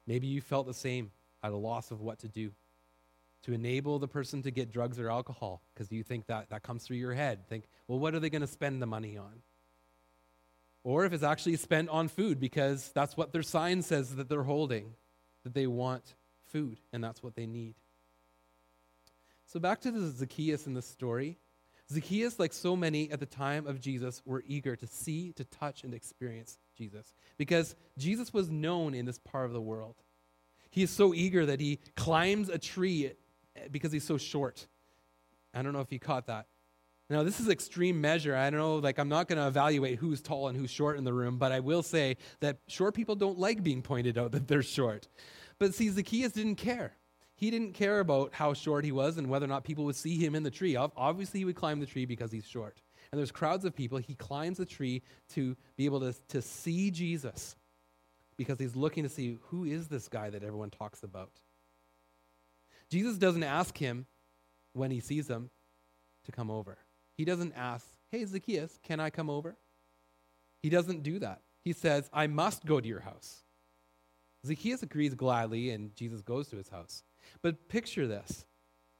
Maybe 0.08 0.25
you 0.25 0.42
felt 0.42 0.66
the 0.66 0.74
same 0.74 1.12
at 1.44 1.51
a 1.51 1.56
loss 1.56 1.92
of 1.92 2.01
what 2.01 2.18
to 2.22 2.27
do. 2.27 2.50
To 3.44 3.54
enable 3.54 4.00
the 4.00 4.08
person 4.08 4.42
to 4.42 4.50
get 4.50 4.72
drugs 4.72 5.00
or 5.00 5.12
alcohol, 5.12 5.62
because 5.72 5.92
you 5.92 6.01
think 6.01 6.25
that 6.25 6.50
that 6.50 6.63
comes 6.63 6.84
through 6.84 6.98
your 6.98 7.13
head. 7.13 7.48
Think, 7.48 7.66
well, 7.88 8.00
what 8.00 8.16
are 8.16 8.20
they 8.20 8.32
going 8.32 8.42
to 8.42 8.48
spend 8.48 8.82
the 8.82 8.88
money 8.88 9.18
on? 9.18 9.44
Or 10.84 11.06
if 11.06 11.13
it's 11.13 11.22
actually 11.22 11.58
spent 11.58 11.89
on 11.89 12.08
food, 12.08 12.39
because 12.39 12.89
that's 12.96 13.16
what 13.16 13.32
their 13.32 13.44
sign 13.44 13.84
says 13.84 14.16
that 14.16 14.30
they're 14.30 14.42
holding, 14.42 14.96
that 15.44 15.54
they 15.54 15.68
want 15.68 16.16
food, 16.48 16.80
and 16.92 17.04
that's 17.04 17.22
what 17.22 17.36
they 17.36 17.46
need. 17.46 17.75
So 19.46 19.60
back 19.60 19.80
to 19.82 19.92
the 19.92 20.10
Zacchaeus 20.10 20.66
in 20.66 20.74
the 20.74 20.82
story. 20.82 21.38
Zacchaeus, 21.91 22.38
like 22.38 22.53
so 22.53 22.75
many 22.75 23.10
at 23.12 23.20
the 23.20 23.25
time 23.25 23.65
of 23.65 23.79
Jesus, 23.79 24.22
were 24.25 24.44
eager 24.46 24.75
to 24.75 24.88
see, 24.88 25.32
to 25.34 25.46
touch, 25.46 25.84
and 25.84 25.94
experience 25.94 26.58
Jesus 26.77 27.13
because 27.38 27.75
Jesus 27.98 28.34
was 28.34 28.50
known 28.50 28.94
in 28.94 29.06
this 29.06 29.20
part 29.20 29.46
of 29.46 29.53
the 29.53 29.62
world. 29.62 29.96
He 30.70 30.84
is 30.84 30.89
so 30.89 31.13
eager 31.13 31.46
that 31.46 31.60
he 31.60 31.79
climbs 31.96 32.50
a 32.50 32.58
tree 32.58 33.12
because 33.72 33.91
he's 33.91 34.03
so 34.03 34.17
short. 34.17 34.67
I 35.53 35.62
don't 35.62 35.74
know 35.74 35.79
if 35.79 35.91
you 35.91 36.00
caught 36.00 36.27
that. 36.27 36.48
Now, 37.10 37.24
this 37.24 37.39
is 37.39 37.48
extreme 37.48 38.01
measure. 38.01 38.36
I 38.36 38.50
don't 38.50 38.60
know, 38.60 38.75
like, 38.75 39.00
I'm 39.00 39.08
not 39.08 39.29
going 39.29 39.39
to 39.39 39.48
evaluate 39.48 39.98
who's 39.98 40.22
tall 40.22 40.50
and 40.50 40.58
who's 40.58 40.70
short 40.70 40.98
in 40.98 41.06
the 41.06 41.13
room, 41.13 41.38
but 41.38 41.53
I 41.53 41.62
will 41.62 41.82
say 41.82 42.17
that 42.41 42.58
short 42.67 42.96
people 42.96 43.15
don't 43.15 43.39
like 43.39 43.63
being 43.63 43.82
pointed 43.82 44.17
out 44.17 44.34
that 44.34 44.48
they're 44.48 44.62
short. 44.62 45.08
But 45.58 45.74
see, 45.74 45.89
Zacchaeus 45.89 46.34
didn't 46.34 46.56
care. 46.56 46.94
He 47.38 47.51
didn't 47.51 47.74
care 47.74 48.00
about 48.00 48.34
how 48.34 48.53
short 48.53 48.84
he 48.84 48.91
was 48.91 49.17
and 49.17 49.29
whether 49.29 49.46
or 49.46 49.50
not 49.50 49.63
people 49.63 49.86
would 49.86 49.96
see 49.96 50.17
him 50.17 50.34
in 50.34 50.41
the 50.41 50.51
tree. 50.51 50.75
Obviously, 50.75 51.39
he 51.39 51.46
would 51.46 51.56
climb 51.56 51.79
the 51.79 51.86
tree 51.86 52.06
because 52.06 52.32
he's 52.32 52.48
short. 52.48 52.82
And 53.12 53.20
there's 53.20 53.32
crowds 53.32 53.63
of 53.63 53.75
people. 53.75 54.00
He 54.00 54.15
climbs 54.15 54.58
the 54.58 54.65
tree 54.65 55.03
to 55.29 55.56
be 55.77 55.86
able 55.86 56.00
to, 56.00 56.15
to 56.29 56.41
see 56.41 56.89
Jesus 56.89 57.56
because 58.38 58.60
he's 58.60 58.75
looking 58.75 59.03
to 59.03 59.10
see 59.10 59.38
who 59.50 59.65
is 59.65 59.88
this 59.88 60.08
guy 60.08 60.32
that 60.32 60.44
everyone 60.44 60.72
talks 60.72 61.03
about. 61.03 61.32
Jesus 62.89 63.17
doesn't 63.17 63.44
ask 63.44 63.77
him 63.77 64.08
when 64.74 64.89
he 64.89 65.00
sees 65.00 65.27
him 65.27 65.51
to 66.25 66.32
come 66.32 66.50
over. 66.50 66.77
He 67.17 67.25
doesn't 67.25 67.53
ask, 67.56 67.86
Hey, 68.10 68.25
Zacchaeus, 68.25 68.79
can 68.84 69.00
I 69.00 69.10
come 69.10 69.29
over? 69.29 69.58
He 70.63 70.70
doesn't 70.70 71.03
do 71.03 71.20
that. 71.20 71.41
He 71.63 71.74
says, 71.74 72.10
I 72.13 72.27
must 72.27 72.65
go 72.65 72.79
to 72.79 72.88
your 72.88 73.01
house. 73.01 73.44
Zacchaeus 74.46 74.84
agrees 74.84 75.13
gladly, 75.13 75.72
and 75.72 75.94
Jesus 75.96 76.22
goes 76.22 76.48
to 76.50 76.56
his 76.56 76.70
house. 76.70 77.03
But 77.41 77.69
picture 77.69 78.07
this. 78.07 78.46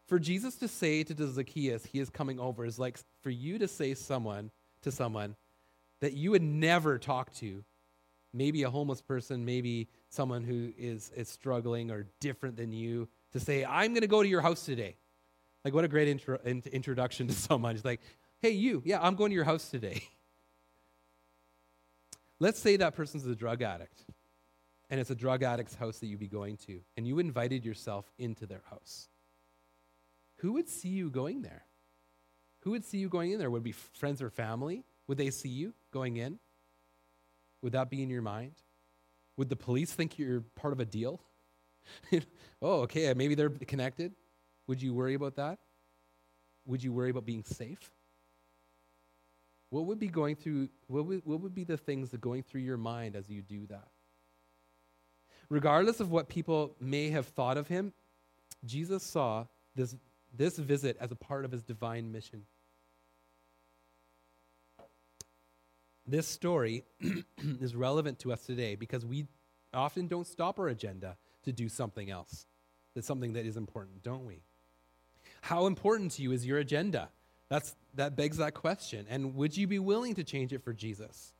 For 0.08 0.20
Jesus 0.20 0.56
to 0.58 0.68
say 0.68 1.04
to 1.04 1.28
Zacchaeus, 1.28 1.86
he 1.86 2.00
is 2.00 2.10
coming 2.10 2.40
over, 2.40 2.66
is 2.66 2.80
like 2.80 2.98
for 3.22 3.30
you 3.30 3.60
to 3.60 3.68
say 3.68 3.94
someone 3.94 4.52
to 4.84 4.92
someone 4.92 5.36
that 6.00 6.14
you 6.14 6.32
would 6.32 6.42
never 6.42 6.98
talk 6.98 7.34
to. 7.36 7.64
Maybe 8.34 8.64
a 8.64 8.70
homeless 8.70 9.02
person, 9.02 9.46
maybe 9.46 9.88
someone 10.10 10.44
who 10.44 10.72
is, 10.78 11.12
is 11.16 11.28
struggling 11.28 11.92
or 11.92 12.08
different 12.20 12.56
than 12.56 12.72
you, 12.72 13.08
to 13.34 13.40
say, 13.40 13.66
I'm 13.66 13.92
going 13.92 14.02
to 14.02 14.08
go 14.08 14.22
to 14.22 14.30
your 14.30 14.42
house 14.42 14.66
today. 14.66 14.96
Like, 15.66 15.74
what 15.74 15.84
a 15.84 15.88
great 15.88 16.08
intro, 16.08 16.40
introduction 16.46 17.28
to 17.28 17.34
someone. 17.34 17.76
It's 17.76 17.86
like, 17.86 18.02
hey, 18.40 18.52
you, 18.52 18.82
yeah, 18.86 19.00
I'm 19.02 19.16
going 19.16 19.32
to 19.32 19.36
your 19.36 19.44
house 19.44 19.70
today. 19.70 20.04
Let's 22.40 22.60
say 22.60 22.78
that 22.78 22.96
person's 22.96 23.26
a 23.26 23.36
drug 23.36 23.62
addict, 23.62 24.06
and 24.90 25.00
it's 25.00 25.10
a 25.10 25.16
drug 25.16 25.44
addict's 25.44 25.76
house 25.76 26.00
that 26.00 26.08
you'd 26.08 26.20
be 26.20 26.28
going 26.28 26.58
to, 26.58 26.80
and 26.96 27.08
you 27.08 27.20
invited 27.20 27.66
yourself 27.66 28.12
into 28.18 28.46
their 28.46 28.64
house. 28.70 29.10
Who 30.38 30.54
would 30.54 30.70
see 30.70 30.90
you 30.90 31.10
going 31.10 31.42
there? 31.42 31.64
Who 32.62 32.72
would 32.72 32.86
see 32.86 32.98
you 32.98 33.10
going 33.10 33.32
in 33.32 33.40
there? 33.40 33.50
Would 33.50 33.62
it 33.62 33.66
be 33.66 33.72
friends 33.72 34.22
or 34.22 34.30
family? 34.30 34.84
Would 35.08 35.18
they 35.18 35.30
see 35.30 35.50
you 35.50 35.74
going 35.92 36.18
in? 36.18 36.40
Would 37.62 37.74
that 37.74 37.90
be 37.90 38.04
in 38.04 38.10
your 38.10 38.22
mind? 38.22 38.54
Would 39.38 39.50
the 39.50 39.56
police 39.56 39.92
think 39.92 40.18
you're 40.18 40.42
part 40.56 40.74
of 40.74 40.80
a 40.80 40.86
deal? 40.86 41.22
oh, 42.62 42.82
okay, 42.82 43.14
maybe 43.14 43.36
they're 43.36 43.50
connected. 43.50 44.14
Would 44.68 44.82
you 44.82 44.94
worry 44.94 45.14
about 45.14 45.36
that? 45.36 45.60
Would 46.66 46.84
you 46.84 46.92
worry 46.92 47.10
about 47.10 47.26
being 47.26 47.44
safe? 47.44 47.92
What 49.70 49.86
would 49.86 50.00
be 50.00 50.08
going 50.08 50.36
through 50.36 50.70
what 50.88 51.06
would, 51.06 51.22
what 51.26 51.42
would 51.42 51.54
be 51.54 51.64
the 51.64 51.78
things 51.78 52.10
that 52.12 52.22
going 52.22 52.44
through 52.44 52.62
your 52.62 52.78
mind 52.78 53.16
as 53.16 53.30
you 53.30 53.42
do 53.42 53.66
that? 53.68 53.88
Regardless 55.50 56.00
of 56.00 56.12
what 56.12 56.28
people 56.28 56.76
may 56.80 57.10
have 57.10 57.28
thought 57.28 57.58
of 57.58 57.68
him, 57.68 57.94
Jesus 58.66 59.04
saw 59.04 59.46
this, 59.76 59.96
this 60.36 60.58
visit 60.58 60.98
as 61.00 61.12
a 61.12 61.16
part 61.16 61.46
of 61.46 61.52
his 61.52 61.64
divine 61.64 62.12
mission. 62.12 62.44
This 66.06 66.28
story 66.28 66.84
is 67.62 67.76
relevant 67.76 68.20
to 68.20 68.32
us 68.32 68.46
today 68.46 68.76
because 68.76 69.06
we 69.06 69.28
often 69.74 70.08
don't 70.08 70.28
stop 70.28 70.60
our 70.60 70.68
agenda 70.68 71.18
to 71.44 71.52
do 71.52 71.70
something 71.70 72.10
else. 72.10 72.46
That's 72.96 73.08
something 73.08 73.34
that 73.34 73.46
is 73.46 73.58
important, 73.58 74.04
don't 74.04 74.26
we? 74.26 74.42
How 75.42 75.68
important 75.68 76.12
to 76.14 76.24
you 76.24 76.32
is 76.32 76.46
your 76.46 76.58
agenda? 76.58 77.10
That's, 77.50 77.76
that 77.96 78.16
begs 78.16 78.38
that 78.38 78.54
question. 78.54 79.06
And 79.10 79.36
would 79.36 79.56
you 79.56 79.68
be 79.68 79.80
willing 79.80 80.16
to 80.16 80.24
change 80.24 80.52
it 80.52 80.64
for 80.64 80.74
Jesus? 80.74 81.34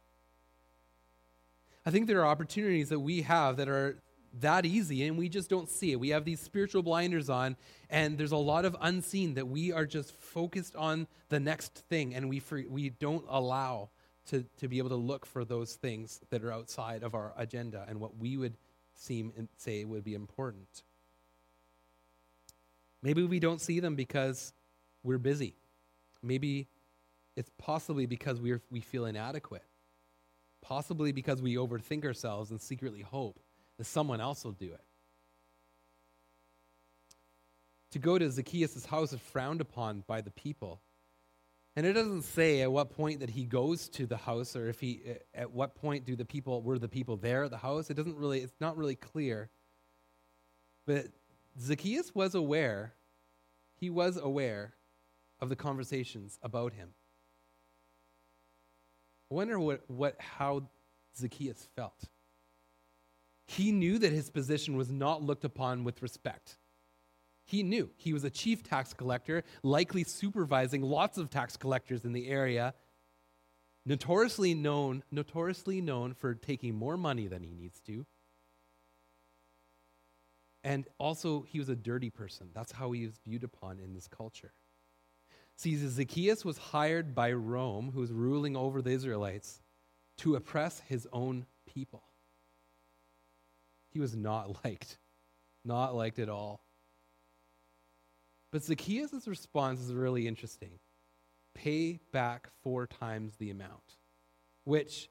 I 1.88 1.90
think 1.90 2.08
there 2.08 2.20
are 2.20 2.28
opportunities 2.28 2.90
that 2.90 3.00
we 3.00 3.22
have 3.22 3.56
that 3.56 3.70
are 3.70 3.98
that 4.42 4.66
easy 4.66 5.08
and 5.08 5.18
we 5.18 5.30
just 5.30 5.50
don't 5.50 5.70
see 5.70 5.94
it. 5.94 6.00
We 6.02 6.10
have 6.10 6.26
these 6.26 6.42
spiritual 6.42 6.84
blinders 6.84 7.30
on, 7.30 7.56
and 7.90 8.18
there's 8.18 8.34
a 8.34 8.36
lot 8.36 8.66
of 8.66 8.76
unseen 8.82 9.36
that 9.36 9.48
we 9.48 9.72
are 9.72 9.86
just 9.86 10.12
focused 10.12 10.76
on 10.76 11.08
the 11.30 11.40
next 11.40 11.86
thing, 11.90 12.14
and 12.14 12.28
we, 12.28 12.42
we 12.70 12.90
don't 12.90 13.24
allow 13.30 13.88
to, 14.32 14.44
to 14.58 14.68
be 14.68 14.80
able 14.80 14.90
to 14.90 14.98
look 14.98 15.26
for 15.26 15.46
those 15.46 15.76
things 15.76 16.20
that 16.30 16.44
are 16.44 16.52
outside 16.52 17.04
of 17.04 17.16
our 17.16 17.32
agenda 17.38 17.86
and 17.88 18.02
what 18.02 18.18
we 18.18 18.36
would 18.36 18.58
seem 18.94 19.32
and 19.38 19.48
say 19.56 19.86
would 19.86 20.04
be 20.04 20.14
important. 20.14 20.84
Maybe 23.02 23.24
we 23.24 23.40
don't 23.40 23.62
see 23.62 23.80
them 23.80 23.96
because 23.96 24.52
we're 25.04 25.20
busy. 25.20 25.56
Maybe 26.22 26.68
it's 27.38 27.52
possibly 27.58 28.08
because 28.08 28.42
we 28.42 28.60
we 28.70 28.82
feel 28.82 29.06
inadequate. 29.06 29.64
Possibly 30.68 31.14
because 31.14 31.42
we 31.42 31.56
overthink 31.56 32.04
ourselves 32.04 32.52
and 32.52 32.60
secretly 32.60 33.02
hope 33.02 33.40
that 33.78 33.86
someone 33.86 34.20
else 34.20 34.44
will 34.44 34.52
do 34.52 34.74
it. 34.74 34.84
To 37.92 38.00
go 38.00 38.18
to 38.18 38.30
Zacchaeus' 38.30 38.86
house 38.86 39.14
is 39.14 39.20
frowned 39.22 39.62
upon 39.62 40.04
by 40.08 40.20
the 40.20 40.32
people. 40.32 40.82
And 41.78 41.86
it 41.86 41.94
doesn't 41.94 42.24
say 42.24 42.64
at 42.64 42.72
what 42.72 42.90
point 42.90 43.22
that 43.22 43.30
he 43.30 43.46
goes 43.46 43.88
to 43.90 44.06
the 44.06 44.18
house 44.18 44.58
or 44.58 44.68
if 44.68 44.82
he 44.82 45.04
uh, 45.10 45.14
at 45.34 45.52
what 45.52 45.76
point 45.76 46.06
do 46.06 46.18
the 46.18 46.26
people 46.26 46.62
were 46.62 46.78
the 46.78 46.90
people 46.90 47.16
there 47.16 47.46
at 47.46 47.52
the 47.52 47.58
house. 47.58 47.90
It 47.90 47.94
doesn't 47.94 48.18
really 48.18 48.42
it's 48.42 48.60
not 48.60 48.76
really 48.76 48.96
clear. 48.96 49.50
But 50.86 51.06
Zacchaeus 51.58 52.14
was 52.14 52.36
aware, 52.36 52.94
he 53.76 53.90
was 53.90 54.18
aware 54.18 54.74
of 55.40 55.48
the 55.48 55.56
conversations 55.56 56.40
about 56.44 56.74
him. 56.74 56.90
I 59.32 59.36
wonder 59.36 59.60
what, 59.60 59.82
what 59.88 60.16
how 60.20 60.70
Zacchaeus 61.18 61.68
felt. 61.76 62.06
He 63.48 63.72
knew 63.72 63.98
that 64.00 64.12
his 64.12 64.30
position 64.30 64.76
was 64.76 64.92
not 64.92 65.24
looked 65.24 65.46
upon 65.46 65.84
with 65.84 66.02
respect. 66.02 66.58
He 67.46 67.64
knew 67.64 67.90
he 67.96 68.12
was 68.12 68.26
a 68.26 68.30
chief 68.30 68.62
tax 68.62 68.94
collector, 68.94 69.44
likely 69.64 70.04
supervising 70.04 70.82
lots 70.82 71.18
of 71.18 71.30
tax 71.30 71.56
collectors 71.56 72.04
in 72.04 72.12
the 72.12 72.28
area, 72.28 72.74
notoriously 73.86 74.54
known, 74.54 75.02
notoriously 75.12 75.80
known 75.80 76.14
for 76.14 76.36
taking 76.36 76.76
more 76.76 76.98
money 76.98 77.28
than 77.28 77.44
he 77.44 77.54
needs 77.54 77.80
to. 77.82 78.06
And 80.64 80.86
also, 80.98 81.44
he 81.44 81.60
was 81.60 81.70
a 81.70 81.76
dirty 81.76 82.10
person. 82.10 82.50
That's 82.54 82.74
how 82.74 82.92
he 82.92 83.06
was 83.06 83.18
viewed 83.26 83.46
upon 83.46 83.80
in 83.80 83.94
this 83.94 84.10
culture. 84.10 84.52
See, 85.58 85.76
Zacchaeus 85.76 86.46
was 86.46 86.60
hired 86.60 87.16
by 87.16 87.32
Rome, 87.32 87.92
who 87.92 88.00
was 88.00 88.12
ruling 88.12 88.56
over 88.56 88.82
the 88.82 88.92
Israelites, 88.92 89.60
to 90.20 90.36
oppress 90.36 90.80
his 90.82 91.08
own 91.12 91.48
people. 91.66 92.04
He 93.90 94.00
was 94.00 94.16
not 94.16 94.56
liked, 94.64 95.00
not 95.66 95.96
liked 95.96 96.20
at 96.20 96.30
all. 96.30 96.62
But 98.52 98.64
Zacchaeus' 98.64 99.28
response 99.28 99.82
is 99.82 99.94
really 99.94 100.28
interesting. 100.28 100.80
Pay 101.56 102.00
back 102.14 102.50
four 102.62 102.86
times 102.86 103.36
the 103.38 103.50
amount, 103.50 103.98
which 104.64 105.10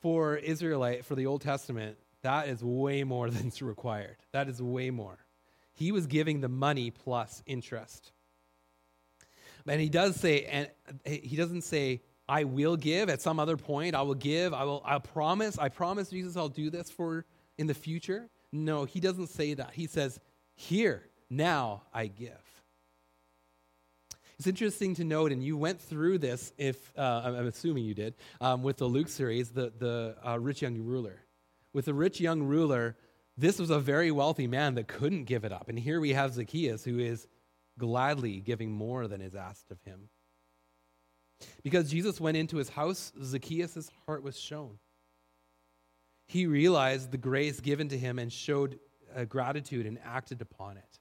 for 0.00 0.36
Israelite, 0.36 1.04
for 1.04 1.14
the 1.14 1.26
Old 1.26 1.42
Testament, 1.42 1.98
that 2.22 2.48
is 2.48 2.64
way 2.64 3.04
more 3.04 3.28
than 3.30 3.48
is 3.48 3.60
required. 3.60 4.16
That 4.32 4.48
is 4.48 4.62
way 4.62 4.90
more. 4.90 5.18
He 5.74 5.92
was 5.92 6.06
giving 6.06 6.40
the 6.40 6.48
money 6.48 6.90
plus 6.90 7.42
interest. 7.44 8.12
And 9.66 9.80
he 9.80 9.88
does 9.88 10.16
say, 10.16 10.44
and 10.44 10.68
he 11.04 11.36
doesn't 11.36 11.62
say, 11.62 12.02
I 12.28 12.44
will 12.44 12.76
give 12.76 13.08
at 13.08 13.20
some 13.20 13.38
other 13.38 13.56
point. 13.56 13.94
I 13.94 14.02
will 14.02 14.14
give. 14.14 14.54
I 14.54 14.64
will. 14.64 14.82
I 14.84 14.98
promise. 14.98 15.58
I 15.58 15.68
promise 15.68 16.08
Jesus, 16.08 16.36
I'll 16.36 16.48
do 16.48 16.70
this 16.70 16.90
for 16.90 17.26
in 17.58 17.66
the 17.66 17.74
future. 17.74 18.28
No, 18.50 18.84
he 18.84 19.00
doesn't 19.00 19.28
say 19.28 19.54
that. 19.54 19.72
He 19.74 19.86
says, 19.86 20.20
"Here, 20.54 21.02
now, 21.28 21.82
I 21.92 22.06
give." 22.06 22.32
It's 24.38 24.48
interesting 24.48 24.94
to 24.96 25.04
note, 25.04 25.32
and 25.32 25.42
you 25.42 25.56
went 25.56 25.80
through 25.80 26.18
this, 26.18 26.52
if 26.58 26.92
uh, 26.98 27.22
I'm 27.24 27.46
assuming 27.46 27.84
you 27.84 27.94
did, 27.94 28.14
um, 28.40 28.62
with 28.62 28.78
the 28.78 28.86
Luke 28.86 29.08
series, 29.08 29.50
the, 29.50 29.72
the 29.78 30.16
uh, 30.26 30.38
rich 30.40 30.60
young 30.60 30.76
ruler. 30.78 31.22
With 31.72 31.84
the 31.84 31.94
rich 31.94 32.20
young 32.20 32.42
ruler, 32.42 32.96
this 33.36 33.60
was 33.60 33.70
a 33.70 33.78
very 33.78 34.10
wealthy 34.10 34.48
man 34.48 34.74
that 34.74 34.88
couldn't 34.88 35.24
give 35.24 35.44
it 35.44 35.52
up. 35.52 35.68
And 35.68 35.78
here 35.78 36.00
we 36.00 36.14
have 36.14 36.32
Zacchaeus, 36.32 36.84
who 36.84 36.98
is 36.98 37.28
gladly 37.78 38.40
giving 38.40 38.72
more 38.72 39.08
than 39.08 39.20
is 39.20 39.34
asked 39.34 39.70
of 39.70 39.80
him. 39.82 40.08
Because 41.62 41.90
Jesus 41.90 42.20
went 42.20 42.36
into 42.36 42.56
his 42.56 42.68
house, 42.70 43.12
Zacchaeus' 43.22 43.90
heart 44.06 44.22
was 44.22 44.38
shown. 44.38 44.78
He 46.26 46.46
realized 46.46 47.10
the 47.10 47.18
grace 47.18 47.60
given 47.60 47.88
to 47.88 47.98
him 47.98 48.18
and 48.18 48.32
showed 48.32 48.78
uh, 49.14 49.24
gratitude 49.24 49.86
and 49.86 49.98
acted 50.04 50.40
upon 50.40 50.76
it. 50.76 50.98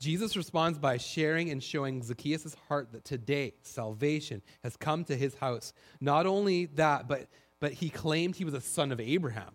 Jesus 0.00 0.36
responds 0.36 0.78
by 0.78 0.96
sharing 0.96 1.50
and 1.50 1.62
showing 1.62 2.02
Zacchaeus' 2.02 2.56
heart 2.68 2.90
that 2.92 3.04
today 3.04 3.54
salvation 3.62 4.42
has 4.64 4.76
come 4.76 5.04
to 5.04 5.16
his 5.16 5.34
house. 5.36 5.72
Not 6.00 6.26
only 6.26 6.66
that, 6.66 7.06
but, 7.06 7.28
but 7.60 7.72
he 7.72 7.88
claimed 7.88 8.34
he 8.34 8.44
was 8.44 8.54
a 8.54 8.60
son 8.60 8.90
of 8.90 8.98
Abraham, 8.98 9.54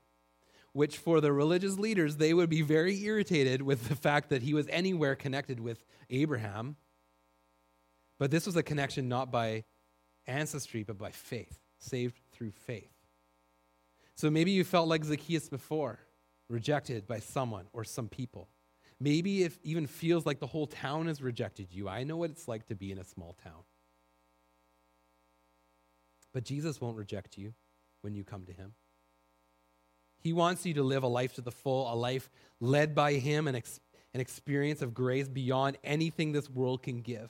which 0.77 0.99
for 0.99 1.21
the 1.21 1.33
religious 1.33 1.79
leaders, 1.79 2.17
they 2.17 2.35
would 2.35 2.51
be 2.51 2.61
very 2.61 3.03
irritated 3.03 3.63
with 3.63 3.89
the 3.89 3.95
fact 3.95 4.29
that 4.29 4.43
he 4.43 4.53
was 4.53 4.67
anywhere 4.69 5.15
connected 5.15 5.59
with 5.59 5.83
Abraham. 6.11 6.75
But 8.19 8.29
this 8.29 8.45
was 8.45 8.55
a 8.55 8.61
connection 8.61 9.09
not 9.09 9.31
by 9.31 9.63
ancestry, 10.27 10.83
but 10.83 10.99
by 10.99 11.09
faith, 11.09 11.57
saved 11.79 12.19
through 12.31 12.51
faith. 12.51 12.91
So 14.13 14.29
maybe 14.29 14.51
you 14.51 14.63
felt 14.63 14.87
like 14.87 15.03
Zacchaeus 15.03 15.49
before, 15.49 15.97
rejected 16.47 17.07
by 17.07 17.21
someone 17.21 17.65
or 17.73 17.83
some 17.83 18.07
people. 18.07 18.47
Maybe 18.99 19.45
it 19.45 19.53
even 19.63 19.87
feels 19.87 20.27
like 20.27 20.39
the 20.39 20.45
whole 20.45 20.67
town 20.67 21.07
has 21.07 21.23
rejected 21.23 21.69
you. 21.71 21.89
I 21.89 22.03
know 22.03 22.17
what 22.17 22.29
it's 22.29 22.47
like 22.47 22.67
to 22.67 22.75
be 22.75 22.91
in 22.91 22.99
a 22.99 23.03
small 23.03 23.35
town. 23.43 23.63
But 26.35 26.43
Jesus 26.43 26.79
won't 26.79 26.97
reject 26.97 27.35
you 27.35 27.55
when 28.01 28.13
you 28.13 28.23
come 28.23 28.45
to 28.45 28.53
him. 28.53 28.75
He 30.19 30.33
wants 30.33 30.65
you 30.65 30.73
to 30.75 30.83
live 30.83 31.03
a 31.03 31.07
life 31.07 31.33
to 31.35 31.41
the 31.41 31.51
full, 31.51 31.91
a 31.91 31.95
life 31.95 32.29
led 32.59 32.95
by 32.95 33.13
him, 33.13 33.47
an, 33.47 33.55
ex- 33.55 33.79
an 34.13 34.21
experience 34.21 34.81
of 34.81 34.93
grace 34.93 35.27
beyond 35.27 35.77
anything 35.83 36.31
this 36.31 36.49
world 36.49 36.83
can 36.83 37.01
give. 37.01 37.29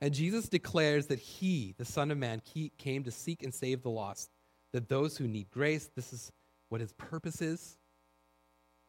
And 0.00 0.12
Jesus 0.12 0.48
declares 0.48 1.06
that 1.06 1.18
he, 1.18 1.74
the 1.78 1.84
Son 1.84 2.10
of 2.10 2.18
Man, 2.18 2.42
came 2.78 3.04
to 3.04 3.10
seek 3.10 3.42
and 3.42 3.54
save 3.54 3.82
the 3.82 3.90
lost, 3.90 4.30
that 4.72 4.88
those 4.88 5.16
who 5.16 5.26
need 5.26 5.50
grace, 5.50 5.90
this 5.96 6.12
is 6.12 6.30
what 6.68 6.80
his 6.80 6.92
purpose 6.92 7.40
is. 7.40 7.78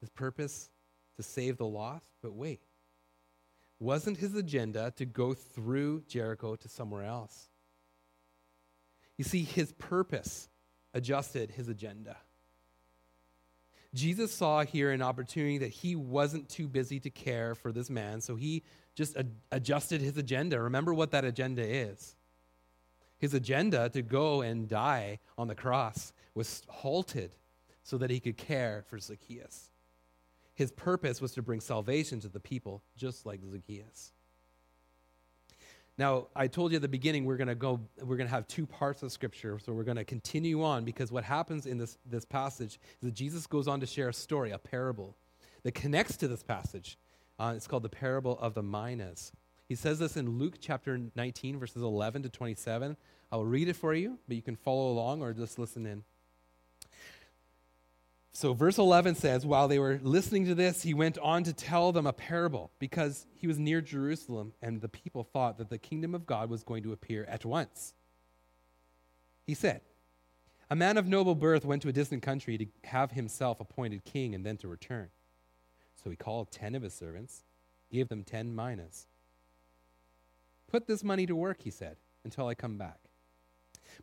His 0.02 0.10
purpose 0.10 0.70
to 1.18 1.24
save 1.24 1.58
the 1.58 1.66
lost. 1.66 2.06
But 2.22 2.34
wait, 2.34 2.62
wasn't 3.80 4.18
his 4.18 4.36
agenda 4.36 4.92
to 4.98 5.06
go 5.06 5.34
through 5.34 6.04
Jericho 6.08 6.56
to 6.56 6.68
somewhere 6.68 7.04
else? 7.04 7.50
You 9.18 9.24
see, 9.24 9.44
his 9.44 9.72
purpose 9.74 10.50
adjusted 10.96 11.52
his 11.52 11.70
agenda. 11.70 12.18
Jesus 13.94 14.34
saw 14.34 14.64
here 14.64 14.92
an 14.92 15.02
opportunity 15.02 15.60
that 15.60 15.70
he 15.70 15.96
wasn't 15.96 16.50
too 16.50 16.68
busy 16.68 17.00
to 17.00 17.10
care 17.10 17.54
for 17.54 17.72
this 17.72 17.90
man, 17.90 18.20
so 18.20 18.36
he 18.36 18.64
just 18.96 19.16
ad- 19.16 19.36
adjusted 19.52 20.02
his 20.02 20.18
agenda. 20.18 20.60
Remember 20.60 20.94
what 20.94 21.12
that 21.12 21.24
agenda 21.24 21.62
is. 21.64 22.16
His 23.18 23.34
agenda 23.34 23.90
to 23.90 24.02
go 24.02 24.42
and 24.42 24.68
die 24.68 25.20
on 25.38 25.48
the 25.48 25.56
cross 25.56 26.12
was 26.34 26.64
halted 26.68 27.32
so 27.84 27.98
that 27.98 28.10
he 28.10 28.20
could 28.20 28.38
care 28.38 28.84
for 28.88 28.98
Zacchaeus. 28.98 29.70
His 30.56 30.72
purpose 30.72 31.22
was 31.22 31.34
to 31.34 31.42
bring 31.42 31.60
salvation 31.62 32.20
to 32.22 32.30
the 32.30 32.40
people, 32.40 32.84
just 32.98 33.26
like 33.26 33.42
Zacchaeus. 33.50 34.12
Now, 35.98 36.28
I 36.36 36.48
told 36.48 36.72
you 36.72 36.76
at 36.76 36.82
the 36.82 36.90
beginning 36.90 37.24
we're 37.24 37.38
going 37.38 37.48
to 37.48 37.56
go 37.56 37.80
we're 38.02 38.18
going 38.18 38.28
to 38.28 38.34
have 38.34 38.48
two 38.48 38.66
parts 38.66 39.02
of 39.02 39.12
scripture, 39.12 39.60
so 39.60 39.72
we're 39.72 39.84
going 39.84 39.98
to 39.98 40.04
continue 40.04 40.64
on 40.64 40.84
because 40.84 41.12
what 41.12 41.24
happens 41.24 41.66
in 41.66 41.78
this 41.78 41.98
this 42.06 42.26
passage 42.26 42.80
is 43.02 43.08
that 43.10 43.14
Jesus 43.14 43.48
goes 43.48 43.68
on 43.68 43.80
to 43.80 43.86
share 43.86 44.10
a 44.10 44.14
story, 44.14 44.52
a 44.52 44.58
parable 44.58 45.16
that 45.64 45.74
connects 45.74 46.18
to 46.18 46.28
this 46.28 46.44
passage. 46.44 46.98
Uh, 47.40 47.54
it's 47.56 47.68
called 47.68 47.84
the 47.84 47.90
parable 47.90 48.38
of 48.40 48.54
the 48.54 48.64
minas. 48.64 49.32
He 49.68 49.76
says 49.76 49.98
this 49.98 50.18
in 50.18 50.38
Luke 50.38 50.56
chapter 50.60 51.00
19 51.16 51.60
verses 51.60 51.82
11 51.82 52.24
to 52.24 52.30
27. 52.30 52.98
I'll 53.32 53.46
read 53.46 53.70
it 53.70 53.76
for 53.76 53.94
you, 53.94 54.20
but 54.28 54.36
you 54.36 54.44
can 54.44 54.56
follow 54.56 54.92
along 54.92 55.22
or 55.22 55.34
just 55.34 55.58
listen 55.58 55.86
in. 55.86 56.04
So, 58.36 58.54
verse 58.54 58.78
11 58.78 59.16
says, 59.16 59.46
While 59.46 59.70
they 59.70 59.80
were 59.80 59.98
listening 60.04 60.46
to 60.48 60.56
this, 60.56 60.84
he 60.84 60.94
went 60.94 61.18
on 61.20 61.46
to 61.46 61.54
tell 61.54 61.94
them 61.94 62.06
a 62.06 62.12
parable 62.12 62.70
because 62.80 63.26
he 63.34 63.48
was 63.48 63.58
near 63.58 63.80
Jerusalem 63.80 64.52
and 64.62 64.82
the 64.82 64.90
people 64.90 65.24
thought 65.24 65.58
that 65.58 65.70
the 65.70 65.78
kingdom 65.78 66.14
of 66.14 66.26
God 66.26 66.50
was 66.50 66.62
going 66.62 66.84
to 66.84 66.92
appear 66.92 67.24
at 67.30 67.46
once. 67.46 67.94
He 69.48 69.54
said, 69.54 69.80
A 70.70 70.76
man 70.76 70.98
of 70.98 71.08
noble 71.08 71.34
birth 71.34 71.64
went 71.64 71.82
to 71.84 71.88
a 71.88 71.94
distant 71.94 72.24
country 72.24 72.58
to 72.58 72.66
have 72.84 73.12
himself 73.12 73.62
appointed 73.62 74.04
king 74.04 74.36
and 74.36 74.46
then 74.46 74.58
to 74.58 74.68
return. 74.68 75.08
So 76.04 76.10
he 76.10 76.18
called 76.18 76.52
ten 76.52 76.76
of 76.76 76.84
his 76.84 76.94
servants, 76.94 77.46
gave 77.90 78.10
them 78.10 78.26
ten 78.26 78.54
minas. 78.54 79.08
Put 80.70 80.88
this 80.88 81.06
money 81.06 81.26
to 81.26 81.38
work, 81.38 81.62
he 81.62 81.72
said, 81.72 81.96
until 82.26 82.48
I 82.48 82.54
come 82.54 82.78
back. 82.78 83.00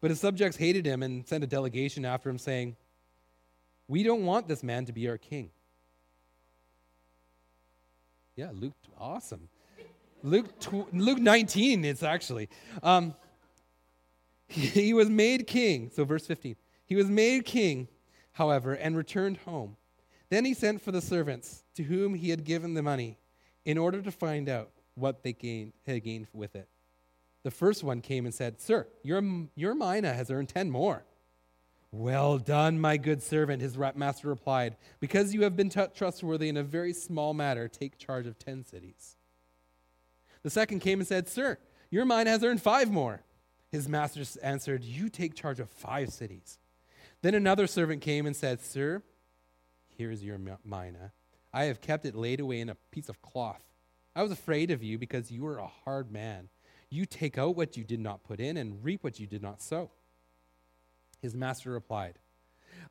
But 0.01 0.11
his 0.11 0.21
subjects 0.21 0.57
hated 0.57 0.87
him 0.87 1.03
and 1.03 1.29
sent 1.29 1.45
a 1.45 1.47
delegation 1.47 2.07
after 2.07 2.31
him, 2.31 2.39
saying, 2.39 2.77
we 3.89 4.03
don't 4.03 4.25
want 4.25 4.49
this 4.49 4.63
man 4.63 4.87
to 4.87 4.93
be 4.93 5.09
our 5.09 5.19
king. 5.19 5.51
Yeah, 8.37 8.51
Luke, 8.53 8.75
awesome. 8.99 9.49
Luke, 10.23 10.59
tw- 10.59 10.93
Luke 10.95 11.19
19, 11.19 11.85
it's 11.85 12.03
actually. 12.03 12.49
Um, 12.83 13.15
he, 14.47 14.67
he 14.67 14.95
was 14.95 15.11
made 15.11 15.47
king. 15.47 15.91
So, 15.95 16.05
verse 16.05 16.27
15. 16.27 16.57
He 16.87 16.95
was 16.95 17.09
made 17.09 17.45
king, 17.45 17.89
however, 18.33 18.73
and 18.75 18.97
returned 18.97 19.39
home. 19.39 19.77
Then 20.31 20.45
he 20.45 20.55
sent 20.55 20.81
for 20.81 20.93
the 20.93 21.01
servants 21.01 21.65
to 21.75 21.83
whom 21.83 22.15
he 22.15 22.31
had 22.31 22.45
given 22.45 22.75
the 22.75 22.83
money 22.83 23.19
in 23.65 23.77
order 23.77 24.01
to 24.01 24.11
find 24.11 24.49
out 24.49 24.71
what 24.95 25.23
they 25.23 25.33
gained, 25.33 25.73
had 25.87 26.03
gained 26.03 26.27
with 26.33 26.55
it. 26.57 26.69
The 27.43 27.51
first 27.51 27.83
one 27.83 28.01
came 28.01 28.25
and 28.25 28.35
said, 28.35 28.61
Sir, 28.61 28.87
your, 29.03 29.23
your 29.55 29.75
mina 29.75 30.13
has 30.13 30.31
earned 30.31 30.49
ten 30.49 30.71
more. 30.71 31.05
Well 31.95 32.39
done, 32.39 32.81
my 32.81 32.97
good 32.97 33.23
servant, 33.23 33.61
his 33.61 33.77
master 33.77 34.27
replied. 34.27 34.77
Because 34.99 35.35
you 35.35 35.43
have 35.43 35.57
been 35.57 35.69
t- 35.69 35.85
trustworthy 35.95 36.49
in 36.49 36.57
a 36.57 36.63
very 36.63 36.95
small 36.95 37.35
matter, 37.35 37.69
take 37.69 37.99
charge 37.99 38.27
of 38.27 38.39
ten 38.39 38.65
cities. 38.65 39.17
The 40.43 40.49
second 40.49 40.81
came 40.81 41.01
and 41.01 41.07
said, 41.07 41.29
Sir, 41.29 41.59
your 41.91 42.07
mina 42.07 42.31
has 42.31 42.43
earned 42.43 42.63
five 42.63 42.91
more. 42.91 43.21
His 43.71 43.89
master 43.89 44.25
answered, 44.43 44.85
You 44.85 45.11
take 45.11 45.35
charge 45.35 45.61
of 45.61 45.69
five 45.69 46.11
cities. 46.11 46.59
Then 47.21 47.35
another 47.35 47.67
servant 47.67 48.01
came 48.01 48.25
and 48.25 48.35
said, 48.35 48.61
Sir, 48.61 49.03
here 49.89 50.11
is 50.11 50.25
your 50.25 50.39
mina. 50.39 51.13
I 51.53 51.65
have 51.65 51.83
kept 51.83 52.07
it 52.07 52.15
laid 52.15 52.41
away 52.41 52.61
in 52.61 52.71
a 52.71 52.77
piece 52.91 53.11
of 53.11 53.21
cloth. 53.21 53.63
I 54.17 54.23
was 54.23 54.33
afraid 54.33 54.71
of 54.71 54.83
you 54.83 54.99
because 54.99 55.31
you 55.31 55.47
are 55.47 55.59
a 55.59 55.71
hard 55.85 56.11
man. 56.11 56.49
You 56.89 57.05
take 57.05 57.37
out 57.37 57.55
what 57.55 57.77
you 57.77 57.85
did 57.85 58.01
not 58.01 58.25
put 58.25 58.41
in 58.41 58.57
and 58.57 58.83
reap 58.83 59.05
what 59.05 59.21
you 59.21 59.27
did 59.27 59.43
not 59.43 59.61
sow. 59.61 59.91
His 61.23 61.35
master 61.35 61.71
replied, 61.71 62.19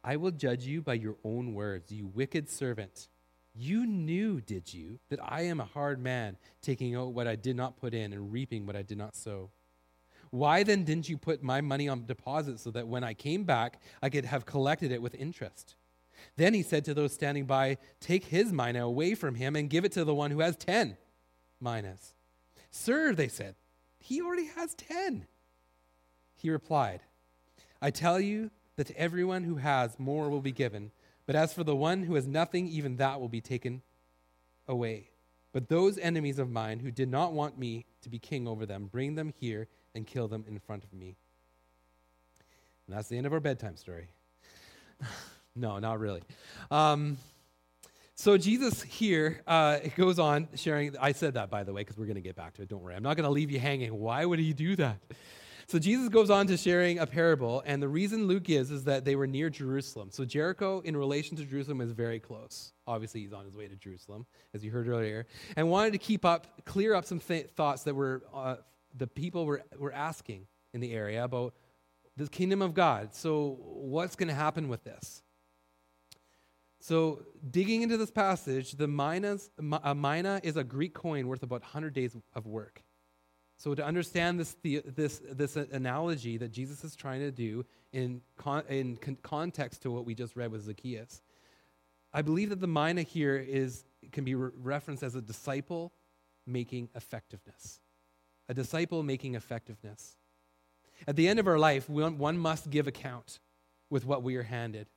I 0.04 0.16
will 0.16 0.32
judge 0.32 0.66
you 0.66 0.82
by 0.82 0.96
your 0.96 1.18
own 1.24 1.54
words, 1.54 1.92
you 1.92 2.08
wicked 2.08 2.50
servant. 2.50 3.10
You 3.54 3.86
knew, 3.86 4.40
did 4.40 4.74
you, 4.74 5.00
that 5.10 5.20
I 5.22 5.42
am 5.42 5.60
a 5.60 5.66
hard 5.66 6.02
man, 6.02 6.38
taking 6.62 6.96
out 6.96 7.14
what 7.14 7.28
I 7.28 7.36
did 7.36 7.58
not 7.58 7.78
put 7.78 7.94
in 7.94 8.14
and 8.14 8.32
reaping 8.32 8.66
what 8.66 8.78
I 8.78 8.82
did 8.82 8.98
not 8.98 9.16
sow? 9.16 9.52
Why 10.30 10.64
then 10.64 10.86
didn't 10.86 11.10
you 11.10 11.18
put 11.18 11.44
my 11.44 11.60
money 11.60 11.90
on 11.90 12.06
deposit 12.06 12.62
so 12.62 12.72
that 12.72 12.88
when 12.88 13.04
I 13.04 13.14
came 13.14 13.44
back, 13.44 13.82
I 14.02 14.10
could 14.10 14.24
have 14.24 14.46
collected 14.46 14.94
it 14.94 15.02
with 15.02 15.14
interest? 15.16 15.76
Then 16.38 16.54
he 16.54 16.64
said 16.64 16.86
to 16.86 16.94
those 16.94 17.14
standing 17.14 17.46
by, 17.46 17.78
Take 18.00 18.26
his 18.26 18.54
mina 18.54 18.86
away 18.86 19.14
from 19.14 19.36
him 19.36 19.58
and 19.58 19.70
give 19.70 19.84
it 19.84 19.92
to 19.94 20.06
the 20.06 20.16
one 20.16 20.32
who 20.32 20.40
has 20.40 20.56
ten 20.56 20.96
minas. 21.60 22.16
Sir, 22.70 23.14
they 23.14 23.28
said, 23.28 23.56
he 24.00 24.22
already 24.22 24.48
has 24.56 24.74
ten. 24.74 25.28
He 26.36 26.50
replied, 26.50 27.02
I 27.82 27.92
tell 27.92 28.20
you 28.20 28.52
that 28.76 28.88
to 28.88 28.98
everyone 28.98 29.44
who 29.44 29.56
has, 29.56 30.00
more 30.00 30.30
will 30.30 30.42
be 30.42 30.52
given. 30.52 30.92
But 31.26 31.36
as 31.36 31.54
for 31.54 31.64
the 31.64 31.76
one 31.76 32.04
who 32.04 32.16
has 32.16 32.28
nothing, 32.28 32.68
even 32.68 32.98
that 32.98 33.20
will 33.20 33.30
be 33.30 33.42
taken 33.42 33.82
away. 34.68 35.10
But 35.54 35.68
those 35.68 35.98
enemies 35.98 36.40
of 36.40 36.50
mine 36.50 36.80
who 36.80 36.92
did 36.92 37.10
not 37.10 37.34
want 37.34 37.58
me 37.58 37.86
to 38.02 38.10
be 38.10 38.20
king 38.20 38.48
over 38.48 38.66
them, 38.66 38.90
bring 38.92 39.16
them 39.16 39.34
here 39.40 39.68
and 39.94 40.08
kill 40.08 40.28
them 40.28 40.46
in 40.48 40.60
front 40.60 40.84
of 40.84 40.94
me. 40.94 41.16
And 42.88 42.96
that's 42.96 43.10
the 43.10 43.18
end 43.18 43.26
of 43.26 43.34
our 43.34 43.40
bedtime 43.40 43.76
story. 43.76 44.08
no, 45.56 45.80
not 45.80 46.00
really. 46.00 46.22
Um, 46.70 47.18
so 48.16 48.38
Jesus 48.38 48.82
here 48.82 49.42
uh, 49.48 49.80
goes 49.96 50.20
on 50.20 50.48
sharing. 50.56 50.96
I 50.98 51.12
said 51.12 51.34
that 51.34 51.50
by 51.50 51.64
the 51.64 51.74
way 51.74 51.82
because 51.82 51.98
we're 51.98 52.06
going 52.06 52.16
to 52.16 52.22
get 52.22 52.36
back 52.36 52.54
to 52.56 52.62
it. 52.62 52.70
Don't 52.70 52.82
worry. 52.82 52.96
I'm 52.96 53.04
not 53.04 53.18
going 53.18 53.26
to 53.26 53.32
leave 53.32 53.52
you 53.52 53.60
hanging. 53.60 53.94
Why 53.94 54.24
would 54.24 54.40
he 54.40 54.54
do 54.54 54.76
that? 54.78 54.98
So 55.72 55.80
Jesus 55.80 56.10
goes 56.10 56.30
on 56.30 56.48
to 56.48 56.58
sharing 56.58 57.00
a 57.00 57.08
parable, 57.08 57.64
and 57.66 57.82
the 57.82 57.88
reason 57.88 58.28
Luke 58.28 58.44
gives 58.44 58.72
is 58.72 58.84
that 58.84 59.06
they 59.06 59.16
were 59.16 59.26
near 59.26 59.50
Jerusalem. 59.50 60.10
So 60.12 60.26
Jericho, 60.26 60.82
in 60.82 60.98
relation 60.98 61.38
to 61.38 61.46
Jerusalem, 61.46 61.80
is 61.80 61.94
very 61.94 62.20
close. 62.20 62.74
Obviously, 62.86 63.22
he's 63.22 63.32
on 63.32 63.46
his 63.46 63.56
way 63.56 63.70
to 63.70 63.78
Jerusalem, 63.78 64.26
as 64.54 64.66
you 64.66 64.72
heard 64.72 64.90
earlier, 64.90 65.28
and 65.56 65.70
wanted 65.70 65.94
to 65.94 65.98
keep 65.98 66.26
up, 66.26 66.66
clear 66.66 66.94
up 66.94 67.06
some 67.06 67.22
th- 67.22 67.52
thoughts 67.52 67.84
that 67.84 67.96
were 67.96 68.22
uh, 68.34 68.58
the 68.98 69.08
people 69.08 69.46
were 69.46 69.62
were 69.78 69.94
asking 69.94 70.46
in 70.74 70.82
the 70.82 70.92
area 70.92 71.24
about 71.24 71.54
the 72.18 72.28
kingdom 72.28 72.62
of 72.62 72.74
God. 72.74 73.16
So, 73.16 73.58
what's 73.62 74.18
going 74.18 74.28
to 74.28 74.36
happen 74.36 74.68
with 74.68 74.84
this? 74.84 75.24
So, 76.82 77.24
digging 77.50 77.82
into 77.82 77.96
this 77.96 78.12
passage, 78.12 78.74
the 78.74 78.90
minas, 78.90 79.50
a 79.58 79.96
mina 79.96 80.42
is 80.44 80.58
a 80.58 80.66
Greek 80.66 80.94
coin 80.94 81.30
worth 81.30 81.44
about 81.44 81.62
100 81.62 81.94
days 81.94 82.18
of 82.36 82.46
work. 82.46 82.84
So, 83.62 83.76
to 83.76 83.86
understand 83.86 84.40
this, 84.40 84.56
this, 84.64 85.22
this 85.24 85.56
analogy 85.56 86.38
that 86.38 86.52
Jesus 86.52 86.84
is 86.84 86.96
trying 86.96 87.20
to 87.20 87.30
do 87.30 87.64
in, 87.94 88.22
con, 88.36 88.64
in 88.68 88.98
con- 88.98 89.20
context 89.22 89.84
to 89.84 89.92
what 89.92 90.04
we 90.04 90.16
just 90.16 90.36
read 90.36 90.52
with 90.52 90.64
Zacchaeus, 90.64 91.22
I 92.12 92.24
believe 92.24 92.50
that 92.50 92.60
the 92.60 92.66
mina 92.66 93.04
here 93.04 93.38
is, 93.38 93.84
can 94.12 94.24
be 94.24 94.34
re- 94.34 94.50
referenced 94.58 95.04
as 95.04 95.14
a 95.14 95.22
disciple 95.22 95.92
making 96.48 96.90
effectiveness. 96.96 97.82
A 98.50 98.56
disciple 98.56 99.04
making 99.04 99.36
effectiveness. 99.36 100.16
At 101.08 101.16
the 101.16 101.28
end 101.28 101.38
of 101.38 101.46
our 101.46 101.60
life, 101.60 101.88
one, 101.88 102.18
one 102.18 102.40
must 102.40 102.72
give 102.72 102.88
account 102.88 103.38
with 103.92 104.08
what 104.08 104.24
we 104.24 104.38
are 104.38 104.44
handed. 104.44 104.88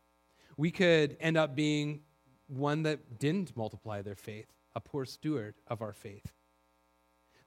We 0.56 0.70
could 0.70 1.18
end 1.20 1.36
up 1.36 1.54
being 1.54 2.00
one 2.46 2.84
that 2.84 3.18
didn't 3.18 3.54
multiply 3.58 4.00
their 4.00 4.16
faith, 4.16 4.46
a 4.74 4.80
poor 4.80 5.04
steward 5.04 5.56
of 5.68 5.82
our 5.82 5.92
faith. 5.92 6.32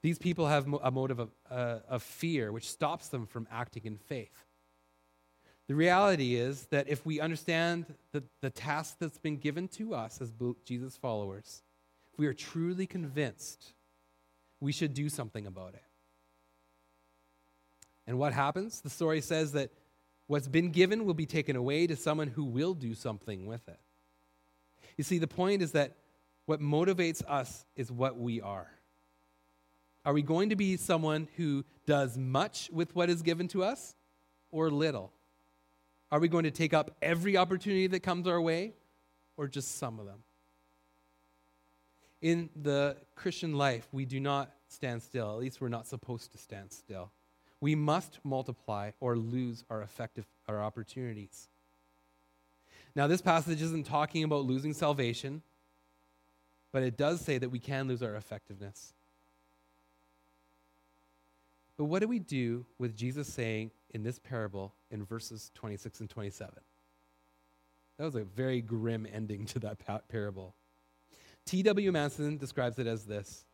These 0.02 0.18
people 0.18 0.46
have 0.46 0.66
a 0.82 0.90
motive 0.90 1.18
of, 1.18 1.30
uh, 1.50 1.78
of 1.88 2.02
fear, 2.02 2.52
which 2.52 2.70
stops 2.70 3.08
them 3.08 3.26
from 3.26 3.48
acting 3.50 3.82
in 3.84 3.96
faith. 3.96 4.44
The 5.66 5.74
reality 5.74 6.36
is 6.36 6.66
that 6.66 6.88
if 6.88 7.04
we 7.04 7.20
understand 7.20 7.86
the, 8.12 8.22
the 8.40 8.50
task 8.50 8.96
that's 8.98 9.18
been 9.18 9.36
given 9.36 9.68
to 9.68 9.94
us 9.94 10.20
as 10.20 10.32
Jesus 10.64 10.96
followers, 10.96 11.62
if 12.12 12.18
we 12.18 12.26
are 12.26 12.32
truly 12.32 12.86
convinced, 12.86 13.72
we 14.60 14.72
should 14.72 14.94
do 14.94 15.08
something 15.08 15.46
about 15.46 15.74
it. 15.74 15.84
And 18.06 18.18
what 18.18 18.32
happens? 18.32 18.80
The 18.80 18.88
story 18.88 19.20
says 19.20 19.52
that 19.52 19.70
what's 20.26 20.48
been 20.48 20.70
given 20.70 21.04
will 21.04 21.14
be 21.14 21.26
taken 21.26 21.56
away 21.56 21.86
to 21.86 21.96
someone 21.96 22.28
who 22.28 22.44
will 22.44 22.72
do 22.72 22.94
something 22.94 23.46
with 23.46 23.68
it. 23.68 23.78
You 24.96 25.04
see, 25.04 25.18
the 25.18 25.28
point 25.28 25.60
is 25.60 25.72
that 25.72 25.96
what 26.46 26.60
motivates 26.60 27.22
us 27.28 27.66
is 27.76 27.92
what 27.92 28.18
we 28.18 28.40
are. 28.40 28.70
Are 30.08 30.14
we 30.14 30.22
going 30.22 30.48
to 30.48 30.56
be 30.56 30.78
someone 30.78 31.28
who 31.36 31.66
does 31.84 32.16
much 32.16 32.70
with 32.72 32.96
what 32.96 33.10
is 33.10 33.20
given 33.20 33.46
to 33.48 33.62
us 33.62 33.94
or 34.50 34.70
little? 34.70 35.12
Are 36.10 36.18
we 36.18 36.28
going 36.28 36.44
to 36.44 36.50
take 36.50 36.72
up 36.72 36.96
every 37.02 37.36
opportunity 37.36 37.86
that 37.88 38.00
comes 38.00 38.26
our 38.26 38.40
way 38.40 38.72
or 39.36 39.48
just 39.48 39.76
some 39.76 40.00
of 40.00 40.06
them? 40.06 40.22
in 42.20 42.48
the 42.60 42.96
Christian 43.14 43.56
life, 43.56 43.88
we 43.92 44.04
do 44.04 44.20
not 44.20 44.50
stand 44.68 45.02
still. 45.02 45.30
At 45.32 45.38
least 45.38 45.60
we're 45.60 45.68
not 45.68 45.86
supposed 45.86 46.32
to 46.32 46.38
stand 46.38 46.72
still. 46.72 47.12
We 47.60 47.74
must 47.74 48.18
multiply 48.24 48.92
or 49.00 49.16
lose 49.16 49.64
our 49.70 49.82
effective 49.82 50.26
our 50.48 50.62
opportunities. 50.62 51.48
Now, 52.94 53.06
this 53.06 53.20
passage 53.20 53.60
isn't 53.60 53.86
talking 53.86 54.24
about 54.24 54.44
losing 54.44 54.72
salvation, 54.72 55.42
but 56.72 56.82
it 56.82 56.96
does 56.96 57.20
say 57.20 57.38
that 57.38 57.50
we 57.50 57.58
can 57.58 57.86
lose 57.86 58.02
our 58.02 58.16
effectiveness. 58.16 58.94
But 61.78 61.84
what 61.84 62.02
do 62.02 62.08
we 62.08 62.18
do 62.18 62.66
with 62.78 62.96
Jesus 62.96 63.32
saying 63.32 63.70
in 63.90 64.02
this 64.02 64.18
parable 64.18 64.74
in 64.90 65.04
verses 65.04 65.52
26 65.54 66.00
and 66.00 66.10
27? 66.10 66.54
That 67.96 68.04
was 68.04 68.16
a 68.16 68.24
very 68.24 68.60
grim 68.60 69.06
ending 69.10 69.46
to 69.46 69.60
that 69.60 69.78
parable. 70.08 70.54
T.W. 71.46 71.92
Manson 71.92 72.36
describes 72.36 72.78
it 72.78 72.86
as 72.88 73.04
this 73.04 73.44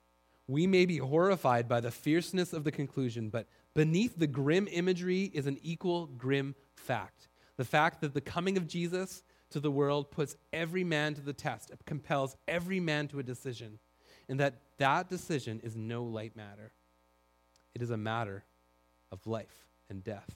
We 0.46 0.66
may 0.66 0.86
be 0.86 0.96
horrified 0.96 1.68
by 1.68 1.80
the 1.80 1.90
fierceness 1.90 2.54
of 2.54 2.64
the 2.64 2.72
conclusion, 2.72 3.28
but 3.28 3.46
beneath 3.74 4.18
the 4.18 4.26
grim 4.26 4.68
imagery 4.72 5.30
is 5.34 5.46
an 5.46 5.58
equal 5.62 6.06
grim 6.06 6.54
fact. 6.74 7.28
The 7.56 7.64
fact 7.64 8.00
that 8.00 8.14
the 8.14 8.20
coming 8.22 8.56
of 8.56 8.66
Jesus 8.66 9.22
to 9.50 9.60
the 9.60 9.70
world 9.70 10.10
puts 10.10 10.36
every 10.52 10.82
man 10.82 11.14
to 11.14 11.20
the 11.20 11.32
test, 11.32 11.70
it 11.70 11.84
compels 11.84 12.36
every 12.48 12.80
man 12.80 13.06
to 13.08 13.20
a 13.20 13.22
decision, 13.22 13.78
and 14.28 14.40
that 14.40 14.60
that 14.78 15.08
decision 15.08 15.60
is 15.62 15.76
no 15.76 16.02
light 16.04 16.34
matter. 16.34 16.72
It 17.74 17.82
is 17.82 17.90
a 17.90 17.96
matter 17.96 18.44
of 19.10 19.26
life 19.26 19.66
and 19.88 20.02
death. 20.02 20.34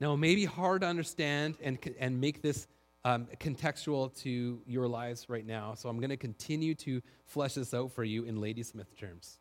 Now, 0.00 0.14
it 0.14 0.18
may 0.18 0.34
be 0.34 0.44
hard 0.44 0.82
to 0.82 0.86
understand 0.86 1.56
and, 1.62 1.78
and 1.98 2.20
make 2.20 2.40
this 2.40 2.68
um, 3.04 3.26
contextual 3.40 4.14
to 4.22 4.60
your 4.66 4.86
lives 4.86 5.28
right 5.28 5.46
now. 5.46 5.74
So 5.74 5.88
I'm 5.88 5.98
going 5.98 6.10
to 6.10 6.16
continue 6.16 6.74
to 6.76 7.02
flesh 7.24 7.54
this 7.54 7.74
out 7.74 7.92
for 7.92 8.04
you 8.04 8.24
in 8.24 8.40
Ladysmith 8.40 8.96
terms. 8.96 9.38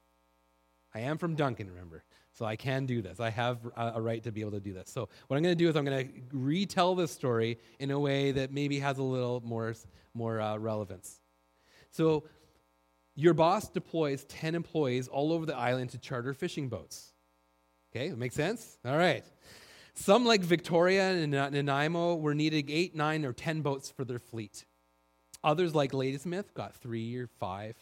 I 0.95 1.01
am 1.01 1.17
from 1.17 1.35
Duncan, 1.35 1.69
remember, 1.69 2.03
so 2.33 2.45
I 2.45 2.55
can 2.55 2.85
do 2.85 3.01
this. 3.01 3.19
I 3.19 3.29
have 3.29 3.59
a, 3.75 4.01
right 4.01 4.23
to 4.23 4.31
be 4.31 4.41
able 4.41 4.51
to 4.51 4.59
do 4.59 4.73
this. 4.73 4.89
So 4.89 5.09
what 5.27 5.37
I'm 5.37 5.43
going 5.43 5.55
to 5.55 5.63
do 5.63 5.69
is 5.69 5.75
I'm 5.75 5.85
going 5.85 6.07
to 6.07 6.13
retell 6.31 6.95
this 6.95 7.11
story 7.11 7.59
in 7.79 7.91
a 7.91 7.99
way 7.99 8.31
that 8.31 8.51
maybe 8.51 8.79
has 8.79 8.97
a 8.97 9.03
little 9.03 9.41
more, 9.45 9.75
more 10.13 10.39
uh, 10.41 10.57
relevance. 10.57 11.19
So 11.91 12.23
your 13.17 13.33
boss 13.33 13.67
deploys 13.67 14.23
10 14.25 14.53
employees 14.53 15.07
all 15.07 15.33
over 15.33 15.45
the 15.45 15.57
island 15.57 15.89
to 15.89 15.97
charter 15.97 16.35
fishing 16.35 16.69
boats. 16.69 17.13
Okay, 17.91 18.13
makes 18.13 18.35
sense? 18.35 18.77
All 18.85 18.95
right. 18.95 19.25
Some, 19.95 20.23
like 20.23 20.41
Victoria 20.41 21.09
and 21.09 21.31
Nanaimo, 21.31 22.15
were 22.15 22.35
needing 22.35 22.69
eight, 22.69 22.95
nine, 22.95 23.25
or 23.25 23.33
ten 23.33 23.61
boats 23.61 23.89
for 23.89 24.05
their 24.05 24.19
fleet. 24.19 24.65
Others, 25.43 25.73
like 25.73 25.95
Ladysmith, 25.95 26.53
got 26.53 26.75
three 26.75 27.15
or 27.17 27.25
five. 27.39 27.75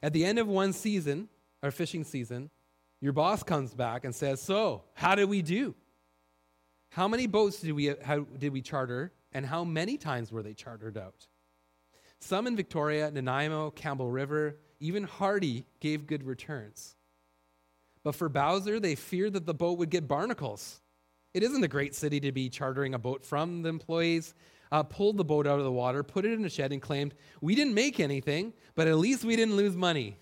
At 0.00 0.12
the 0.12 0.24
end 0.24 0.38
of 0.38 0.46
one 0.46 0.72
season, 0.72 1.28
our 1.64 1.72
fishing 1.72 2.04
season, 2.04 2.50
your 3.00 3.12
boss 3.12 3.42
comes 3.42 3.74
back 3.74 4.04
and 4.04 4.14
says, 4.14 4.40
So, 4.40 4.84
how 4.94 5.16
did 5.16 5.28
we 5.28 5.42
do? 5.42 5.74
How 6.90 7.08
many 7.08 7.26
boats 7.26 7.60
did 7.60 7.72
we, 7.72 7.92
how, 8.04 8.20
did 8.20 8.52
we 8.52 8.62
charter, 8.62 9.12
and 9.32 9.44
how 9.44 9.64
many 9.64 9.96
times 9.96 10.30
were 10.30 10.44
they 10.44 10.54
chartered 10.54 10.96
out? 10.96 11.26
Some 12.20 12.46
in 12.46 12.56
Victoria, 12.56 13.10
Nanaimo, 13.10 13.70
Campbell 13.70 14.10
River, 14.10 14.56
even 14.80 15.04
Hardy 15.04 15.66
gave 15.80 16.06
good 16.06 16.24
returns. 16.24 16.96
But 18.02 18.14
for 18.14 18.28
Bowser, 18.28 18.78
they 18.78 18.94
feared 18.94 19.32
that 19.34 19.46
the 19.46 19.54
boat 19.54 19.78
would 19.78 19.90
get 19.90 20.08
barnacles. 20.08 20.80
It 21.34 21.42
isn't 21.42 21.64
a 21.64 21.68
great 21.68 21.94
city 21.94 22.20
to 22.20 22.32
be 22.32 22.48
chartering 22.48 22.94
a 22.94 22.98
boat 22.98 23.24
from. 23.24 23.62
The 23.62 23.68
employees 23.68 24.34
uh, 24.72 24.82
pulled 24.82 25.16
the 25.16 25.24
boat 25.24 25.46
out 25.46 25.58
of 25.58 25.64
the 25.64 25.72
water, 25.72 26.02
put 26.02 26.24
it 26.24 26.32
in 26.32 26.44
a 26.44 26.48
shed, 26.48 26.72
and 26.72 26.80
claimed, 26.80 27.14
We 27.40 27.54
didn't 27.54 27.74
make 27.74 28.00
anything, 28.00 28.52
but 28.74 28.88
at 28.88 28.96
least 28.96 29.24
we 29.24 29.36
didn't 29.36 29.56
lose 29.56 29.76
money. 29.76 30.16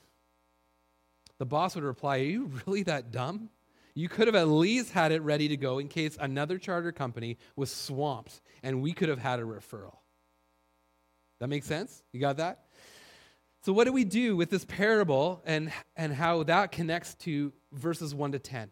The 1.38 1.46
boss 1.46 1.74
would 1.74 1.84
reply, 1.84 2.18
Are 2.18 2.22
you 2.22 2.50
really 2.66 2.82
that 2.84 3.10
dumb? 3.10 3.50
You 3.94 4.08
could 4.08 4.26
have 4.26 4.34
at 4.34 4.48
least 4.48 4.90
had 4.90 5.12
it 5.12 5.22
ready 5.22 5.46
to 5.48 5.56
go 5.56 5.78
in 5.78 5.88
case 5.88 6.16
another 6.18 6.58
charter 6.58 6.90
company 6.90 7.38
was 7.54 7.70
swamped 7.70 8.40
and 8.62 8.82
we 8.82 8.92
could 8.92 9.08
have 9.08 9.20
had 9.20 9.38
a 9.38 9.44
referral. 9.44 9.98
That 11.44 11.48
makes 11.48 11.66
sense? 11.66 12.02
You 12.10 12.20
got 12.20 12.38
that? 12.38 12.60
So, 13.66 13.74
what 13.74 13.84
do 13.84 13.92
we 13.92 14.04
do 14.04 14.34
with 14.34 14.48
this 14.48 14.64
parable 14.64 15.42
and, 15.44 15.70
and 15.94 16.14
how 16.14 16.42
that 16.44 16.72
connects 16.72 17.16
to 17.16 17.52
verses 17.70 18.14
1 18.14 18.32
to 18.32 18.38
10? 18.38 18.70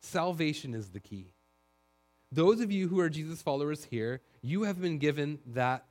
Salvation 0.00 0.72
is 0.72 0.88
the 0.92 1.00
key. 1.00 1.34
Those 2.32 2.62
of 2.62 2.72
you 2.72 2.88
who 2.88 3.00
are 3.00 3.10
Jesus 3.10 3.42
followers 3.42 3.84
here, 3.84 4.22
you 4.40 4.62
have 4.62 4.80
been 4.80 4.96
given 4.96 5.40
that 5.44 5.84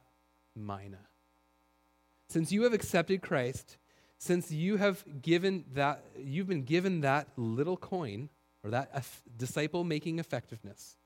mina. 0.56 1.06
Since 2.28 2.52
you 2.52 2.64
have 2.64 2.74
accepted 2.74 3.22
Christ, 3.22 3.78
since 4.18 4.52
you 4.52 4.78
have 4.78 5.04
given 5.22 5.64
that 5.76 6.04
you've 6.18 6.48
been 6.48 6.64
given 6.64 7.02
that 7.02 7.28
little 7.38 7.78
coin 7.78 8.30
or 8.64 8.72
that 8.72 8.90
uh, 8.96 9.02
disciple 9.38 9.84
making 9.84 10.18
effectiveness, 10.18 10.98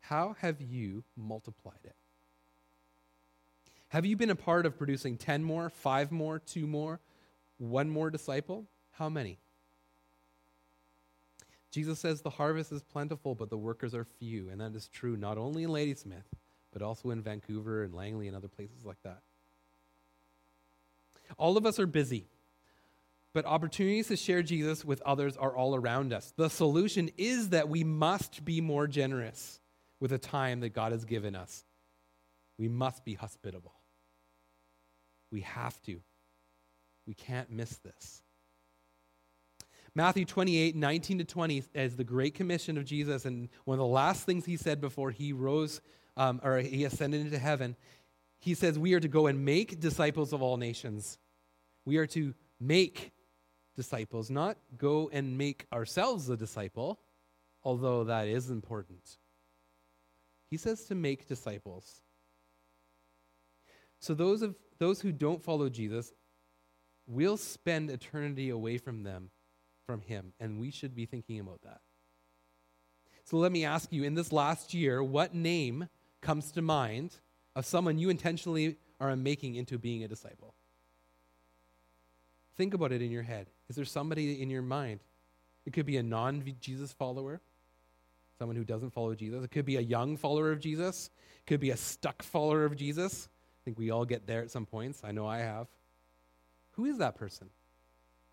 how 0.00 0.34
have 0.40 0.62
you 0.62 1.04
multiplied 1.14 1.84
it? 1.84 1.94
Have 3.88 4.04
you 4.04 4.16
been 4.16 4.30
a 4.30 4.36
part 4.36 4.66
of 4.66 4.76
producing 4.76 5.16
10 5.16 5.42
more, 5.42 5.70
5 5.70 6.12
more, 6.12 6.38
2 6.38 6.66
more, 6.66 7.00
1 7.58 7.88
more 7.88 8.10
disciple? 8.10 8.66
How 8.92 9.08
many? 9.08 9.38
Jesus 11.70 11.98
says 11.98 12.20
the 12.20 12.30
harvest 12.30 12.72
is 12.72 12.82
plentiful, 12.82 13.34
but 13.34 13.50
the 13.50 13.56
workers 13.56 13.94
are 13.94 14.04
few. 14.04 14.48
And 14.50 14.60
that 14.60 14.74
is 14.74 14.88
true 14.88 15.16
not 15.16 15.38
only 15.38 15.62
in 15.62 15.72
Ladysmith, 15.72 16.26
but 16.72 16.82
also 16.82 17.10
in 17.10 17.22
Vancouver 17.22 17.82
and 17.82 17.94
Langley 17.94 18.26
and 18.26 18.36
other 18.36 18.48
places 18.48 18.84
like 18.84 19.02
that. 19.04 19.20
All 21.36 21.56
of 21.56 21.66
us 21.66 21.78
are 21.78 21.86
busy, 21.86 22.26
but 23.32 23.44
opportunities 23.44 24.08
to 24.08 24.16
share 24.16 24.42
Jesus 24.42 24.84
with 24.84 25.02
others 25.02 25.36
are 25.36 25.54
all 25.54 25.74
around 25.74 26.12
us. 26.12 26.32
The 26.36 26.48
solution 26.48 27.10
is 27.16 27.50
that 27.50 27.68
we 27.68 27.84
must 27.84 28.44
be 28.44 28.60
more 28.60 28.86
generous 28.86 29.60
with 30.00 30.10
the 30.10 30.18
time 30.18 30.60
that 30.60 30.70
God 30.70 30.92
has 30.92 31.04
given 31.04 31.34
us. 31.34 31.64
We 32.58 32.68
must 32.68 33.04
be 33.04 33.14
hospitable. 33.14 33.77
We 35.30 35.42
have 35.42 35.80
to. 35.82 36.00
We 37.06 37.14
can't 37.14 37.50
miss 37.50 37.76
this. 37.78 38.22
Matthew 39.94 40.24
28, 40.24 40.76
19 40.76 41.18
to 41.18 41.24
20 41.24 41.64
is 41.74 41.96
the 41.96 42.04
Great 42.04 42.34
Commission 42.34 42.78
of 42.78 42.84
Jesus. 42.84 43.24
And 43.24 43.48
one 43.64 43.76
of 43.76 43.80
the 43.80 43.86
last 43.86 44.26
things 44.26 44.44
he 44.44 44.56
said 44.56 44.80
before 44.80 45.10
he 45.10 45.32
rose 45.32 45.80
um, 46.16 46.40
or 46.44 46.58
he 46.58 46.84
ascended 46.84 47.20
into 47.20 47.38
heaven, 47.38 47.76
he 48.38 48.54
says, 48.54 48.78
We 48.78 48.94
are 48.94 49.00
to 49.00 49.08
go 49.08 49.26
and 49.26 49.44
make 49.44 49.80
disciples 49.80 50.32
of 50.32 50.42
all 50.42 50.56
nations. 50.56 51.18
We 51.84 51.96
are 51.96 52.06
to 52.08 52.34
make 52.60 53.12
disciples, 53.76 54.30
not 54.30 54.58
go 54.76 55.08
and 55.12 55.38
make 55.38 55.66
ourselves 55.72 56.28
a 56.28 56.36
disciple, 56.36 57.00
although 57.64 58.04
that 58.04 58.28
is 58.28 58.50
important. 58.50 59.18
He 60.50 60.56
says 60.56 60.84
to 60.86 60.94
make 60.94 61.26
disciples. 61.26 62.02
So 64.00 64.14
those 64.14 64.42
of 64.42 64.54
those 64.78 65.00
who 65.00 65.12
don't 65.12 65.42
follow 65.42 65.68
Jesus 65.68 66.12
will 67.06 67.36
spend 67.36 67.90
eternity 67.90 68.50
away 68.50 68.78
from 68.78 69.02
them 69.02 69.30
from 69.86 70.02
Him, 70.02 70.32
and 70.38 70.60
we 70.60 70.70
should 70.70 70.94
be 70.94 71.06
thinking 71.06 71.40
about 71.40 71.62
that. 71.62 71.80
So 73.24 73.36
let 73.38 73.52
me 73.52 73.64
ask 73.64 73.92
you 73.92 74.04
in 74.04 74.14
this 74.14 74.32
last 74.32 74.74
year, 74.74 75.02
what 75.02 75.34
name 75.34 75.88
comes 76.20 76.52
to 76.52 76.62
mind 76.62 77.16
of 77.56 77.66
someone 77.66 77.98
you 77.98 78.10
intentionally 78.10 78.76
are 79.00 79.14
making 79.16 79.54
into 79.54 79.78
being 79.78 80.04
a 80.04 80.08
disciple? 80.08 80.54
Think 82.56 82.74
about 82.74 82.92
it 82.92 83.02
in 83.02 83.10
your 83.10 83.22
head. 83.22 83.46
Is 83.68 83.76
there 83.76 83.84
somebody 83.84 84.42
in 84.42 84.50
your 84.50 84.62
mind? 84.62 85.00
It 85.64 85.72
could 85.72 85.86
be 85.86 85.96
a 85.96 86.02
non 86.02 86.42
Jesus 86.60 86.92
follower, 86.92 87.40
someone 88.38 88.56
who 88.56 88.64
doesn't 88.64 88.90
follow 88.90 89.14
Jesus. 89.14 89.44
It 89.44 89.50
could 89.50 89.66
be 89.66 89.76
a 89.76 89.82
young 89.82 90.16
follower 90.16 90.50
of 90.50 90.60
Jesus. 90.60 91.10
It 91.38 91.46
could 91.46 91.60
be 91.60 91.70
a 91.70 91.76
stuck 91.76 92.22
follower 92.22 92.64
of 92.64 92.76
Jesus. 92.76 93.28
Think 93.68 93.78
we 93.78 93.90
all 93.90 94.06
get 94.06 94.26
there 94.26 94.40
at 94.40 94.50
some 94.50 94.64
points. 94.64 95.02
I 95.04 95.12
know 95.12 95.26
I 95.26 95.40
have. 95.40 95.66
Who 96.70 96.86
is 96.86 96.96
that 96.96 97.16
person? 97.16 97.50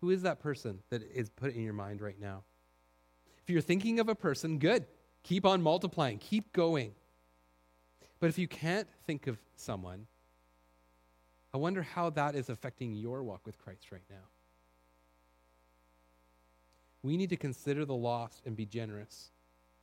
Who 0.00 0.08
is 0.08 0.22
that 0.22 0.40
person 0.40 0.78
that 0.88 1.02
is 1.02 1.28
put 1.28 1.54
in 1.54 1.60
your 1.60 1.74
mind 1.74 2.00
right 2.00 2.18
now? 2.18 2.44
If 3.42 3.50
you're 3.50 3.60
thinking 3.60 4.00
of 4.00 4.08
a 4.08 4.14
person, 4.14 4.58
good. 4.58 4.86
Keep 5.24 5.44
on 5.44 5.60
multiplying, 5.60 6.16
keep 6.16 6.54
going. 6.54 6.92
But 8.18 8.30
if 8.30 8.38
you 8.38 8.48
can't 8.48 8.88
think 9.06 9.26
of 9.26 9.36
someone, 9.56 10.06
I 11.52 11.58
wonder 11.58 11.82
how 11.82 12.08
that 12.08 12.34
is 12.34 12.48
affecting 12.48 12.94
your 12.94 13.22
walk 13.22 13.44
with 13.44 13.58
Christ 13.58 13.92
right 13.92 14.06
now. 14.08 14.24
We 17.02 17.18
need 17.18 17.28
to 17.28 17.36
consider 17.36 17.84
the 17.84 17.94
lost 17.94 18.40
and 18.46 18.56
be 18.56 18.64
generous 18.64 19.32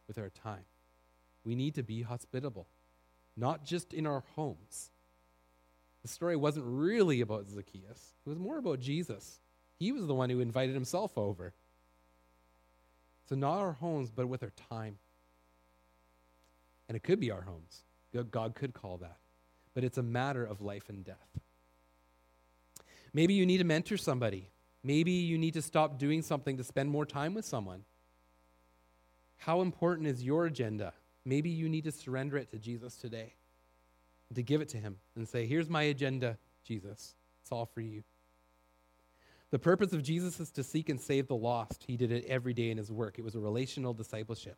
with 0.08 0.18
our 0.18 0.32
time. 0.32 0.66
We 1.46 1.54
need 1.54 1.76
to 1.76 1.84
be 1.84 2.02
hospitable, 2.02 2.66
not 3.38 3.64
just 3.64 3.94
in 3.94 4.08
our 4.08 4.24
homes. 4.36 4.90
The 6.04 6.10
story 6.10 6.36
wasn't 6.36 6.66
really 6.68 7.22
about 7.22 7.50
Zacchaeus, 7.50 8.14
it 8.26 8.30
was 8.30 8.38
more 8.38 8.60
about 8.60 8.80
Jesus. 8.80 9.40
He 9.80 9.92
was 9.92 10.06
the 10.06 10.14
one 10.14 10.30
who 10.30 10.40
invited 10.40 10.76
himself 10.76 11.18
over. 11.18 11.54
So, 13.28 13.36
not 13.36 13.58
our 13.58 13.74
homes, 13.74 14.12
but 14.12 14.30
with 14.30 14.44
our 14.44 14.54
time. 14.70 14.98
And 16.88 16.96
it 16.96 17.04
could 17.04 17.20
be 17.20 17.32
our 17.32 17.42
homes. 17.42 17.84
God 18.32 18.54
could 18.56 18.74
call 18.74 18.98
that. 18.98 19.18
but 19.74 19.84
it's 19.84 19.98
a 19.98 20.04
matter 20.04 20.46
of 20.46 20.62
life 20.62 20.90
and 20.90 21.04
death. 21.04 21.40
Maybe 23.14 23.34
you 23.34 23.46
need 23.46 23.58
to 23.58 23.64
mentor 23.64 23.98
somebody. 23.98 24.52
Maybe 24.84 25.12
you 25.12 25.38
need 25.38 25.56
to 25.56 25.62
stop 25.62 25.98
doing 25.98 26.22
something 26.22 26.58
to 26.58 26.64
spend 26.64 26.92
more 26.92 27.06
time 27.06 27.34
with 27.34 27.46
someone. 27.46 27.86
How 29.38 29.62
important 29.62 30.08
is 30.08 30.24
your 30.24 30.46
agenda? 30.46 30.94
Maybe 31.26 31.50
you 31.50 31.70
need 31.70 31.86
to 31.86 31.92
surrender 31.92 32.38
it 32.38 32.52
to 32.52 32.60
Jesus 32.60 32.96
today, 32.96 33.34
to 34.36 34.44
give 34.44 34.62
it 34.62 34.70
to 34.70 34.78
Him 34.78 34.98
and 35.16 35.28
say, 35.28 35.46
Here's 35.46 35.70
my 35.70 35.84
agenda, 35.84 36.38
Jesus. 36.64 37.16
It's 37.42 37.52
all 37.52 37.66
for 37.66 37.82
you. 37.82 38.04
The 39.52 39.60
purpose 39.60 39.94
of 39.94 40.02
Jesus 40.02 40.40
is 40.40 40.52
to 40.52 40.64
seek 40.64 40.90
and 40.90 41.00
save 41.00 41.28
the 41.28 41.36
lost. 41.36 41.84
He 41.86 41.96
did 41.98 42.12
it 42.12 42.26
every 42.28 42.54
day 42.54 42.72
in 42.72 42.78
His 42.78 42.92
work, 42.92 43.20
it 43.20 43.24
was 43.24 43.36
a 43.36 43.40
relational 43.40 43.94
discipleship. 43.94 44.58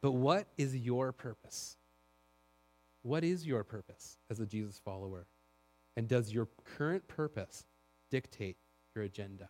But 0.00 0.12
what 0.12 0.46
is 0.56 0.76
your 0.76 1.12
purpose? 1.12 1.76
What 3.02 3.24
is 3.24 3.46
your 3.46 3.64
purpose 3.64 4.18
as 4.30 4.38
a 4.40 4.46
Jesus 4.46 4.80
follower? 4.84 5.26
And 5.96 6.06
does 6.06 6.32
your 6.32 6.48
current 6.76 7.08
purpose 7.08 7.64
dictate 8.10 8.56
your 8.94 9.04
agenda? 9.04 9.48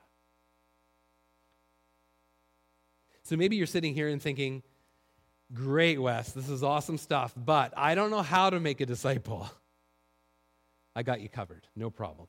So 3.24 3.36
maybe 3.36 3.56
you're 3.56 3.66
sitting 3.66 3.94
here 3.94 4.08
and 4.08 4.22
thinking, 4.22 4.62
Great, 5.52 6.00
Wes, 6.00 6.32
this 6.32 6.48
is 6.50 6.62
awesome 6.62 6.98
stuff, 6.98 7.32
but 7.36 7.72
I 7.76 7.94
don't 7.94 8.10
know 8.10 8.22
how 8.22 8.50
to 8.50 8.60
make 8.60 8.80
a 8.80 8.86
disciple. 8.86 9.50
I 10.94 11.02
got 11.02 11.20
you 11.20 11.28
covered, 11.28 11.66
no 11.74 11.90
problem. 11.90 12.28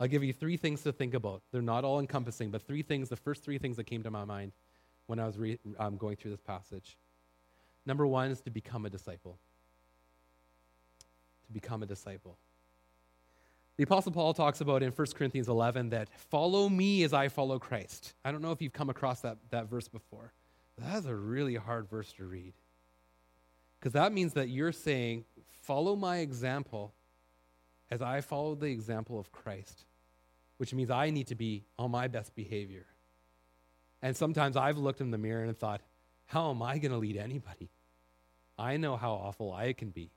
I'll 0.00 0.08
give 0.08 0.24
you 0.24 0.32
three 0.32 0.56
things 0.56 0.82
to 0.82 0.92
think 0.92 1.12
about. 1.12 1.42
They're 1.52 1.60
not 1.60 1.84
all 1.84 2.00
encompassing, 2.00 2.50
but 2.50 2.62
three 2.62 2.82
things, 2.82 3.10
the 3.10 3.16
first 3.16 3.44
three 3.44 3.58
things 3.58 3.76
that 3.76 3.84
came 3.84 4.02
to 4.04 4.10
my 4.10 4.24
mind 4.24 4.52
when 5.06 5.18
I 5.18 5.26
was 5.26 5.36
re- 5.36 5.58
um, 5.78 5.98
going 5.98 6.16
through 6.16 6.30
this 6.30 6.40
passage. 6.40 6.96
Number 7.84 8.06
one 8.06 8.30
is 8.30 8.40
to 8.42 8.50
become 8.50 8.86
a 8.86 8.90
disciple. 8.90 9.38
To 11.46 11.52
become 11.52 11.82
a 11.82 11.86
disciple. 11.86 12.38
The 13.76 13.84
Apostle 13.84 14.12
Paul 14.12 14.32
talks 14.32 14.62
about 14.62 14.82
in 14.82 14.92
1 14.92 15.06
Corinthians 15.14 15.48
11 15.48 15.90
that 15.90 16.08
follow 16.30 16.68
me 16.68 17.02
as 17.02 17.12
I 17.12 17.28
follow 17.28 17.58
Christ. 17.58 18.14
I 18.24 18.32
don't 18.32 18.40
know 18.40 18.52
if 18.52 18.62
you've 18.62 18.72
come 18.72 18.88
across 18.88 19.20
that, 19.20 19.36
that 19.50 19.68
verse 19.68 19.88
before. 19.88 20.32
That's 20.82 21.06
a 21.06 21.14
really 21.14 21.56
hard 21.56 21.88
verse 21.88 22.12
to 22.14 22.24
read. 22.24 22.54
Because 23.78 23.92
that 23.92 24.12
means 24.12 24.34
that 24.34 24.48
you're 24.48 24.72
saying, 24.72 25.24
follow 25.62 25.96
my 25.96 26.18
example 26.18 26.94
as 27.90 28.02
I 28.02 28.20
follow 28.20 28.54
the 28.54 28.66
example 28.66 29.18
of 29.18 29.32
Christ, 29.32 29.84
which 30.58 30.72
means 30.74 30.90
I 30.90 31.10
need 31.10 31.28
to 31.28 31.34
be 31.34 31.64
on 31.78 31.90
my 31.90 32.08
best 32.08 32.34
behavior. 32.34 32.86
And 34.02 34.16
sometimes 34.16 34.56
I've 34.56 34.78
looked 34.78 35.00
in 35.00 35.10
the 35.10 35.18
mirror 35.18 35.44
and 35.44 35.58
thought, 35.58 35.82
how 36.26 36.50
am 36.50 36.62
I 36.62 36.78
going 36.78 36.92
to 36.92 36.98
lead 36.98 37.16
anybody? 37.16 37.70
I 38.58 38.76
know 38.76 38.96
how 38.96 39.12
awful 39.12 39.52
I 39.52 39.72
can 39.72 39.90
be, 39.90 40.10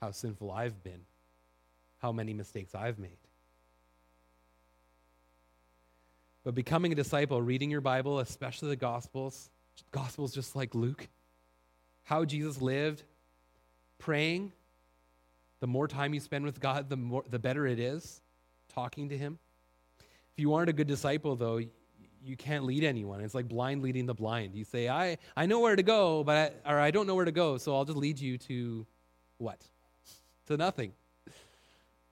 how 0.00 0.12
sinful 0.12 0.50
I've 0.50 0.82
been, 0.82 1.00
how 1.98 2.12
many 2.12 2.32
mistakes 2.32 2.74
I've 2.74 2.98
made. 2.98 3.18
But 6.44 6.54
becoming 6.54 6.92
a 6.92 6.94
disciple, 6.94 7.42
reading 7.42 7.70
your 7.70 7.80
Bible, 7.80 8.20
especially 8.20 8.68
the 8.68 8.76
Gospels, 8.76 9.50
Gospels 9.90 10.34
just 10.34 10.56
like 10.56 10.74
Luke, 10.74 11.08
how 12.04 12.24
Jesus 12.24 12.60
lived, 12.60 13.02
praying. 13.98 14.52
The 15.60 15.66
more 15.66 15.88
time 15.88 16.14
you 16.14 16.20
spend 16.20 16.44
with 16.44 16.60
God, 16.60 16.88
the, 16.88 16.96
more, 16.96 17.24
the 17.28 17.38
better 17.38 17.66
it 17.66 17.78
is 17.78 18.20
talking 18.72 19.08
to 19.08 19.18
Him. 19.18 19.38
If 19.98 20.40
you 20.40 20.54
aren't 20.54 20.70
a 20.70 20.72
good 20.72 20.86
disciple, 20.86 21.36
though, 21.36 21.60
you 22.24 22.36
can't 22.36 22.64
lead 22.64 22.84
anyone. 22.84 23.20
It's 23.20 23.34
like 23.34 23.48
blind 23.48 23.82
leading 23.82 24.06
the 24.06 24.14
blind. 24.14 24.54
You 24.54 24.64
say, 24.64 24.88
I, 24.88 25.18
I 25.36 25.46
know 25.46 25.60
where 25.60 25.76
to 25.76 25.82
go, 25.82 26.24
but 26.24 26.60
I, 26.64 26.72
or 26.72 26.80
I 26.80 26.90
don't 26.90 27.06
know 27.06 27.14
where 27.14 27.24
to 27.24 27.32
go, 27.32 27.58
so 27.58 27.74
I'll 27.74 27.84
just 27.84 27.98
lead 27.98 28.18
you 28.18 28.38
to 28.38 28.86
what? 29.38 29.60
To 30.46 30.56
nothing. 30.56 30.92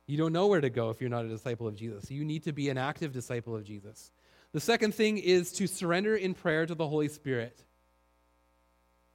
You 0.07 0.17
don't 0.17 0.33
know 0.33 0.47
where 0.47 0.61
to 0.61 0.71
go 0.71 0.91
if 0.91 1.01
you're 1.01 1.11
not 1.11 1.25
a 1.25 1.29
disciple 1.29 1.67
of 1.67 1.75
Jesus. 1.75 2.11
You 2.11 2.25
need 2.25 2.45
to 2.45 2.53
be 2.53 2.69
an 2.69 2.79
active 2.79 3.13
disciple 3.13 3.57
of 3.57 3.65
Jesus. 3.65 4.11
The 4.57 4.61
second 4.61 4.95
thing 4.95 5.19
is 5.19 5.53
to 5.53 5.67
surrender 5.67 6.17
in 6.17 6.33
prayer 6.33 6.65
to 6.65 6.75
the 6.75 6.89
Holy 6.89 7.09
Spirit. 7.09 7.63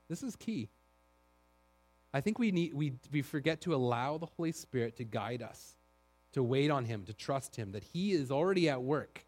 This 0.08 0.21
is 0.21 0.36
key. 0.36 0.69
I 2.13 2.21
think 2.21 2.38
we, 2.38 2.51
need, 2.51 2.75
we, 2.75 2.93
we 3.12 3.23
forget 3.23 3.62
to 3.62 3.73
allow 3.73 4.19
the 4.19 4.27
Holy 4.27 4.51
Spirit 4.51 4.97
to 4.97 5.04
guide 5.04 5.41
us, 5.41 5.77
to 6.34 6.43
wait 6.43 6.69
on 6.69 6.86
Him, 6.86 7.06
to 7.06 7.13
trust 7.13 7.56
Him, 7.56 7.71
that 7.71 7.84
He 7.84 8.12
is 8.12 8.30
already 8.30 8.69
at 8.69 8.84
work, 8.84 9.25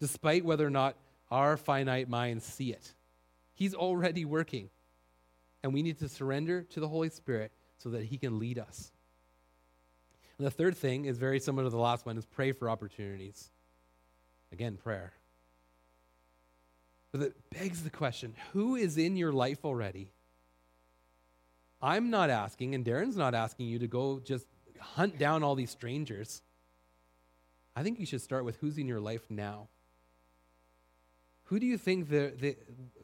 despite 0.00 0.42
whether 0.42 0.66
or 0.66 0.70
not 0.70 0.96
our 1.30 1.58
finite 1.58 2.08
minds 2.08 2.46
see 2.46 2.72
it. 2.72 2.94
He's 3.52 3.74
already 3.74 4.24
working. 4.24 4.70
And 5.62 5.74
we 5.74 5.82
need 5.82 5.98
to 5.98 6.08
surrender 6.08 6.62
to 6.70 6.80
the 6.80 6.88
Holy 6.88 7.10
Spirit 7.10 7.52
so 7.76 7.90
that 7.90 8.04
He 8.04 8.16
can 8.16 8.38
lead 8.38 8.58
us. 8.58 8.90
And 10.38 10.46
the 10.46 10.50
third 10.50 10.78
thing 10.78 11.04
is 11.04 11.18
very 11.18 11.40
similar 11.40 11.64
to 11.64 11.70
the 11.70 11.76
last 11.76 12.06
one 12.06 12.16
is 12.16 12.24
pray 12.24 12.52
for 12.52 12.70
opportunities. 12.70 13.50
Again, 14.54 14.76
prayer. 14.76 15.12
But 17.10 17.22
it 17.22 17.50
begs 17.50 17.82
the 17.82 17.90
question 17.90 18.34
who 18.52 18.76
is 18.76 18.96
in 18.96 19.16
your 19.16 19.32
life 19.32 19.64
already? 19.64 20.12
I'm 21.82 22.08
not 22.08 22.30
asking, 22.30 22.72
and 22.76 22.84
Darren's 22.84 23.16
not 23.16 23.34
asking 23.34 23.66
you 23.66 23.80
to 23.80 23.88
go 23.88 24.20
just 24.20 24.46
hunt 24.78 25.18
down 25.18 25.42
all 25.42 25.56
these 25.56 25.72
strangers. 25.72 26.40
I 27.74 27.82
think 27.82 27.98
you 27.98 28.06
should 28.06 28.22
start 28.22 28.44
with 28.44 28.54
who's 28.58 28.78
in 28.78 28.86
your 28.86 29.00
life 29.00 29.28
now. 29.28 29.66
Who 31.46 31.58
do 31.58 31.66
you 31.66 31.76
think 31.76 32.08
they're, 32.08 32.30
they, 32.30 32.54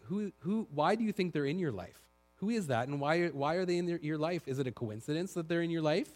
who, 0.03 0.31
who, 0.39 0.69
why 0.73 0.95
do 0.95 1.03
you 1.03 1.11
think 1.11 1.33
they're 1.33 1.47
in 1.47 1.59
your 1.59 1.73
life? 1.73 1.99
Who 2.37 2.51
is 2.51 2.69
that, 2.69 2.87
and 2.87 3.01
why, 3.01 3.27
why 3.27 3.57
are 3.57 3.65
they 3.65 3.77
in 3.77 3.87
their, 3.87 3.99
your 3.99 4.19
life? 4.19 4.47
Is 4.47 4.61
it 4.61 4.69
a 4.69 4.73
coincidence 4.73 5.35
that 5.35 5.49
they're 5.49 5.63
in 5.63 5.71
your 5.71 5.83
life? 5.83 6.11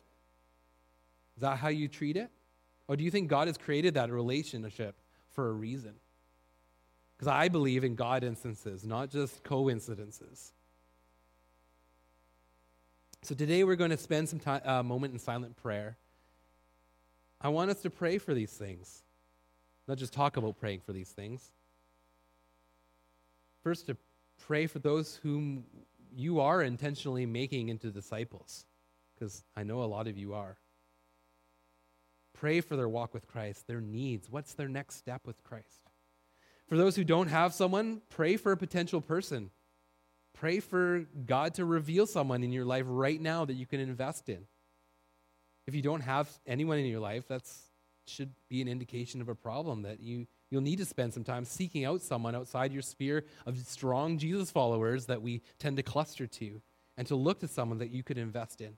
Is 1.36 1.40
that 1.40 1.58
how 1.58 1.70
you 1.70 1.88
treat 1.88 2.16
it? 2.16 2.30
Or 2.86 2.94
do 2.94 3.02
you 3.02 3.10
think 3.10 3.28
God 3.28 3.48
has 3.48 3.58
created 3.58 3.94
that 3.94 4.12
relationship 4.12 4.94
for 5.34 5.48
a 5.48 5.52
reason. 5.52 5.94
Because 7.16 7.28
I 7.28 7.48
believe 7.48 7.84
in 7.84 7.94
God 7.94 8.24
instances, 8.24 8.84
not 8.84 9.10
just 9.10 9.44
coincidences. 9.44 10.52
So 13.22 13.34
today 13.34 13.64
we're 13.64 13.76
going 13.76 13.90
to 13.90 13.96
spend 13.96 14.28
some 14.28 14.40
time, 14.40 14.60
uh, 14.64 14.82
moment 14.82 15.12
in 15.12 15.18
silent 15.18 15.56
prayer. 15.56 15.96
I 17.40 17.48
want 17.48 17.70
us 17.70 17.80
to 17.82 17.90
pray 17.90 18.18
for 18.18 18.34
these 18.34 18.52
things, 18.52 19.02
not 19.86 19.98
just 19.98 20.12
talk 20.12 20.36
about 20.36 20.58
praying 20.58 20.80
for 20.80 20.92
these 20.92 21.10
things. 21.10 21.52
First, 23.62 23.86
to 23.86 23.96
pray 24.46 24.66
for 24.66 24.78
those 24.78 25.16
whom 25.16 25.64
you 26.14 26.40
are 26.40 26.62
intentionally 26.62 27.26
making 27.26 27.70
into 27.70 27.90
disciples, 27.90 28.66
because 29.14 29.42
I 29.56 29.62
know 29.62 29.82
a 29.82 29.86
lot 29.86 30.06
of 30.06 30.18
you 30.18 30.34
are. 30.34 30.58
Pray 32.44 32.60
for 32.60 32.76
their 32.76 32.90
walk 32.90 33.14
with 33.14 33.26
Christ, 33.26 33.66
their 33.66 33.80
needs. 33.80 34.28
What's 34.28 34.52
their 34.52 34.68
next 34.68 34.96
step 34.96 35.22
with 35.24 35.42
Christ? 35.44 35.80
For 36.68 36.76
those 36.76 36.94
who 36.94 37.02
don't 37.02 37.28
have 37.28 37.54
someone, 37.54 38.02
pray 38.10 38.36
for 38.36 38.52
a 38.52 38.56
potential 38.58 39.00
person. 39.00 39.48
Pray 40.34 40.60
for 40.60 41.06
God 41.24 41.54
to 41.54 41.64
reveal 41.64 42.06
someone 42.06 42.44
in 42.44 42.52
your 42.52 42.66
life 42.66 42.84
right 42.86 43.18
now 43.18 43.46
that 43.46 43.54
you 43.54 43.64
can 43.64 43.80
invest 43.80 44.28
in. 44.28 44.44
If 45.66 45.74
you 45.74 45.80
don't 45.80 46.02
have 46.02 46.28
anyone 46.46 46.76
in 46.76 46.84
your 46.84 47.00
life, 47.00 47.28
that 47.28 47.50
should 48.06 48.34
be 48.50 48.60
an 48.60 48.68
indication 48.68 49.22
of 49.22 49.30
a 49.30 49.34
problem 49.34 49.80
that 49.80 50.00
you, 50.00 50.26
you'll 50.50 50.60
need 50.60 50.80
to 50.80 50.84
spend 50.84 51.14
some 51.14 51.24
time 51.24 51.46
seeking 51.46 51.86
out 51.86 52.02
someone 52.02 52.34
outside 52.34 52.74
your 52.74 52.82
sphere 52.82 53.24
of 53.46 53.56
strong 53.56 54.18
Jesus 54.18 54.50
followers 54.50 55.06
that 55.06 55.22
we 55.22 55.40
tend 55.58 55.78
to 55.78 55.82
cluster 55.82 56.26
to, 56.26 56.60
and 56.98 57.06
to 57.06 57.16
look 57.16 57.40
to 57.40 57.48
someone 57.48 57.78
that 57.78 57.90
you 57.90 58.02
could 58.02 58.18
invest 58.18 58.60
in. 58.60 58.76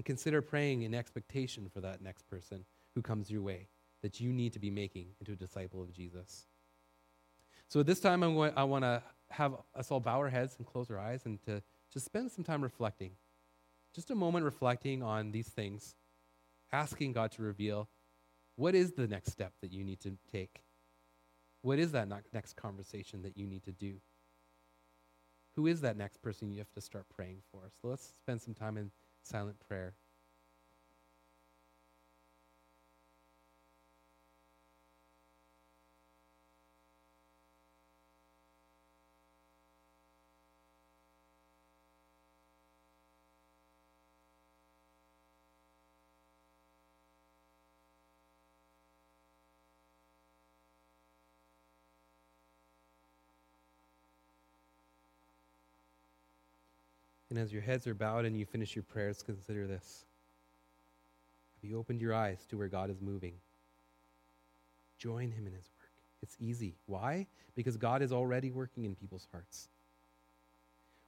And 0.00 0.04
consider 0.06 0.40
praying 0.40 0.80
in 0.80 0.94
expectation 0.94 1.68
for 1.68 1.82
that 1.82 2.00
next 2.00 2.26
person 2.26 2.64
who 2.94 3.02
comes 3.02 3.30
your 3.30 3.42
way 3.42 3.68
that 4.00 4.18
you 4.18 4.32
need 4.32 4.54
to 4.54 4.58
be 4.58 4.70
making 4.70 5.08
into 5.20 5.32
a 5.32 5.36
disciple 5.36 5.82
of 5.82 5.92
Jesus. 5.92 6.46
So 7.68 7.80
at 7.80 7.86
this 7.86 8.00
time, 8.00 8.22
I'm 8.22 8.34
going, 8.34 8.54
I 8.56 8.64
want 8.64 8.82
to 8.84 9.02
have 9.28 9.56
us 9.76 9.90
all 9.90 10.00
bow 10.00 10.16
our 10.16 10.30
heads 10.30 10.54
and 10.56 10.66
close 10.66 10.90
our 10.90 10.98
eyes 10.98 11.26
and 11.26 11.38
to 11.42 11.62
just 11.92 12.06
spend 12.06 12.32
some 12.32 12.44
time 12.44 12.62
reflecting. 12.62 13.10
Just 13.94 14.10
a 14.10 14.14
moment 14.14 14.46
reflecting 14.46 15.02
on 15.02 15.32
these 15.32 15.48
things, 15.48 15.94
asking 16.72 17.12
God 17.12 17.32
to 17.32 17.42
reveal 17.42 17.86
what 18.56 18.74
is 18.74 18.92
the 18.92 19.06
next 19.06 19.30
step 19.32 19.52
that 19.60 19.70
you 19.70 19.84
need 19.84 20.00
to 20.00 20.16
take? 20.32 20.62
What 21.60 21.78
is 21.78 21.92
that 21.92 22.08
next 22.32 22.56
conversation 22.56 23.20
that 23.20 23.36
you 23.36 23.46
need 23.46 23.64
to 23.64 23.72
do? 23.72 23.96
Who 25.56 25.66
is 25.66 25.82
that 25.82 25.98
next 25.98 26.22
person 26.22 26.50
you 26.50 26.60
have 26.60 26.72
to 26.72 26.80
start 26.80 27.04
praying 27.14 27.42
for? 27.52 27.64
So 27.82 27.88
let's 27.88 28.14
spend 28.22 28.40
some 28.40 28.54
time 28.54 28.78
in 28.78 28.90
silent 29.22 29.58
prayer. 29.60 29.94
And 57.30 57.38
as 57.38 57.52
your 57.52 57.62
heads 57.62 57.86
are 57.86 57.94
bowed 57.94 58.24
and 58.24 58.36
you 58.36 58.44
finish 58.44 58.74
your 58.74 58.82
prayers, 58.82 59.22
consider 59.22 59.66
this. 59.66 60.04
Have 61.62 61.70
you 61.70 61.78
opened 61.78 62.00
your 62.00 62.12
eyes 62.12 62.44
to 62.46 62.58
where 62.58 62.68
God 62.68 62.90
is 62.90 63.00
moving? 63.00 63.34
Join 64.98 65.30
Him 65.30 65.46
in 65.46 65.52
His 65.52 65.70
work. 65.78 65.90
It's 66.22 66.36
easy. 66.40 66.74
Why? 66.86 67.26
Because 67.54 67.76
God 67.76 68.02
is 68.02 68.12
already 68.12 68.50
working 68.50 68.84
in 68.84 68.94
people's 68.94 69.28
hearts. 69.30 69.68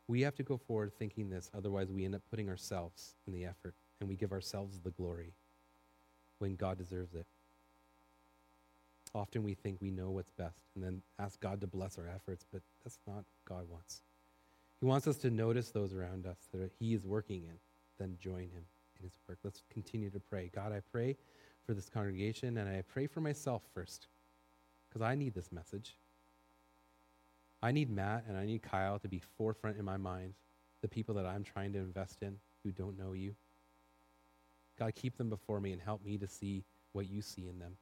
We 0.07 0.23
have 0.23 0.35
to 0.37 0.43
go 0.43 0.57
forward 0.57 0.93
thinking 0.99 1.29
this, 1.29 1.51
otherwise, 1.57 1.91
we 1.91 2.05
end 2.05 2.15
up 2.15 2.23
putting 2.31 2.49
ourselves 2.49 3.15
in 3.27 3.33
the 3.33 3.45
effort 3.45 3.75
and 4.01 4.09
we 4.09 4.17
give 4.17 4.33
ourselves 4.33 4.79
the 4.81 4.91
glory 4.91 5.33
when 6.39 6.57
God 6.57 6.79
deserves 6.79 7.15
it. 7.15 7.27
Often 9.15 9.43
we 9.43 9.55
think 9.55 9.79
we 9.81 9.91
know 9.91 10.11
what's 10.11 10.31
best 10.31 10.61
and 10.75 10.83
then 10.83 11.03
ask 11.19 11.39
God 11.41 11.61
to 11.61 11.67
bless 11.67 11.99
our 11.99 12.09
efforts, 12.09 12.45
but 12.53 12.63
that's 12.83 12.99
not 13.07 13.17
what 13.17 13.45
God 13.45 13.69
wants. 13.69 14.03
He 14.83 14.87
wants 14.87 15.07
us 15.07 15.17
to 15.19 15.31
notice 15.31 15.71
those 15.71 15.95
around 15.95 16.27
us 16.27 16.39
that 16.53 16.73
He 16.81 16.93
is 16.93 17.07
working 17.07 17.45
in, 17.45 17.55
then 18.01 18.17
join 18.21 18.49
Him 18.49 18.65
in 18.99 19.05
His 19.05 19.13
work. 19.29 19.39
Let's 19.45 19.63
continue 19.73 20.11
to 20.11 20.19
pray. 20.19 20.51
God, 20.53 20.73
I 20.73 20.81
pray 20.91 21.17
for 21.65 21.73
this 21.73 21.89
congregation 21.89 22.59
and 22.59 22.69
I 22.69 22.83
pray 22.93 23.07
for 23.07 23.21
myself 23.21 23.63
first 23.73 24.09
because 24.89 25.01
I 25.01 25.15
need 25.15 25.35
this 25.35 25.53
message. 25.53 25.97
I 27.63 27.71
need 27.71 27.91
Matt 27.91 28.25
and 28.27 28.37
I 28.37 28.45
need 28.45 28.65
Kyle 28.65 28.99
to 28.99 29.07
be 29.07 29.23
forefront 29.39 29.79
in 29.79 29.85
my 29.85 29.97
mind, 29.97 30.35
the 30.81 30.89
people 30.89 31.15
that 31.15 31.27
I'm 31.27 31.45
trying 31.45 31.73
to 31.75 31.79
invest 31.79 32.21
in 32.21 32.39
who 32.65 32.73
don't 32.73 32.99
know 32.99 33.13
you. 33.13 33.37
God, 34.81 34.97
keep 34.97 35.17
them 35.17 35.31
before 35.31 35.61
me 35.61 35.71
and 35.71 35.81
help 35.81 36.05
me 36.05 36.19
to 36.19 36.27
see 36.27 36.65
what 36.93 37.09
you 37.09 37.23
see 37.23 37.47
in 37.47 37.61
them. 37.61 37.77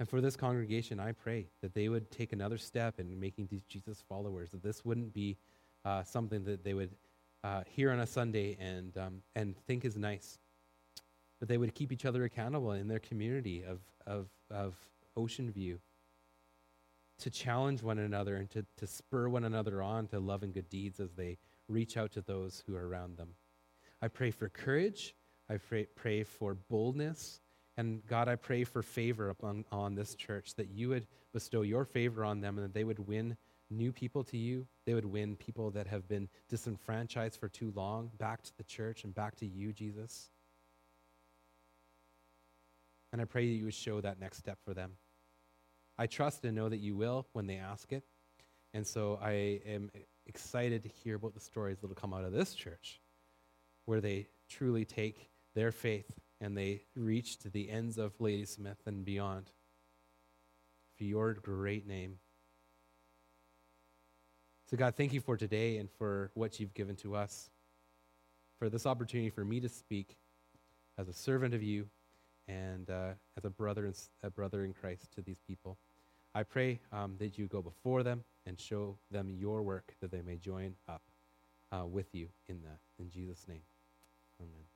And 0.00 0.08
for 0.08 0.20
this 0.20 0.34
congregation, 0.34 0.98
I 0.98 1.12
pray 1.12 1.46
that 1.60 1.72
they 1.74 1.88
would 1.88 2.10
take 2.10 2.32
another 2.32 2.58
step 2.58 2.98
in 2.98 3.20
making 3.20 3.46
these 3.48 3.62
Jesus 3.62 4.02
followers, 4.08 4.50
that 4.50 4.64
this 4.64 4.84
wouldn't 4.84 5.14
be 5.14 5.36
uh, 5.84 6.02
something 6.04 6.44
that 6.44 6.64
they 6.64 6.74
would 6.74 6.90
uh, 7.44 7.62
hear 7.66 7.90
on 7.90 8.00
a 8.00 8.06
Sunday 8.06 8.56
and, 8.60 8.96
um, 8.96 9.22
and 9.34 9.56
think 9.66 9.84
is 9.84 9.96
nice, 9.96 10.38
but 11.40 11.48
they 11.48 11.58
would 11.58 11.74
keep 11.74 11.92
each 11.92 12.04
other 12.04 12.24
accountable 12.24 12.72
in 12.72 12.88
their 12.88 13.00
community 13.00 13.64
of, 13.64 13.80
of, 14.06 14.28
of 14.50 14.74
Ocean 15.16 15.50
View 15.50 15.80
to 17.18 17.30
challenge 17.30 17.82
one 17.82 17.98
another 17.98 18.36
and 18.36 18.50
to, 18.50 18.64
to 18.76 18.86
spur 18.86 19.28
one 19.28 19.44
another 19.44 19.82
on 19.82 20.06
to 20.08 20.18
love 20.18 20.42
and 20.42 20.54
good 20.54 20.68
deeds 20.68 21.00
as 21.00 21.12
they 21.12 21.38
reach 21.68 21.96
out 21.96 22.12
to 22.12 22.20
those 22.20 22.62
who 22.66 22.74
are 22.74 22.86
around 22.86 23.16
them. 23.16 23.28
I 24.00 24.08
pray 24.08 24.30
for 24.30 24.48
courage. 24.48 25.14
I 25.48 25.56
pray, 25.58 25.86
pray 25.94 26.24
for 26.24 26.54
boldness. 26.54 27.40
And 27.76 28.04
God, 28.06 28.28
I 28.28 28.36
pray 28.36 28.64
for 28.64 28.82
favor 28.82 29.30
upon 29.30 29.64
on 29.72 29.94
this 29.94 30.14
church, 30.14 30.54
that 30.56 30.70
you 30.70 30.90
would 30.90 31.06
bestow 31.32 31.62
your 31.62 31.84
favor 31.84 32.24
on 32.24 32.40
them 32.40 32.58
and 32.58 32.66
that 32.66 32.74
they 32.74 32.84
would 32.84 33.06
win 33.06 33.36
new 33.72 33.92
people 33.92 34.24
to 34.24 34.36
you. 34.36 34.66
They 34.86 34.94
would 34.94 35.04
win 35.04 35.36
people 35.36 35.70
that 35.72 35.86
have 35.86 36.08
been 36.08 36.28
disenfranchised 36.48 37.38
for 37.38 37.48
too 37.48 37.72
long 37.74 38.10
back 38.18 38.42
to 38.42 38.56
the 38.56 38.64
church 38.64 39.04
and 39.04 39.14
back 39.14 39.36
to 39.36 39.46
you, 39.46 39.72
Jesus. 39.72 40.30
And 43.12 43.20
I 43.20 43.24
pray 43.24 43.46
that 43.46 43.52
you 43.52 43.64
would 43.64 43.74
show 43.74 44.00
that 44.00 44.20
next 44.20 44.38
step 44.38 44.58
for 44.64 44.74
them. 44.74 44.92
I 45.98 46.06
trust 46.06 46.44
and 46.44 46.56
know 46.56 46.68
that 46.68 46.78
you 46.78 46.96
will 46.96 47.26
when 47.32 47.46
they 47.46 47.56
ask 47.56 47.92
it. 47.92 48.04
And 48.74 48.86
so 48.86 49.18
I 49.22 49.60
am 49.66 49.90
excited 50.26 50.82
to 50.84 50.88
hear 50.88 51.16
about 51.16 51.34
the 51.34 51.40
stories 51.40 51.78
that 51.80 51.88
will 51.88 51.94
come 51.94 52.14
out 52.14 52.24
of 52.24 52.32
this 52.32 52.54
church, 52.54 53.00
where 53.84 54.00
they 54.00 54.28
truly 54.48 54.84
take 54.84 55.28
their 55.54 55.72
faith 55.72 56.10
and 56.40 56.56
they 56.56 56.82
reach 56.96 57.38
to 57.40 57.50
the 57.50 57.70
ends 57.70 57.98
of 57.98 58.18
Ladysmith 58.18 58.78
and 58.86 59.04
beyond 59.04 59.50
for 60.96 61.04
your 61.04 61.34
great 61.34 61.86
name. 61.86 62.18
So, 64.72 64.78
God, 64.78 64.94
thank 64.96 65.12
you 65.12 65.20
for 65.20 65.36
today 65.36 65.76
and 65.76 65.90
for 65.98 66.30
what 66.32 66.58
you've 66.58 66.72
given 66.72 66.96
to 66.96 67.14
us, 67.14 67.50
for 68.58 68.70
this 68.70 68.86
opportunity 68.86 69.28
for 69.28 69.44
me 69.44 69.60
to 69.60 69.68
speak 69.68 70.16
as 70.96 71.08
a 71.08 71.12
servant 71.12 71.52
of 71.52 71.62
you 71.62 71.90
and 72.48 72.88
uh, 72.88 73.10
as 73.36 73.44
a 73.44 73.50
brother, 73.50 73.84
in, 73.84 73.92
a 74.22 74.30
brother 74.30 74.64
in 74.64 74.72
Christ 74.72 75.12
to 75.16 75.20
these 75.20 75.42
people. 75.46 75.76
I 76.34 76.44
pray 76.44 76.80
um, 76.90 77.16
that 77.18 77.36
you 77.36 77.48
go 77.48 77.60
before 77.60 78.02
them 78.02 78.24
and 78.46 78.58
show 78.58 78.96
them 79.10 79.28
your 79.38 79.60
work 79.62 79.92
that 80.00 80.10
they 80.10 80.22
may 80.22 80.36
join 80.36 80.74
up 80.88 81.02
uh, 81.70 81.84
with 81.84 82.06
you 82.14 82.28
in 82.48 82.62
that. 82.62 82.78
In 82.98 83.10
Jesus' 83.10 83.44
name, 83.46 83.60
amen. 84.40 84.71